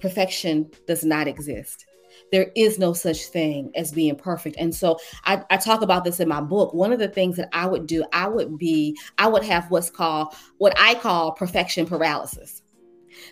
perfection 0.00 0.70
does 0.86 1.04
not 1.04 1.28
exist 1.28 1.84
there 2.32 2.50
is 2.56 2.78
no 2.78 2.94
such 2.94 3.26
thing 3.26 3.70
as 3.76 3.92
being 3.92 4.16
perfect. 4.16 4.56
And 4.58 4.74
so 4.74 4.98
I, 5.24 5.44
I, 5.50 5.58
talk 5.58 5.82
about 5.82 6.02
this 6.02 6.18
in 6.18 6.28
my 6.28 6.40
book. 6.40 6.72
One 6.72 6.92
of 6.92 6.98
the 6.98 7.08
things 7.08 7.36
that 7.36 7.50
I 7.52 7.66
would 7.66 7.86
do, 7.86 8.04
I 8.12 8.26
would 8.26 8.58
be, 8.58 8.98
I 9.18 9.28
would 9.28 9.44
have 9.44 9.70
what's 9.70 9.90
called, 9.90 10.34
what 10.56 10.74
I 10.80 10.94
call 10.94 11.32
perfection 11.32 11.86
paralysis. 11.86 12.62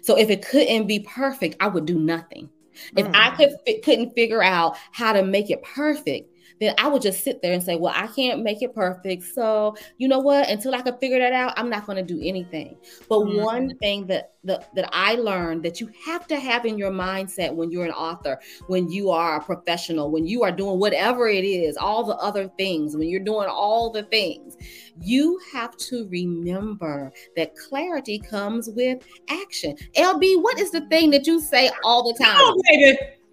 So 0.02 0.16
if 0.16 0.28
it 0.30 0.46
couldn't 0.46 0.86
be 0.86 1.00
perfect, 1.00 1.56
I 1.60 1.68
would 1.68 1.86
do 1.86 1.98
nothing. 1.98 2.50
If 2.96 3.06
mm. 3.06 3.14
I 3.14 3.30
could 3.36 3.82
couldn't 3.82 4.14
figure 4.14 4.42
out 4.42 4.76
how 4.92 5.12
to 5.12 5.22
make 5.22 5.50
it 5.50 5.62
perfect, 5.62 6.29
then 6.60 6.74
I 6.78 6.88
would 6.88 7.00
just 7.00 7.24
sit 7.24 7.40
there 7.40 7.52
and 7.54 7.62
say, 7.62 7.76
well, 7.76 7.94
I 7.96 8.06
can't 8.08 8.42
make 8.42 8.62
it 8.62 8.74
perfect. 8.74 9.24
So, 9.24 9.76
you 9.96 10.08
know 10.08 10.18
what? 10.18 10.48
Until 10.48 10.74
I 10.74 10.82
can 10.82 10.96
figure 10.98 11.18
that 11.18 11.32
out, 11.32 11.54
I'm 11.56 11.70
not 11.70 11.86
going 11.86 11.96
to 11.96 12.14
do 12.14 12.20
anything. 12.22 12.76
But 13.08 13.20
mm-hmm. 13.20 13.40
one 13.40 13.78
thing 13.78 14.06
that, 14.08 14.34
that 14.44 14.74
that 14.74 14.88
I 14.92 15.14
learned 15.14 15.62
that 15.64 15.80
you 15.80 15.90
have 16.04 16.26
to 16.28 16.38
have 16.38 16.66
in 16.66 16.78
your 16.78 16.90
mindset 16.90 17.54
when 17.54 17.70
you're 17.70 17.84
an 17.84 17.92
author, 17.92 18.38
when 18.66 18.90
you 18.90 19.10
are 19.10 19.36
a 19.36 19.42
professional, 19.42 20.10
when 20.10 20.26
you 20.26 20.42
are 20.42 20.52
doing 20.52 20.78
whatever 20.78 21.28
it 21.28 21.44
is, 21.44 21.76
all 21.76 22.04
the 22.04 22.16
other 22.16 22.48
things, 22.58 22.96
when 22.96 23.08
you're 23.08 23.20
doing 23.20 23.48
all 23.48 23.90
the 23.90 24.02
things, 24.04 24.56
you 25.00 25.40
have 25.52 25.76
to 25.78 26.06
remember 26.08 27.12
that 27.36 27.56
clarity 27.56 28.18
comes 28.18 28.68
with 28.70 29.02
action. 29.28 29.76
LB, 29.96 30.42
what 30.42 30.58
is 30.58 30.70
the 30.70 30.82
thing 30.88 31.10
that 31.10 31.26
you 31.26 31.40
say 31.40 31.70
all 31.84 32.02
the 32.02 32.22
time? 32.22 32.36
Oh, 32.38 32.54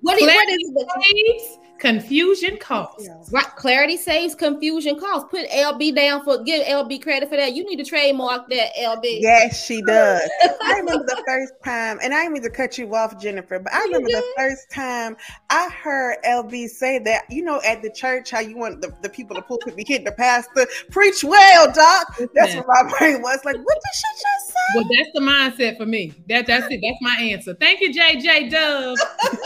what, 0.02 0.18
is, 0.18 0.24
what 0.24 0.50
is 0.50 0.74
the 0.74 1.67
Confusion 1.80 2.58
costs. 2.58 3.10
Right. 3.32 3.46
Clarity 3.56 3.98
saves 3.98 4.36
confusion 4.36 5.00
costs. 5.00 5.28
Put 5.30 5.50
LB 5.50 5.96
down 5.96 6.24
for 6.24 6.44
give 6.44 6.66
LB 6.66 7.02
credit 7.02 7.30
for 7.30 7.36
that. 7.36 7.54
You 7.54 7.66
need 7.66 7.78
to 7.78 7.86
trademark 7.86 8.50
that, 8.50 8.76
LB. 8.80 9.22
Yes, 9.22 9.66
she 9.66 9.82
does. 9.84 10.22
I 10.64 10.80
remember 10.80 11.06
the 11.06 11.24
first 11.28 11.54
time, 11.64 12.00
and 12.02 12.14
I 12.14 12.24
didn't 12.24 12.34
mean 12.34 12.44
to 12.44 12.50
cut 12.50 12.78
you 12.78 12.94
off, 12.96 13.20
Jennifer, 13.22 13.60
but 13.60 13.74
I 13.74 13.84
remember 13.84 14.10
the 14.10 14.24
first 14.36 14.72
time 14.72 15.18
I 15.50 15.70
heard 15.70 16.18
LB 16.26 16.70
say 16.70 17.00
that, 17.00 17.24
you 17.30 17.44
know, 17.44 17.62
at 17.66 17.82
the 17.82 17.90
church, 17.90 18.32
how 18.32 18.40
you 18.40 18.58
want 18.58 18.82
the, 18.82 18.94
the 19.02 19.10
people 19.10 19.36
to 19.36 19.42
pull 19.42 19.60
be 19.76 19.86
hitting 19.88 20.06
the 20.06 20.12
pastor, 20.12 20.68
preach 20.92 21.24
well, 21.24 21.72
Doc. 21.72 22.20
That's 22.34 22.56
what 22.56 22.66
my 22.68 22.98
brain 22.98 23.22
was 23.22 23.40
like. 23.46 23.56
What 23.56 23.76
did 23.76 23.94
she 23.94 24.14
just 24.14 24.48
say? 24.48 24.76
Well, 24.76 24.86
that's 24.98 25.10
the 25.14 25.22
mindset 25.22 25.78
for 25.78 25.86
me. 25.86 26.14
That 26.30 26.48
that's 26.48 26.68
it. 26.70 26.82
That's 26.82 27.02
my 27.02 27.24
answer. 27.24 27.54
Thank 27.54 27.82
you, 27.82 27.94
JJ 27.94 28.52
Dove. 28.52 28.98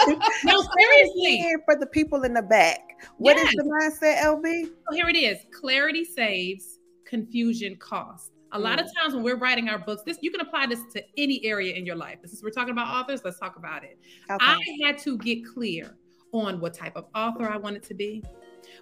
no, 0.46 0.64
seriously. 0.78 1.56
For 1.66 1.76
the 1.76 1.88
people 1.88 2.21
in 2.24 2.34
the 2.34 2.42
back. 2.42 2.80
What 3.18 3.38
yes. 3.38 3.50
is 3.50 3.56
the 3.56 3.64
mindset, 3.64 4.22
LB? 4.22 4.66
So 4.66 4.96
here 4.96 5.10
it 5.10 5.18
is. 5.18 5.40
Clarity 5.52 6.04
saves, 6.04 6.80
confusion 7.06 7.76
costs. 7.78 8.32
A 8.54 8.60
lot 8.60 8.82
of 8.82 8.88
mm. 8.88 8.92
times 9.00 9.14
when 9.14 9.24
we're 9.24 9.38
writing 9.38 9.70
our 9.70 9.80
books, 9.80 10.04
this 10.04 10.18
you 10.22 10.32
can 10.32 10.42
apply 10.42 10.68
this 10.68 10.82
to 10.94 11.04
any 11.18 11.44
area 11.46 11.74
in 11.74 11.86
your 11.86 11.96
life. 11.96 12.20
Since 12.26 12.44
we're 12.44 12.50
talking 12.50 12.72
about 12.72 12.88
authors. 12.88 13.22
Let's 13.24 13.40
talk 13.40 13.56
about 13.56 13.84
it. 13.84 13.98
Okay. 14.30 14.38
I 14.40 14.60
had 14.84 14.98
to 15.00 15.18
get 15.18 15.46
clear 15.46 15.98
on 16.34 16.60
what 16.60 16.74
type 16.74 16.96
of 16.96 17.06
author 17.16 17.50
I 17.50 17.58
wanted 17.58 17.84
to 17.84 17.94
be, 17.94 18.24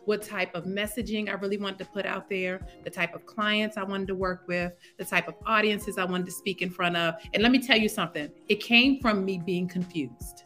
what 0.06 0.22
type 0.22 0.54
of 0.56 0.66
messaging 0.66 1.30
I 1.30 1.34
really 1.34 1.58
wanted 1.58 1.80
to 1.80 1.86
put 1.86 2.06
out 2.06 2.30
there, 2.30 2.66
the 2.84 2.90
type 2.90 3.16
of 3.16 3.26
clients 3.26 3.78
I 3.78 3.84
wanted 3.84 4.08
to 4.10 4.16
work 4.16 4.44
with, 4.48 4.74
the 4.98 5.06
type 5.06 5.28
of 5.28 5.36
audiences 5.46 5.98
I 5.98 6.06
wanted 6.06 6.26
to 6.28 6.32
speak 6.32 6.62
in 6.62 6.70
front 6.70 6.96
of. 6.98 7.16
And 7.34 7.44
let 7.44 7.52
me 7.52 7.60
tell 7.60 7.78
you 7.78 7.90
something, 7.90 8.30
it 8.48 8.62
came 8.62 9.00
from 9.00 9.26
me 9.26 9.42
being 9.44 9.68
confused. 9.68 10.44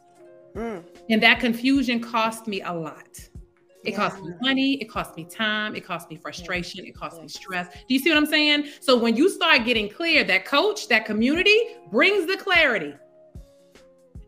Mm. 0.56 0.84
And 1.10 1.24
that 1.24 1.39
confusion 1.39 1.99
cost 1.99 2.47
me 2.47 2.62
a 2.62 2.72
lot. 2.72 3.20
It 3.86 3.91
yeah. 3.91 3.97
cost 3.97 4.24
me 4.24 4.34
money, 4.41 4.82
it 4.82 4.86
cost 4.86 5.18
me 5.18 5.26
time, 5.26 5.76
it 5.76 5.86
cost 5.86 6.10
me 6.10 6.16
frustration, 6.16 6.86
it 6.86 6.95
cost 6.95 7.22
me 7.22 7.28
stress. 7.28 7.68
Do 7.74 7.93
you 7.93 7.99
see 7.99 8.10
what 8.10 8.18
I'm 8.18 8.26
saying? 8.26 8.68
So 8.80 8.97
when 8.97 9.18
you 9.18 9.30
start 9.30 9.66
getting 9.66 9.89
clear, 9.89 10.24
that 10.24 10.45
coach, 10.45 10.88
that 10.88 11.06
community 11.06 11.58
brings 11.91 12.26
the 12.26 12.38
clarity. 12.38 12.93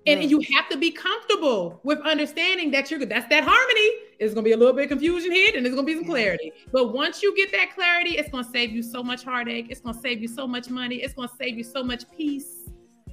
And 0.07 0.29
you 0.29 0.39
have 0.53 0.69
to 0.69 0.77
be 0.77 0.91
comfortable 0.91 1.79
with 1.83 1.99
understanding 2.01 2.69
that 2.71 2.91
you're 2.91 2.99
good. 2.99 3.09
that's 3.09 3.27
that 3.29 3.43
harmony. 3.43 3.89
It's 4.19 4.35
gonna 4.35 4.43
be 4.43 4.51
a 4.51 4.57
little 4.57 4.73
bit 4.73 4.83
of 4.83 4.89
confusion 4.89 5.31
here, 5.31 5.51
and 5.55 5.65
there's 5.65 5.73
gonna 5.73 5.85
be 5.85 5.95
some 5.95 6.05
clarity. 6.05 6.51
But 6.71 6.93
once 6.93 7.23
you 7.23 7.35
get 7.35 7.51
that 7.53 7.73
clarity, 7.73 8.11
it's 8.11 8.29
gonna 8.29 8.47
save 8.47 8.71
you 8.71 8.83
so 8.83 9.01
much 9.01 9.23
heartache. 9.23 9.67
It's 9.69 9.81
gonna 9.81 9.99
save 9.99 10.21
you 10.21 10.27
so 10.27 10.45
much 10.45 10.69
money. 10.69 10.97
It's 10.97 11.15
gonna 11.15 11.31
save 11.39 11.57
you 11.57 11.63
so 11.63 11.83
much 11.83 12.03
peace. 12.15 12.54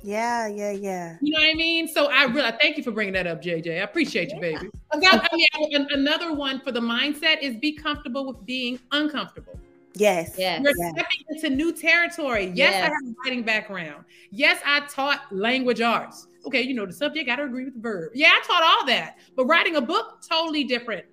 Yeah, 0.03 0.47
yeah, 0.49 0.73
yeah. 0.73 1.17
You 1.21 1.33
know 1.33 1.41
what 1.41 1.51
I 1.51 1.55
mean? 1.55 1.89
So 1.89 2.07
I 2.07 2.25
really 2.25 2.51
thank 2.61 2.77
you 2.77 2.83
for 2.83 2.91
bringing 2.91 3.15
that 3.15 3.27
up, 3.27 3.43
JJ. 3.43 3.81
I 3.81 3.85
appreciate 3.85 4.31
you, 4.31 4.41
baby. 4.41 4.69
I 4.93 4.99
mean, 5.59 5.87
another 5.91 6.35
one 6.35 6.61
for 6.61 6.73
the 6.73 6.81
mindset 6.81 7.41
is 7.41 7.57
be 7.57 7.73
comfortable 7.73 8.27
with 8.27 8.45
being 8.45 8.79
uncomfortable. 8.91 9.59
Yes. 9.95 10.35
yes. 10.39 10.63
You're 10.63 10.73
yes. 10.77 10.93
stepping 10.95 11.27
into 11.29 11.51
new 11.51 11.73
territory. 11.73 12.47
Yes, 12.47 12.57
yes, 12.57 12.75
I 12.75 12.85
have 12.85 12.93
a 12.93 13.15
writing 13.25 13.43
background. 13.43 14.05
Yes, 14.31 14.61
I 14.65 14.81
taught 14.87 15.21
language 15.31 15.81
arts. 15.81 16.27
Okay, 16.47 16.63
you 16.63 16.75
know 16.75 16.87
the 16.87 16.93
subject, 16.93 17.27
got 17.27 17.37
to 17.37 17.45
agree 17.45 17.65
with 17.65 17.75
the 17.75 17.81
verb. 17.81 18.13
Yeah, 18.15 18.31
I 18.33 18.43
taught 18.47 18.63
all 18.63 18.87
that. 18.87 19.19
But 19.37 19.45
writing 19.47 19.77
a 19.77 19.81
book, 19.81 20.23
totally 20.29 20.65
different 20.65 21.05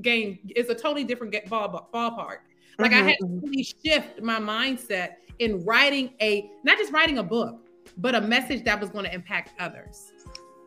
game. 0.00 0.38
It's 0.48 0.70
a 0.70 0.74
totally 0.74 1.04
different 1.04 1.34
ball, 1.48 1.88
ballpark. 1.94 2.38
Like 2.78 2.90
mm-hmm. 2.90 3.04
I 3.04 3.08
had 3.08 3.16
to 3.18 3.24
mm-hmm. 3.24 3.46
really 3.46 3.62
shift 3.62 4.20
my 4.20 4.38
mindset 4.40 5.16
in 5.38 5.64
writing 5.64 6.14
a 6.20 6.50
not 6.64 6.78
just 6.78 6.92
writing 6.92 7.18
a 7.18 7.22
book, 7.22 7.60
but 7.96 8.14
a 8.14 8.20
message 8.20 8.64
that 8.64 8.80
was 8.80 8.90
going 8.90 9.04
to 9.04 9.14
impact 9.14 9.52
others. 9.58 10.12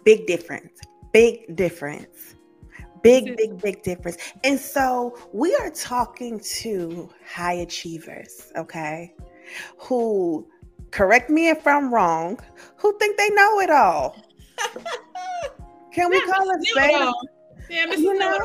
Big 0.03 0.25
difference. 0.27 0.79
Big 1.11 1.55
difference. 1.55 2.35
Big, 3.03 3.37
big, 3.37 3.61
big 3.61 3.83
difference. 3.83 4.17
And 4.43 4.59
so 4.59 5.17
we 5.31 5.55
are 5.55 5.69
talking 5.69 6.39
to 6.39 7.09
high 7.25 7.53
achievers, 7.53 8.51
okay, 8.55 9.13
who, 9.77 10.47
correct 10.91 11.29
me 11.29 11.49
if 11.49 11.65
I'm 11.65 11.93
wrong, 11.93 12.39
who 12.75 12.97
think 12.97 13.17
they 13.17 13.29
know 13.29 13.59
it 13.59 13.69
all. 13.69 14.17
Can 15.93 16.09
we 16.09 16.19
call 16.21 16.49
it? 16.51 16.67
Yeah, 17.69 17.91
you 17.95 18.17
know, 18.17 18.39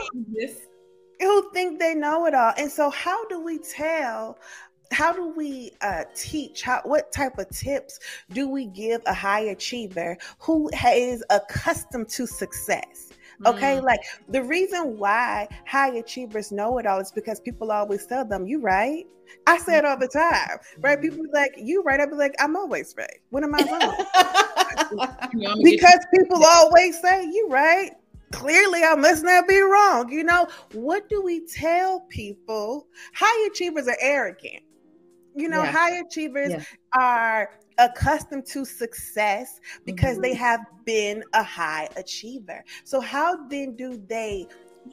who 1.20 1.50
think 1.52 1.78
they 1.78 1.94
know 1.94 2.26
it 2.26 2.34
all. 2.34 2.52
And 2.56 2.70
so, 2.70 2.90
how 2.90 3.26
do 3.28 3.40
we 3.40 3.58
tell 3.58 4.38
how 4.92 5.12
do 5.12 5.28
we 5.36 5.72
uh, 5.80 6.04
teach 6.14 6.62
how 6.62 6.80
what 6.84 7.10
type 7.12 7.38
of 7.38 7.48
tips 7.50 7.98
do 8.30 8.48
we 8.48 8.66
give 8.66 9.00
a 9.06 9.14
high 9.14 9.40
achiever 9.40 10.16
who 10.38 10.70
is 10.94 11.24
accustomed 11.30 12.08
to 12.08 12.26
success 12.26 13.10
okay 13.46 13.78
mm. 13.78 13.82
like 13.82 14.00
the 14.28 14.42
reason 14.42 14.98
why 14.98 15.48
high 15.66 15.94
achievers 15.94 16.52
know 16.52 16.78
it 16.78 16.86
all 16.86 17.00
is 17.00 17.10
because 17.10 17.40
people 17.40 17.72
always 17.72 18.06
tell 18.06 18.24
them 18.24 18.46
you 18.46 18.60
right 18.60 19.06
i 19.46 19.56
say 19.58 19.78
it 19.78 19.84
all 19.84 19.98
the 19.98 20.08
time 20.08 20.58
right 20.80 20.98
mm-hmm. 20.98 21.08
people 21.10 21.24
like 21.32 21.52
you 21.56 21.82
right 21.82 22.00
i'll 22.00 22.08
be 22.08 22.14
like 22.14 22.34
i'm 22.38 22.56
always 22.56 22.94
right 22.98 23.20
what 23.30 23.42
am 23.42 23.54
i 23.54 23.62
wrong 23.62 25.58
because 25.64 26.06
people 26.14 26.44
always 26.44 27.00
say 27.00 27.24
you 27.24 27.48
right 27.48 27.92
clearly 28.32 28.82
I 28.82 28.94
must 28.94 29.22
not 29.22 29.46
be 29.46 29.60
wrong. 29.60 30.10
You 30.10 30.24
know, 30.24 30.48
what 30.72 31.08
do 31.08 31.22
we 31.22 31.46
tell 31.46 32.00
people? 32.08 32.86
High 33.14 33.48
achievers 33.48 33.86
are 33.86 33.96
arrogant. 34.00 34.62
You 35.34 35.48
know, 35.48 35.62
yeah. 35.62 35.72
high 35.72 35.98
achievers 35.98 36.50
yeah. 36.50 36.64
are 36.94 37.50
accustomed 37.78 38.46
to 38.46 38.64
success 38.64 39.60
because 39.84 40.14
mm-hmm. 40.14 40.22
they 40.22 40.34
have 40.34 40.60
been 40.84 41.24
a 41.32 41.42
high 41.42 41.88
achiever. 41.96 42.64
So, 42.84 43.00
how 43.00 43.46
then 43.48 43.76
do 43.76 44.02
they 44.08 44.46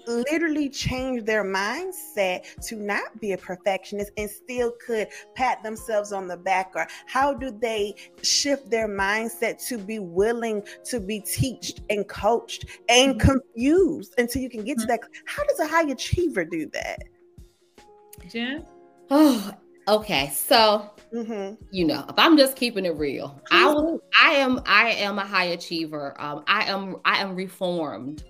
literally 0.08 0.70
change 0.70 1.26
their 1.26 1.44
mindset 1.44 2.44
to 2.68 2.76
not 2.76 3.20
be 3.20 3.34
a 3.34 3.38
perfectionist 3.38 4.12
and 4.18 4.30
still 4.30 4.72
could 4.86 5.08
pat 5.36 5.62
themselves 5.64 6.12
on 6.12 6.28
the 6.28 6.38
back 6.38 6.72
or 6.76 6.88
how 7.08 7.34
do 7.34 7.52
they 7.52 7.96
shift 8.22 8.70
their 8.70 8.88
mindset 8.88 9.66
to 9.68 9.78
be 9.78 10.00
willing 10.00 10.64
to 10.86 11.00
be 11.00 11.20
teached 11.20 11.82
and 11.90 12.08
coached 12.08 12.66
and 12.88 13.20
mm-hmm. 13.20 13.30
confused 13.30 14.14
until 14.18 14.42
you 14.42 14.50
can 14.50 14.64
get 14.64 14.78
mm-hmm. 14.78 14.82
to 14.82 14.88
that 14.88 15.00
how 15.26 15.44
does 15.46 15.60
a 15.60 15.68
high 15.68 15.90
achiever 15.90 16.46
do 16.46 16.68
that 16.68 17.00
jen 18.30 18.66
oh 19.10 19.52
Okay, 19.90 20.32
so 20.36 20.88
mm-hmm. 21.12 21.56
you 21.72 21.84
know, 21.84 22.06
if 22.08 22.14
I'm 22.20 22.38
just 22.38 22.56
keeping 22.56 22.86
it 22.86 22.96
real, 22.96 23.42
I 23.52 23.74
was, 23.74 24.00
I 24.22 24.34
am, 24.34 24.62
I 24.68 24.92
am 24.92 25.18
a 25.18 25.26
high 25.26 25.46
achiever. 25.46 26.16
Um, 26.22 26.44
I 26.46 26.66
am, 26.66 26.98
I 27.06 27.18
am 27.18 27.36
reformed. 27.36 28.24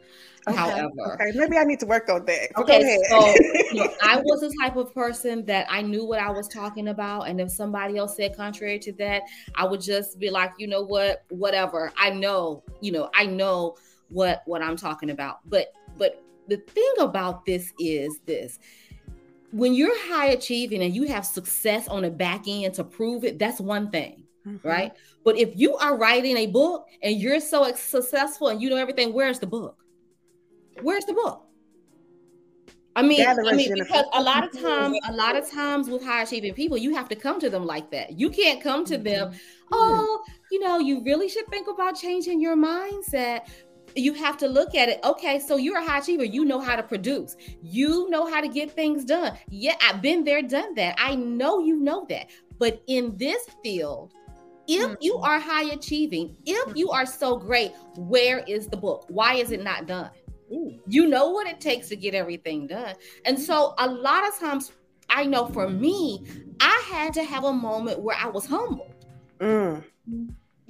Okay. 0.48 0.56
However, 0.56 1.16
okay, 1.16 1.38
maybe 1.38 1.58
I 1.58 1.66
need 1.66 1.82
to 1.82 1.86
work 1.86 2.08
on 2.08 2.24
that. 2.26 2.58
Okay, 2.58 2.98
so 3.10 3.34
you 3.74 3.84
know, 3.84 3.94
I 4.02 4.22
was 4.24 4.40
the 4.40 4.56
type 4.62 4.78
of 4.78 4.94
person 4.94 5.46
that 5.48 5.68
I 5.70 5.82
knew 5.82 6.06
what 6.06 6.22
I 6.22 6.32
was 6.32 6.48
talking 6.48 6.88
about, 6.88 7.24
and 7.24 7.42
if 7.42 7.52
somebody 7.52 7.98
else 7.98 8.16
said 8.16 8.38
contrary 8.38 8.80
to 8.80 8.94
that, 8.94 9.24
I 9.56 9.66
would 9.66 9.82
just 9.82 10.18
be 10.18 10.30
like, 10.30 10.54
you 10.58 10.68
know 10.68 10.82
what, 10.82 11.26
whatever. 11.28 11.92
I 11.98 12.10
know, 12.12 12.64
you 12.80 12.94
know, 12.94 13.10
I 13.14 13.26
know 13.26 13.76
what 14.08 14.44
what 14.46 14.62
I'm 14.62 14.78
talking 14.78 15.10
about. 15.10 15.40
But 15.50 15.74
but 15.98 16.24
the 16.48 16.58
thing 16.58 16.94
about 17.00 17.46
this 17.46 17.74
is 17.78 18.22
this 18.26 18.60
when 19.52 19.74
you're 19.74 19.98
high 20.08 20.28
achieving 20.28 20.84
and 20.84 20.96
you 20.96 21.04
have 21.04 21.26
success 21.26 21.88
on 21.88 22.04
the 22.04 22.12
back 22.12 22.44
end 22.48 22.74
to 22.76 22.84
prove 22.84 23.24
it, 23.24 23.40
that's 23.40 23.60
one 23.60 23.90
thing, 23.90 24.24
mm-hmm. 24.46 24.68
right? 24.68 24.92
But 25.24 25.38
if 25.38 25.52
you 25.56 25.76
are 25.78 25.98
writing 25.98 26.38
a 26.38 26.48
book 26.48 26.88
and 27.02 27.20
you're 27.20 27.40
so 27.40 27.72
successful 27.74 28.50
and 28.50 28.62
you 28.62 28.70
know 28.70 28.78
everything, 28.78 29.14
where's 29.14 29.40
the 29.40 29.48
book? 29.48 29.78
Where's 30.82 31.06
the 31.06 31.14
book? 31.14 31.46
I 32.96 33.02
mean, 33.02 33.26
I 33.26 33.54
mean, 33.54 33.74
because 33.76 34.06
a 34.14 34.22
lot 34.22 34.44
of 34.44 34.62
times, 34.62 34.98
a 35.08 35.14
lot 35.14 35.38
of 35.38 35.50
times 35.50 35.90
with 35.90 36.04
high 36.04 36.24
achieving 36.24 36.54
people, 36.54 36.78
you 36.78 36.94
have 36.96 37.08
to 37.10 37.16
come 37.16 37.40
to 37.40 37.50
them 37.50 37.66
like 37.66 37.92
that. 37.92 38.20
You 38.20 38.30
can't 38.30 38.62
come 38.62 38.84
to 38.86 38.98
them, 38.98 39.30
mm-hmm. 39.30 39.68
oh, 39.72 40.24
you 40.52 40.60
know, 40.60 40.80
you 40.80 41.02
really 41.04 41.30
should 41.30 41.48
think 41.48 41.68
about 41.70 41.96
changing 41.96 42.42
your 42.42 42.58
mindset 42.58 43.48
you 43.96 44.14
have 44.14 44.38
to 44.38 44.48
look 44.48 44.76
at 44.76 44.90
it. 44.90 45.00
Okay, 45.04 45.40
so 45.40 45.58
you're 45.58 45.80
a 45.80 45.86
high 45.86 46.00
achiever. 46.00 46.24
You 46.24 46.46
know 46.46 46.60
how 46.60 46.76
to 46.76 46.84
produce. 46.84 47.36
You 47.62 48.10
know 48.10 48.26
how 48.26 48.42
to 48.42 48.48
get 48.48 48.72
things 48.72 49.06
done. 49.06 49.38
Yeah, 49.50 49.76
I've 49.82 50.02
been 50.02 50.24
there, 50.24 50.42
done 50.42 50.76
that. 50.76 50.96
I 50.98 51.16
know 51.16 51.60
you 51.60 51.80
know 51.80 52.06
that. 52.10 52.30
But 52.58 52.82
in 52.88 53.18
this 53.18 53.48
field, 53.64 54.14
if 54.68 54.84
mm-hmm. 54.84 54.96
you 55.02 55.18
are 55.18 55.40
high 55.40 55.72
achieving, 55.72 56.36
if 56.46 56.76
you 56.76 56.90
are 56.92 57.06
so 57.06 57.38
great, 57.38 57.72
where 57.96 58.40
is 58.48 58.68
the 58.68 58.78
book? 58.78 59.06
Why 59.08 59.36
is 59.36 59.52
it 59.52 59.64
not 59.64 59.88
done? 59.88 60.12
Ooh. 60.52 60.80
You 60.88 61.08
know 61.08 61.30
what 61.30 61.48
it 61.48 61.60
takes 61.60 61.90
to 61.90 61.96
get 61.96 62.14
everything 62.14 62.68
done. 62.68 62.96
And 63.26 63.40
so 63.40 63.74
a 63.78 63.88
lot 63.88 64.28
of 64.28 64.38
times, 64.40 64.72
I 65.10 65.26
know 65.26 65.48
for 65.48 65.70
me, 65.70 66.26
I 66.60 66.84
had 66.92 67.14
to 67.14 67.24
have 67.24 67.44
a 67.44 67.54
moment 67.54 68.00
where 68.00 68.18
I 68.18 68.28
was 68.28 68.46
humbled. 68.46 68.94
Mm 69.40 69.84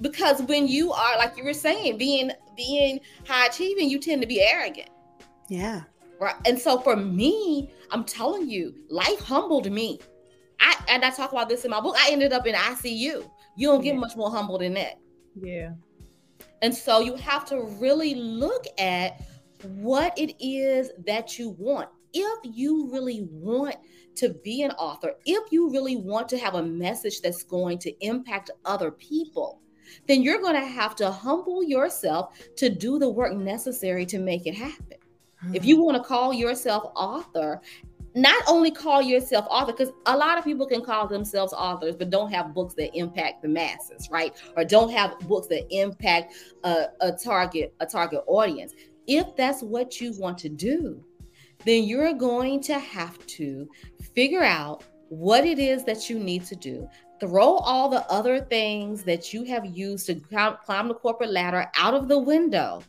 because 0.00 0.42
when 0.42 0.66
you 0.66 0.92
are 0.92 1.18
like 1.18 1.36
you 1.36 1.44
were 1.44 1.52
saying 1.52 1.98
being 1.98 2.30
being 2.56 3.00
high 3.26 3.46
achieving 3.46 3.88
you 3.88 3.98
tend 3.98 4.20
to 4.22 4.28
be 4.28 4.40
arrogant. 4.40 4.90
Yeah. 5.48 5.82
Right. 6.20 6.36
And 6.46 6.58
so 6.58 6.78
for 6.80 6.96
me 6.96 7.70
i'm 7.90 8.04
telling 8.04 8.48
you 8.48 8.74
life 8.88 9.20
humbled 9.20 9.70
me. 9.70 9.98
I 10.60 10.76
and 10.88 11.04
i 11.04 11.10
talk 11.10 11.32
about 11.32 11.48
this 11.48 11.64
in 11.64 11.70
my 11.70 11.80
book 11.80 11.96
i 11.98 12.10
ended 12.10 12.32
up 12.32 12.46
in 12.46 12.54
icu 12.54 13.28
you 13.56 13.68
don't 13.68 13.82
get 13.82 13.94
yeah. 13.94 14.00
much 14.00 14.16
more 14.16 14.30
humble 14.30 14.58
than 14.58 14.74
that. 14.74 14.98
Yeah. 15.40 15.72
And 16.62 16.74
so 16.74 17.00
you 17.00 17.16
have 17.16 17.44
to 17.46 17.62
really 17.80 18.14
look 18.14 18.64
at 18.78 19.22
what 19.62 20.16
it 20.18 20.34
is 20.44 20.90
that 21.06 21.38
you 21.38 21.50
want. 21.50 21.88
If 22.12 22.38
you 22.44 22.90
really 22.92 23.26
want 23.30 23.76
to 24.16 24.30
be 24.44 24.62
an 24.62 24.70
author 24.72 25.14
if 25.24 25.50
you 25.50 25.70
really 25.70 25.96
want 25.96 26.28
to 26.28 26.38
have 26.38 26.54
a 26.54 26.62
message 26.62 27.20
that's 27.20 27.42
going 27.42 27.78
to 27.78 28.04
impact 28.04 28.50
other 28.64 28.90
people 28.90 29.60
then 30.06 30.22
you're 30.22 30.40
going 30.40 30.54
to 30.54 30.66
have 30.66 30.94
to 30.96 31.10
humble 31.10 31.62
yourself 31.62 32.38
to 32.56 32.68
do 32.68 32.98
the 32.98 33.08
work 33.08 33.34
necessary 33.34 34.06
to 34.06 34.18
make 34.18 34.46
it 34.46 34.54
happen. 34.54 34.98
Mm-hmm. 35.44 35.54
If 35.54 35.64
you 35.64 35.76
hmm. 35.76 35.82
want 35.82 35.96
to 35.96 36.02
call 36.02 36.32
yourself 36.32 36.92
author, 36.94 37.60
not 38.14 38.42
only 38.48 38.70
call 38.70 39.00
yourself 39.00 39.46
author 39.48 39.72
because 39.72 39.92
a 40.06 40.16
lot 40.16 40.36
of 40.36 40.44
people 40.44 40.66
can 40.66 40.82
call 40.82 41.06
themselves 41.06 41.52
authors 41.52 41.94
but 41.94 42.10
don't 42.10 42.32
have 42.32 42.52
books 42.52 42.74
that 42.74 42.94
impact 42.96 43.40
the 43.40 43.46
masses 43.46 44.08
right 44.10 44.36
or 44.56 44.64
don't 44.64 44.90
have 44.90 45.16
books 45.20 45.46
that 45.46 45.64
impact 45.70 46.34
a, 46.64 46.86
a 47.02 47.12
target 47.12 47.72
a 47.78 47.86
target 47.86 48.20
audience 48.26 48.74
if 49.06 49.36
that's 49.36 49.62
what 49.62 50.00
you 50.00 50.12
want 50.18 50.36
to 50.36 50.48
do 50.48 51.00
then 51.64 51.84
you're 51.84 52.12
going 52.12 52.60
to 52.60 52.78
have 52.78 53.24
to 53.26 53.68
figure 54.14 54.42
out 54.42 54.82
what 55.10 55.44
it 55.44 55.58
is 55.58 55.84
that 55.84 56.08
you 56.08 56.18
need 56.18 56.44
to 56.44 56.56
do. 56.56 56.88
Throw 57.20 57.56
all 57.56 57.88
the 57.88 58.04
other 58.10 58.40
things 58.40 59.02
that 59.04 59.32
you 59.32 59.44
have 59.44 59.66
used 59.66 60.06
to 60.06 60.14
climb 60.14 60.88
the 60.88 60.94
corporate 60.94 61.30
ladder 61.30 61.70
out 61.76 61.94
of 61.94 62.08
the 62.08 62.18
window 62.18 62.82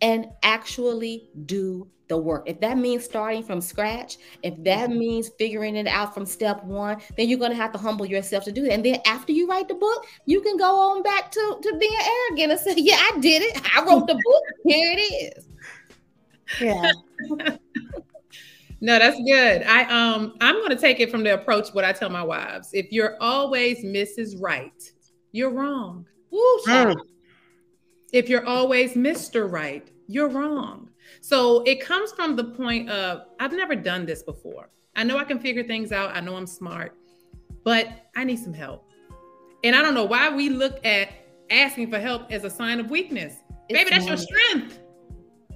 and 0.00 0.28
actually 0.42 1.28
do 1.46 1.88
the 2.10 2.18
work. 2.18 2.42
If 2.46 2.60
that 2.60 2.76
means 2.76 3.04
starting 3.04 3.42
from 3.42 3.62
scratch, 3.62 4.18
if 4.42 4.54
that 4.64 4.90
mm-hmm. 4.90 4.98
means 4.98 5.30
figuring 5.38 5.76
it 5.76 5.86
out 5.86 6.12
from 6.12 6.26
step 6.26 6.62
one, 6.64 7.00
then 7.16 7.28
you're 7.28 7.38
going 7.38 7.52
to 7.52 7.56
have 7.56 7.72
to 7.72 7.78
humble 7.78 8.04
yourself 8.04 8.44
to 8.44 8.52
do 8.52 8.64
it. 8.64 8.72
And 8.72 8.84
then 8.84 9.00
after 9.06 9.32
you 9.32 9.48
write 9.48 9.68
the 9.68 9.74
book, 9.74 10.06
you 10.26 10.42
can 10.42 10.56
go 10.58 10.78
on 10.90 11.02
back 11.02 11.30
to, 11.32 11.58
to 11.62 11.76
being 11.78 11.98
arrogant 12.28 12.52
and 12.52 12.60
say, 12.60 12.74
Yeah, 12.76 12.96
I 12.96 13.18
did 13.20 13.42
it. 13.42 13.76
I 13.76 13.84
wrote 13.84 14.06
the 14.06 14.14
book. 14.14 14.42
Here 14.64 14.92
it 14.92 15.38
is. 15.38 15.48
Yeah. 16.60 16.92
no, 18.80 18.98
that's 18.98 19.18
good. 19.20 19.62
I 19.64 19.82
um 19.84 20.34
I'm 20.40 20.56
going 20.56 20.70
to 20.70 20.76
take 20.76 21.00
it 21.00 21.10
from 21.10 21.22
the 21.22 21.34
approach 21.34 21.68
what 21.72 21.84
I 21.84 21.92
tell 21.92 22.08
my 22.08 22.22
wives. 22.22 22.70
If 22.72 22.90
you're 22.90 23.16
always 23.20 23.84
Mrs. 23.84 24.40
Right, 24.40 24.82
you're 25.32 25.50
wrong. 25.50 26.06
Woo, 26.30 26.58
mm. 26.66 26.96
If 28.12 28.28
you're 28.28 28.46
always 28.46 28.94
Mr. 28.94 29.50
Right, 29.50 29.90
you're 30.06 30.28
wrong. 30.28 30.88
So 31.20 31.62
it 31.64 31.80
comes 31.80 32.12
from 32.12 32.36
the 32.36 32.44
point 32.44 32.88
of 32.88 33.26
I've 33.38 33.52
never 33.52 33.76
done 33.76 34.06
this 34.06 34.22
before. 34.22 34.70
I 34.96 35.04
know 35.04 35.18
I 35.18 35.24
can 35.24 35.38
figure 35.38 35.62
things 35.62 35.92
out. 35.92 36.16
I 36.16 36.20
know 36.20 36.36
I'm 36.36 36.46
smart, 36.46 36.96
but 37.64 37.88
I 38.16 38.24
need 38.24 38.38
some 38.38 38.54
help. 38.54 38.90
And 39.62 39.76
I 39.76 39.82
don't 39.82 39.94
know 39.94 40.04
why 40.04 40.34
we 40.34 40.48
look 40.48 40.84
at 40.86 41.10
asking 41.50 41.90
for 41.90 41.98
help 41.98 42.32
as 42.32 42.44
a 42.44 42.50
sign 42.50 42.80
of 42.80 42.90
weakness. 42.90 43.34
It's 43.68 43.78
Maybe 43.78 43.90
that's 43.90 44.06
your 44.06 44.16
strength. 44.16 44.80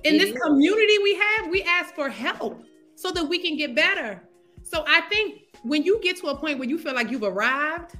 In 0.04 0.16
it 0.16 0.18
this 0.18 0.30
is. 0.30 0.42
community 0.42 0.98
we 0.98 1.14
have, 1.14 1.50
we 1.50 1.62
ask 1.62 1.94
for 1.94 2.10
help 2.10 2.62
so 2.96 3.10
that 3.10 3.24
we 3.24 3.38
can 3.38 3.56
get 3.56 3.74
better. 3.74 4.22
So 4.62 4.84
I 4.86 5.02
think 5.02 5.42
when 5.62 5.82
you 5.82 6.00
get 6.02 6.16
to 6.18 6.28
a 6.28 6.36
point 6.36 6.58
where 6.58 6.68
you 6.68 6.78
feel 6.78 6.94
like 6.94 7.10
you've 7.10 7.22
arrived, 7.22 7.96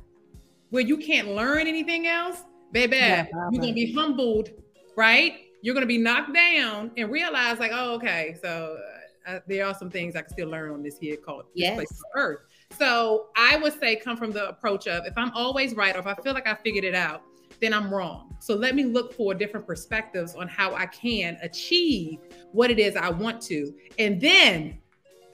where 0.71 0.83
you 0.83 0.97
can't 0.97 1.29
learn 1.29 1.67
anything 1.67 2.07
else, 2.07 2.43
baby, 2.73 2.97
yeah, 2.97 3.27
you're 3.51 3.61
gonna 3.61 3.73
be 3.73 3.93
humbled, 3.93 4.51
right? 4.97 5.45
you're 5.65 5.73
going 5.73 5.83
to 5.83 5.89
be 5.89 5.97
knocked 5.97 6.35
down 6.35 6.91
and 6.99 7.11
realize 7.11 7.59
like, 7.59 7.71
oh, 7.73 7.95
okay, 7.95 8.37
so 8.43 8.77
uh, 9.27 9.31
uh, 9.31 9.41
there 9.49 9.67
are 9.67 9.75
some 9.75 9.89
things 9.89 10.15
I 10.15 10.21
can 10.21 10.29
still 10.29 10.51
learn 10.51 10.71
on 10.73 10.83
this 10.83 10.99
here 10.99 11.17
called 11.17 11.45
yes. 11.55 11.75
place 11.75 11.91
on 11.91 12.21
Earth. 12.21 12.41
So 12.79 13.29
I 13.35 13.57
would 13.57 13.73
say 13.81 13.97
come 13.97 14.19
from 14.19 14.31
the 14.31 14.51
approach 14.51 14.87
of 14.87 15.07
if 15.07 15.17
I'm 15.17 15.31
always 15.31 15.75
right 15.75 15.97
or 15.97 16.01
if 16.01 16.07
I 16.07 16.15
feel 16.17 16.35
like 16.35 16.47
I 16.47 16.55
figured 16.57 16.85
it 16.85 16.95
out, 16.95 17.23
then 17.63 17.73
I'm 17.73 17.93
wrong. 17.93 18.37
So 18.41 18.55
let 18.55 18.75
me 18.75 18.85
look 18.85 19.15
for 19.15 19.33
different 19.33 19.67
perspectives 19.67 20.35
on 20.35 20.49
how 20.49 20.75
I 20.75 20.85
can 20.85 21.39
achieve 21.41 22.19
what 22.53 22.71
it 22.71 22.79
is 22.79 22.95
I 22.95 23.09
want 23.09 23.41
to, 23.45 23.73
and 23.99 24.21
then 24.21 24.79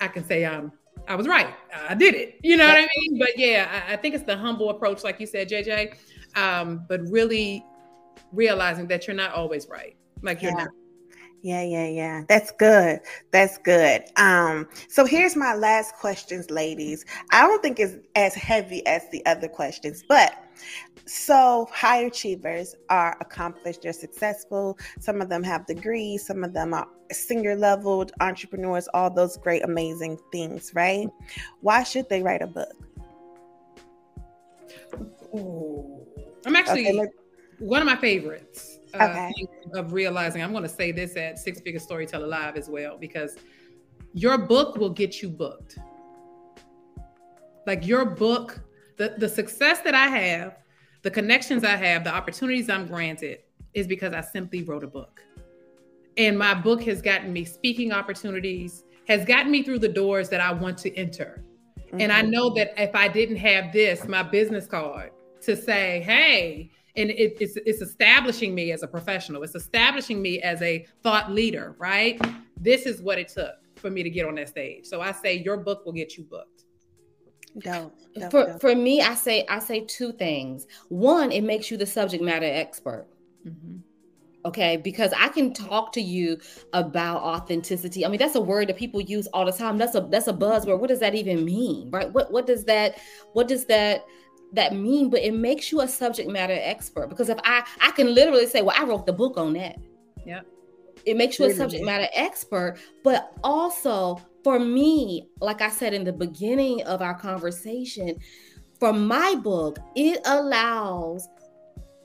I 0.01 0.09
can 0.09 0.27
say 0.27 0.45
um 0.45 0.73
I 1.09 1.15
was 1.15 1.27
right. 1.27 1.55
I 1.89 1.95
did 1.95 2.15
it. 2.15 2.39
You 2.43 2.57
know 2.57 2.67
what 2.67 2.77
I 2.77 2.89
mean? 2.97 3.19
But 3.19 3.37
yeah, 3.37 3.85
I, 3.89 3.95
I 3.95 3.97
think 3.97 4.15
it's 4.15 4.25
the 4.25 4.37
humble 4.37 4.71
approach, 4.71 5.03
like 5.03 5.19
you 5.19 5.27
said, 5.27 5.49
JJ. 5.49 5.97
Um, 6.37 6.85
but 6.89 7.01
really 7.09 7.65
realizing 8.33 8.87
that 8.89 9.07
you're 9.07 9.17
not 9.17 9.33
always 9.33 9.69
right. 9.69 9.97
Like 10.23 10.43
you're 10.43 10.53
yeah. 10.53 10.65
not. 10.65 10.71
Yeah, 11.43 11.63
yeah, 11.63 11.87
yeah. 11.89 12.23
That's 12.29 12.51
good. 12.53 13.01
That's 13.31 13.57
good. 13.59 14.05
Um, 14.17 14.69
so 14.89 15.07
here's 15.07 15.37
my 15.37 15.55
last 15.55 15.95
questions, 15.95 16.51
ladies. 16.51 17.07
I 17.33 17.47
don't 17.47 17.63
think 17.63 17.81
it's 17.81 17.97
as 18.15 18.35
heavy 18.35 18.87
as 18.87 19.09
the 19.11 19.25
other 19.25 19.49
questions, 19.49 20.05
but 20.07 20.35
so 21.11 21.69
high 21.73 22.03
achievers 22.03 22.77
are 22.89 23.17
accomplished, 23.21 23.83
they're 23.83 23.93
successful. 23.93 24.79
Some 25.01 25.21
of 25.21 25.29
them 25.29 25.43
have 25.43 25.67
degrees, 25.67 26.25
some 26.25 26.45
of 26.45 26.53
them 26.53 26.73
are 26.73 26.87
senior 27.11 27.57
leveled 27.57 28.13
entrepreneurs, 28.21 28.89
all 28.95 29.11
those 29.11 29.37
great, 29.37 29.65
amazing 29.65 30.21
things, 30.31 30.71
right? 30.73 31.09
Why 31.63 31.83
should 31.83 32.09
they 32.09 32.23
write 32.23 32.43
a 32.43 32.47
book? 32.47 32.73
Ooh. 35.35 36.07
I'm 36.47 36.55
actually 36.55 36.89
okay, 36.89 37.09
one 37.59 37.83
of 37.83 37.87
my 37.87 37.97
favorites 37.97 38.79
uh, 38.95 39.05
okay. 39.05 39.33
of 39.75 39.93
realizing 39.93 40.45
I'm 40.45 40.53
going 40.53 40.63
to 40.63 40.69
say 40.69 40.93
this 40.93 41.17
at 41.17 41.41
Six 41.41 41.61
Figure 41.61 41.81
Storyteller 41.81 42.29
Live 42.29 42.57
as 42.57 42.69
well 42.69 42.97
because 42.97 43.37
your 44.15 44.39
book 44.39 44.77
will 44.77 44.91
get 44.91 45.21
you 45.23 45.29
booked. 45.29 45.77
Like 47.67 47.85
your 47.85 48.05
book, 48.05 48.61
the, 48.97 49.17
the 49.19 49.29
success 49.29 49.81
that 49.81 49.95
I 49.97 50.07
have, 50.07 50.61
the 51.03 51.11
connections 51.11 51.65
I 51.65 51.77
have, 51.77 52.05
the 52.05 52.15
opportunities 52.15 52.69
I'm 52.69 52.87
granted 52.87 53.41
is 53.75 53.87
because 53.87 54.13
I 54.13 54.21
simply 54.21 54.63
wrote 54.63 54.85
a 54.85 54.89
book. 54.89 55.23
And 56.17 56.39
my 56.39 56.55
book 56.55 56.83
has 56.83 57.01
gotten 57.01 57.33
me 57.33 57.45
speaking 57.45 57.93
opportunities, 57.93 58.85
has 59.09 59.25
gotten 59.25 59.51
me 59.51 59.63
through 59.63 59.79
the 59.79 59.89
doors 59.89 60.29
that 60.29 60.41
I 60.41 60.53
want 60.53 60.77
to 60.79 60.95
enter. 60.97 61.45
Mm-hmm. 61.79 62.01
And 62.01 62.13
I 62.13 62.23
mm-hmm. 62.23 62.31
know 62.31 62.51
that 62.51 62.75
if 62.77 62.95
I 62.95 63.09
didn't 63.09 63.37
have 63.37 63.73
this, 63.73 64.07
my 64.07 64.23
business 64.23 64.67
card 64.67 65.13
to 65.43 65.57
say, 65.57 66.01
hey, 66.05 66.71
and 66.97 67.11
it, 67.11 67.37
it's 67.41 67.57
it's 67.57 67.81
establishing 67.81 68.55
me 68.55 68.73
as 68.73 68.83
a 68.83 68.89
professional. 68.89 69.43
It's 69.43 69.55
establishing 69.55 70.21
me 70.21 70.41
as 70.43 70.61
a 70.61 70.87
thought 71.03 71.31
leader, 71.31 71.77
right? 71.79 72.21
This 72.57 72.85
is 72.85 73.01
what 73.01 73.19
it 73.19 73.29
took 73.29 73.55
for 73.77 73.91
me 73.91 74.03
to 74.03 74.11
get 74.11 74.27
on 74.27 74.35
that 74.35 74.49
stage. 74.49 74.87
So 74.87 75.01
I 75.01 75.13
say 75.13 75.39
your 75.39 75.57
book 75.57 75.87
will 75.87 75.93
get 75.93 76.17
you 76.17 76.25
booked. 76.25 76.60
No, 77.55 77.93
for 78.31 78.59
for 78.59 78.75
me, 78.75 79.01
I 79.01 79.15
say 79.15 79.45
I 79.49 79.59
say 79.59 79.81
two 79.81 80.13
things. 80.13 80.67
One, 80.89 81.33
it 81.33 81.43
makes 81.43 81.71
you 81.71 81.77
the 81.77 81.87
subject 81.87 82.23
matter 82.23 82.47
expert. 82.47 83.07
Mm-hmm. 83.47 83.79
Okay, 84.47 84.79
because 84.79 85.13
I 85.19 85.29
can 85.29 85.53
talk 85.53 85.93
to 85.93 86.01
you 86.01 86.39
about 86.73 87.23
authenticity. 87.23 88.07
I 88.07 88.09
mean, 88.09 88.19
that's 88.19 88.37
a 88.37 88.41
word 88.41 88.69
that 88.69 88.79
people 88.79 89.01
use 89.01 89.27
all 89.29 89.45
the 89.45 89.53
time. 89.53 89.77
That's 89.77 89.95
a 89.95 90.01
that's 90.01 90.29
a 90.29 90.33
buzzword. 90.33 90.79
What 90.79 90.89
does 90.89 91.01
that 91.01 91.15
even 91.15 91.45
mean? 91.45 91.91
Right? 91.91 92.11
What 92.11 92.33
what 92.33 92.47
does 92.47 92.65
that 92.65 92.99
what 93.33 93.49
does 93.49 93.67
that 93.67 94.05
that 94.53 94.75
mean, 94.75 95.11
but 95.11 95.21
it 95.21 95.35
makes 95.35 95.71
you 95.71 95.81
a 95.81 95.89
subject 95.89 96.29
matter 96.29 96.59
expert. 96.61 97.09
Because 97.09 97.29
if 97.29 97.39
I 97.45 97.65
I 97.81 97.91
can 97.93 98.15
literally 98.15 98.47
say, 98.47 98.63
well, 98.63 98.77
I 98.79 98.85
wrote 98.85 99.07
the 99.07 99.13
book 99.13 99.37
on 99.37 99.53
that. 99.55 99.77
Yeah. 100.25 100.41
It 101.07 101.17
makes 101.17 101.39
you 101.39 101.47
a 101.47 101.55
subject 101.55 101.85
matter 101.85 102.09
expert, 102.13 102.79
but 103.05 103.33
also 103.43 104.21
for 104.43 104.59
me, 104.59 105.29
like 105.41 105.61
I 105.61 105.69
said 105.69 105.95
in 105.95 106.05
the 106.05 106.13
beginning 106.13 106.83
of 106.85 107.03
our 107.03 107.15
conversation, 107.15 108.19
for 108.79 108.93
my 108.93 109.35
book, 109.35 109.79
it 109.95 110.21
allows 110.25 111.29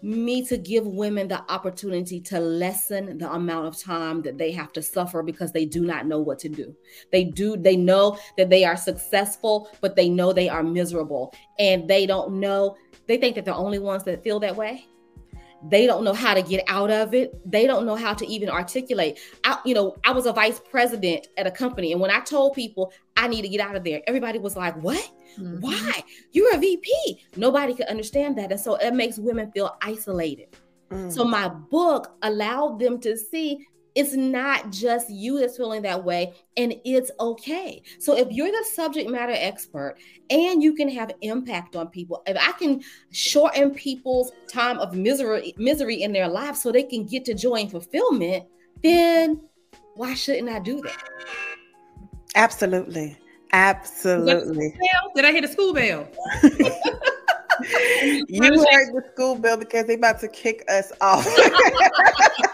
me 0.01 0.45
to 0.45 0.57
give 0.57 0.86
women 0.86 1.27
the 1.27 1.41
opportunity 1.51 2.19
to 2.19 2.39
lessen 2.39 3.17
the 3.17 3.31
amount 3.31 3.65
of 3.65 3.81
time 3.81 4.21
that 4.21 4.38
they 4.38 4.51
have 4.51 4.71
to 4.71 4.81
suffer 4.81 5.23
because 5.23 5.51
they 5.51 5.65
do 5.65 5.83
not 5.83 6.05
know 6.05 6.19
what 6.19 6.38
to 6.38 6.49
do. 6.49 6.75
They 7.11 7.23
do, 7.23 7.57
they 7.57 7.75
know 7.75 8.19
that 8.38 8.49
they 8.49 8.65
are 8.65 8.77
successful, 8.77 9.69
but 9.81 9.95
they 9.95 10.09
know 10.09 10.31
they 10.31 10.49
are 10.49 10.61
miserable. 10.61 11.33
And 11.57 11.89
they 11.89 12.05
don't 12.05 12.39
know, 12.39 12.75
they 13.07 13.17
think 13.17 13.36
that 13.36 13.45
they're 13.45 13.55
the 13.55 13.59
only 13.59 13.79
ones 13.79 14.03
that 14.03 14.23
feel 14.23 14.39
that 14.41 14.55
way. 14.55 14.86
They 15.70 15.88
don't 15.88 16.03
know 16.03 16.13
how 16.13 16.34
to 16.34 16.41
get 16.41 16.63
out 16.68 16.91
of 16.91 17.13
it. 17.13 17.34
They 17.49 17.66
don't 17.66 17.86
know 17.86 17.95
how 17.95 18.13
to 18.13 18.28
even 18.28 18.49
articulate. 18.49 19.20
I, 19.43 19.57
you 19.66 19.74
know, 19.74 19.95
I 20.03 20.11
was 20.11 20.26
a 20.26 20.34
vice 20.34 20.59
president 20.59 21.28
at 21.38 21.47
a 21.47 21.51
company, 21.51 21.91
and 21.91 22.01
when 22.01 22.11
I 22.11 22.20
told 22.20 22.53
people 22.53 22.93
I 23.18 23.28
need 23.28 23.41
to 23.43 23.49
get 23.49 23.61
out 23.61 23.76
of 23.76 23.84
there, 23.84 24.01
everybody 24.07 24.39
was 24.39 24.55
like, 24.55 24.76
"What? 24.82 25.11
Mm-hmm. 25.39 25.59
Why? 25.59 26.03
You're 26.32 26.55
a 26.55 26.57
VP. 26.57 27.26
Nobody 27.36 27.74
could 27.74 27.88
understand 27.88 28.38
that. 28.38 28.51
And 28.51 28.59
so 28.59 28.76
it 28.76 28.93
makes 28.93 29.18
women 29.18 29.51
feel 29.51 29.76
isolated. 29.82 30.47
Mm. 30.91 31.11
So 31.11 31.24
my 31.26 31.47
book 31.47 32.16
allowed 32.22 32.80
them 32.80 32.99
to 33.01 33.18
see 33.18 33.66
it's 33.95 34.13
not 34.13 34.71
just 34.71 35.09
you 35.09 35.39
that's 35.39 35.57
feeling 35.57 35.81
that 35.83 36.03
way 36.03 36.33
and 36.57 36.75
it's 36.83 37.11
okay. 37.19 37.81
So 37.97 38.17
if 38.17 38.29
you're 38.29 38.51
the 38.51 38.65
subject 38.73 39.09
matter 39.09 39.33
expert 39.35 39.95
and 40.29 40.61
you 40.61 40.75
can 40.75 40.89
have 40.89 41.11
impact 41.21 41.75
on 41.75 41.87
people, 41.87 42.21
if 42.27 42.37
I 42.37 42.51
can 42.53 42.83
shorten 43.11 43.71
people's 43.71 44.31
time 44.47 44.77
of 44.79 44.93
misery 44.93 45.53
misery 45.57 46.03
in 46.03 46.11
their 46.11 46.27
lives 46.27 46.61
so 46.61 46.71
they 46.71 46.83
can 46.83 47.05
get 47.05 47.25
to 47.25 47.33
joy 47.33 47.55
and 47.55 47.71
fulfillment, 47.71 48.45
then 48.83 49.41
why 49.95 50.13
shouldn't 50.13 50.49
I 50.49 50.59
do 50.59 50.81
that? 50.81 51.03
Absolutely. 52.35 53.17
Absolutely. 53.53 54.77
Did 55.15 55.23
I 55.23 55.31
hit 55.31 55.45
a 55.45 55.47
school 55.47 55.73
bell? 55.73 56.05
you 58.27 58.43
heard 58.43 58.53
the 58.53 59.03
school 59.13 59.35
bell 59.35 59.57
because 59.57 59.85
they're 59.85 59.95
about 59.95 60.19
to 60.19 60.27
kick 60.27 60.65
us 60.67 60.91
off. 60.99 61.25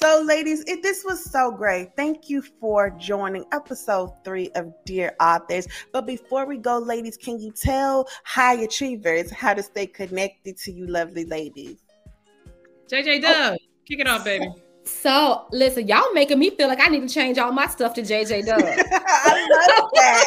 so, 0.00 0.22
ladies, 0.24 0.64
it, 0.66 0.82
this 0.82 1.04
was 1.04 1.22
so 1.24 1.50
great. 1.50 1.90
Thank 1.96 2.28
you 2.28 2.42
for 2.42 2.90
joining 2.90 3.44
episode 3.52 4.12
three 4.24 4.50
of 4.54 4.72
Dear 4.84 5.14
Authors. 5.20 5.66
But 5.92 6.06
before 6.06 6.46
we 6.46 6.58
go, 6.58 6.78
ladies, 6.78 7.16
can 7.16 7.40
you 7.40 7.52
tell 7.52 8.08
high 8.24 8.54
achievers 8.54 9.30
how 9.30 9.54
to 9.54 9.62
stay 9.62 9.86
connected 9.86 10.56
to 10.58 10.72
you, 10.72 10.86
lovely 10.86 11.24
ladies? 11.24 11.78
JJ 12.90 13.22
Dub, 13.22 13.54
oh. 13.54 13.64
kick 13.86 14.00
it 14.00 14.08
off, 14.08 14.24
baby. 14.24 14.48
So 14.88 15.46
listen, 15.52 15.86
y'all 15.86 16.12
making 16.12 16.38
me 16.38 16.50
feel 16.50 16.68
like 16.68 16.80
I 16.80 16.88
need 16.88 17.06
to 17.06 17.14
change 17.14 17.38
all 17.38 17.52
my 17.52 17.66
stuff 17.66 17.92
to 17.94 18.02
JJ 18.02 18.46
Dub. 18.46 18.60
I 18.60 19.48
love 19.50 19.90
that. 19.94 20.24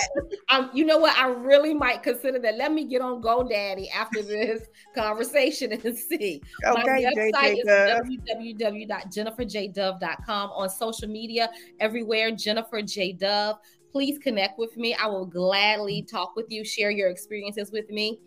um, 0.49 0.70
you 0.74 0.86
know 0.86 0.97
what? 0.97 1.18
I 1.18 1.28
really 1.28 1.74
might 1.74 2.03
consider 2.03 2.39
that. 2.39 2.55
Let 2.57 2.72
me 2.72 2.86
get 2.86 3.01
on 3.01 3.22
GoDaddy 3.22 3.88
after 3.93 4.22
this 4.22 4.68
conversation 4.95 5.74
and 5.74 5.97
see. 5.97 6.41
Okay, 6.66 6.84
my 6.84 6.88
website 6.88 7.34
JJ 7.34 7.57
is 7.57 7.66
www.jenniferjdove.com 8.30 10.49
on 10.51 10.70
social 10.70 11.09
media 11.09 11.49
everywhere. 11.80 12.32
Jennifer 12.32 12.82
J 12.82 13.12
Dove. 13.14 13.57
please 13.91 14.18
connect 14.20 14.59
with 14.59 14.78
me. 14.78 14.93
I 14.93 15.07
will 15.07 15.26
gladly 15.26 16.03
talk 16.03 16.36
with 16.36 16.45
you, 16.49 16.64
share 16.64 16.91
your 16.91 17.09
experiences 17.09 17.72
with 17.72 17.89
me. 17.89 18.20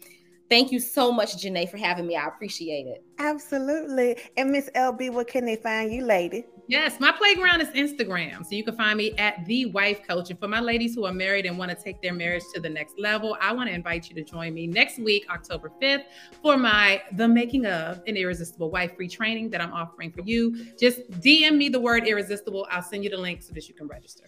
Thank 0.51 0.73
you 0.73 0.79
so 0.79 1.11
much, 1.11 1.43
Janee', 1.43 1.67
for 1.67 1.79
having 1.79 2.07
me. 2.07 2.17
I 2.17 2.27
appreciate 2.27 2.87
it. 2.87 3.03
Absolutely. 3.19 4.17
And 4.37 4.51
Miss 4.51 4.69
LB, 4.75 5.11
where 5.13 5.25
can 5.25 5.47
they 5.47 5.57
find 5.57 5.93
you, 5.93 6.05
lady? 6.05 6.45
Yes, 6.67 6.99
my 6.99 7.13
playground 7.13 7.61
is 7.61 7.69
Instagram. 7.69 8.45
So 8.45 8.55
you 8.55 8.65
can 8.65 8.77
find 8.77 8.97
me 8.97 9.13
at 9.19 9.45
the 9.47 9.67
wife 9.67 10.07
coach. 10.07 10.31
And 10.31 10.39
for 10.39 10.49
my 10.49 10.61
ladies 10.61 10.95
who 10.95 11.05
are 11.05 11.13
married 11.13 11.45
and 11.45 11.59
want 11.59 11.71
to 11.71 11.77
take 11.77 12.01
their 12.01 12.15
marriage 12.15 12.43
to 12.55 12.61
the 12.61 12.69
next 12.69 12.99
level, 12.99 13.37
I 13.41 13.53
want 13.53 13.69
to 13.69 13.75
invite 13.75 14.09
you 14.09 14.15
to 14.17 14.23
join 14.23 14.55
me 14.55 14.67
next 14.67 14.99
week, 14.99 15.27
October 15.31 15.71
5th, 15.83 16.05
for 16.43 16.57
my 16.57 17.03
The 17.13 17.29
Making 17.29 17.67
of 17.67 18.03
an 18.07 18.17
Irresistible 18.17 18.71
Wife 18.71 18.97
free 18.97 19.09
training 19.09 19.51
that 19.51 19.61
I'm 19.61 19.73
offering 19.73 20.11
for 20.11 20.23
you. 20.23 20.67
Just 20.79 21.11
DM 21.21 21.57
me 21.57 21.69
the 21.69 21.81
word 21.81 22.07
irresistible. 22.07 22.67
I'll 22.71 22.83
send 22.83 23.05
you 23.05 23.11
the 23.11 23.19
link 23.19 23.43
so 23.43 23.53
that 23.53 23.69
you 23.69 23.75
can 23.75 23.87
register. 23.87 24.25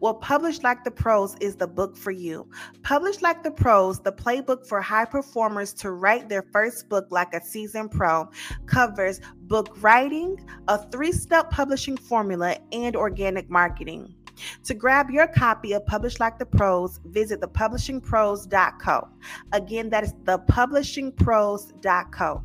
Well, 0.00 0.14
Publish 0.14 0.60
Like 0.64 0.82
the 0.82 0.90
Pros 0.90 1.36
is 1.40 1.54
the 1.54 1.68
book 1.68 1.96
for 1.96 2.10
you. 2.10 2.50
Publish 2.82 3.22
Like 3.22 3.44
the 3.44 3.52
Pros, 3.52 4.00
the 4.00 4.10
playbook 4.10 4.66
for 4.66 4.80
high 4.80 5.04
performers 5.04 5.72
to 5.74 5.92
write 5.92 6.28
their 6.28 6.42
first 6.52 6.88
book 6.88 7.06
like 7.10 7.32
a 7.32 7.40
seasoned 7.40 7.92
pro, 7.92 8.28
covers 8.66 9.20
book 9.42 9.68
writing, 9.80 10.36
a 10.66 10.78
three 10.90 11.12
step 11.12 11.48
publishing 11.50 11.96
formula, 11.96 12.58
and 12.72 12.96
organic 12.96 13.48
marketing. 13.48 14.16
To 14.64 14.74
grab 14.74 15.10
your 15.10 15.28
copy 15.28 15.72
of 15.72 15.86
Publish 15.86 16.20
Like 16.20 16.38
the 16.38 16.44
Pros, 16.46 17.00
visit 17.04 17.40
thepublishingpros.co. 17.40 19.08
Again, 19.52 19.90
that 19.90 20.04
is 20.04 20.14
thepublishingpros.co. 20.24 22.42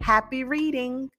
Happy 0.00 0.44
reading! 0.44 1.10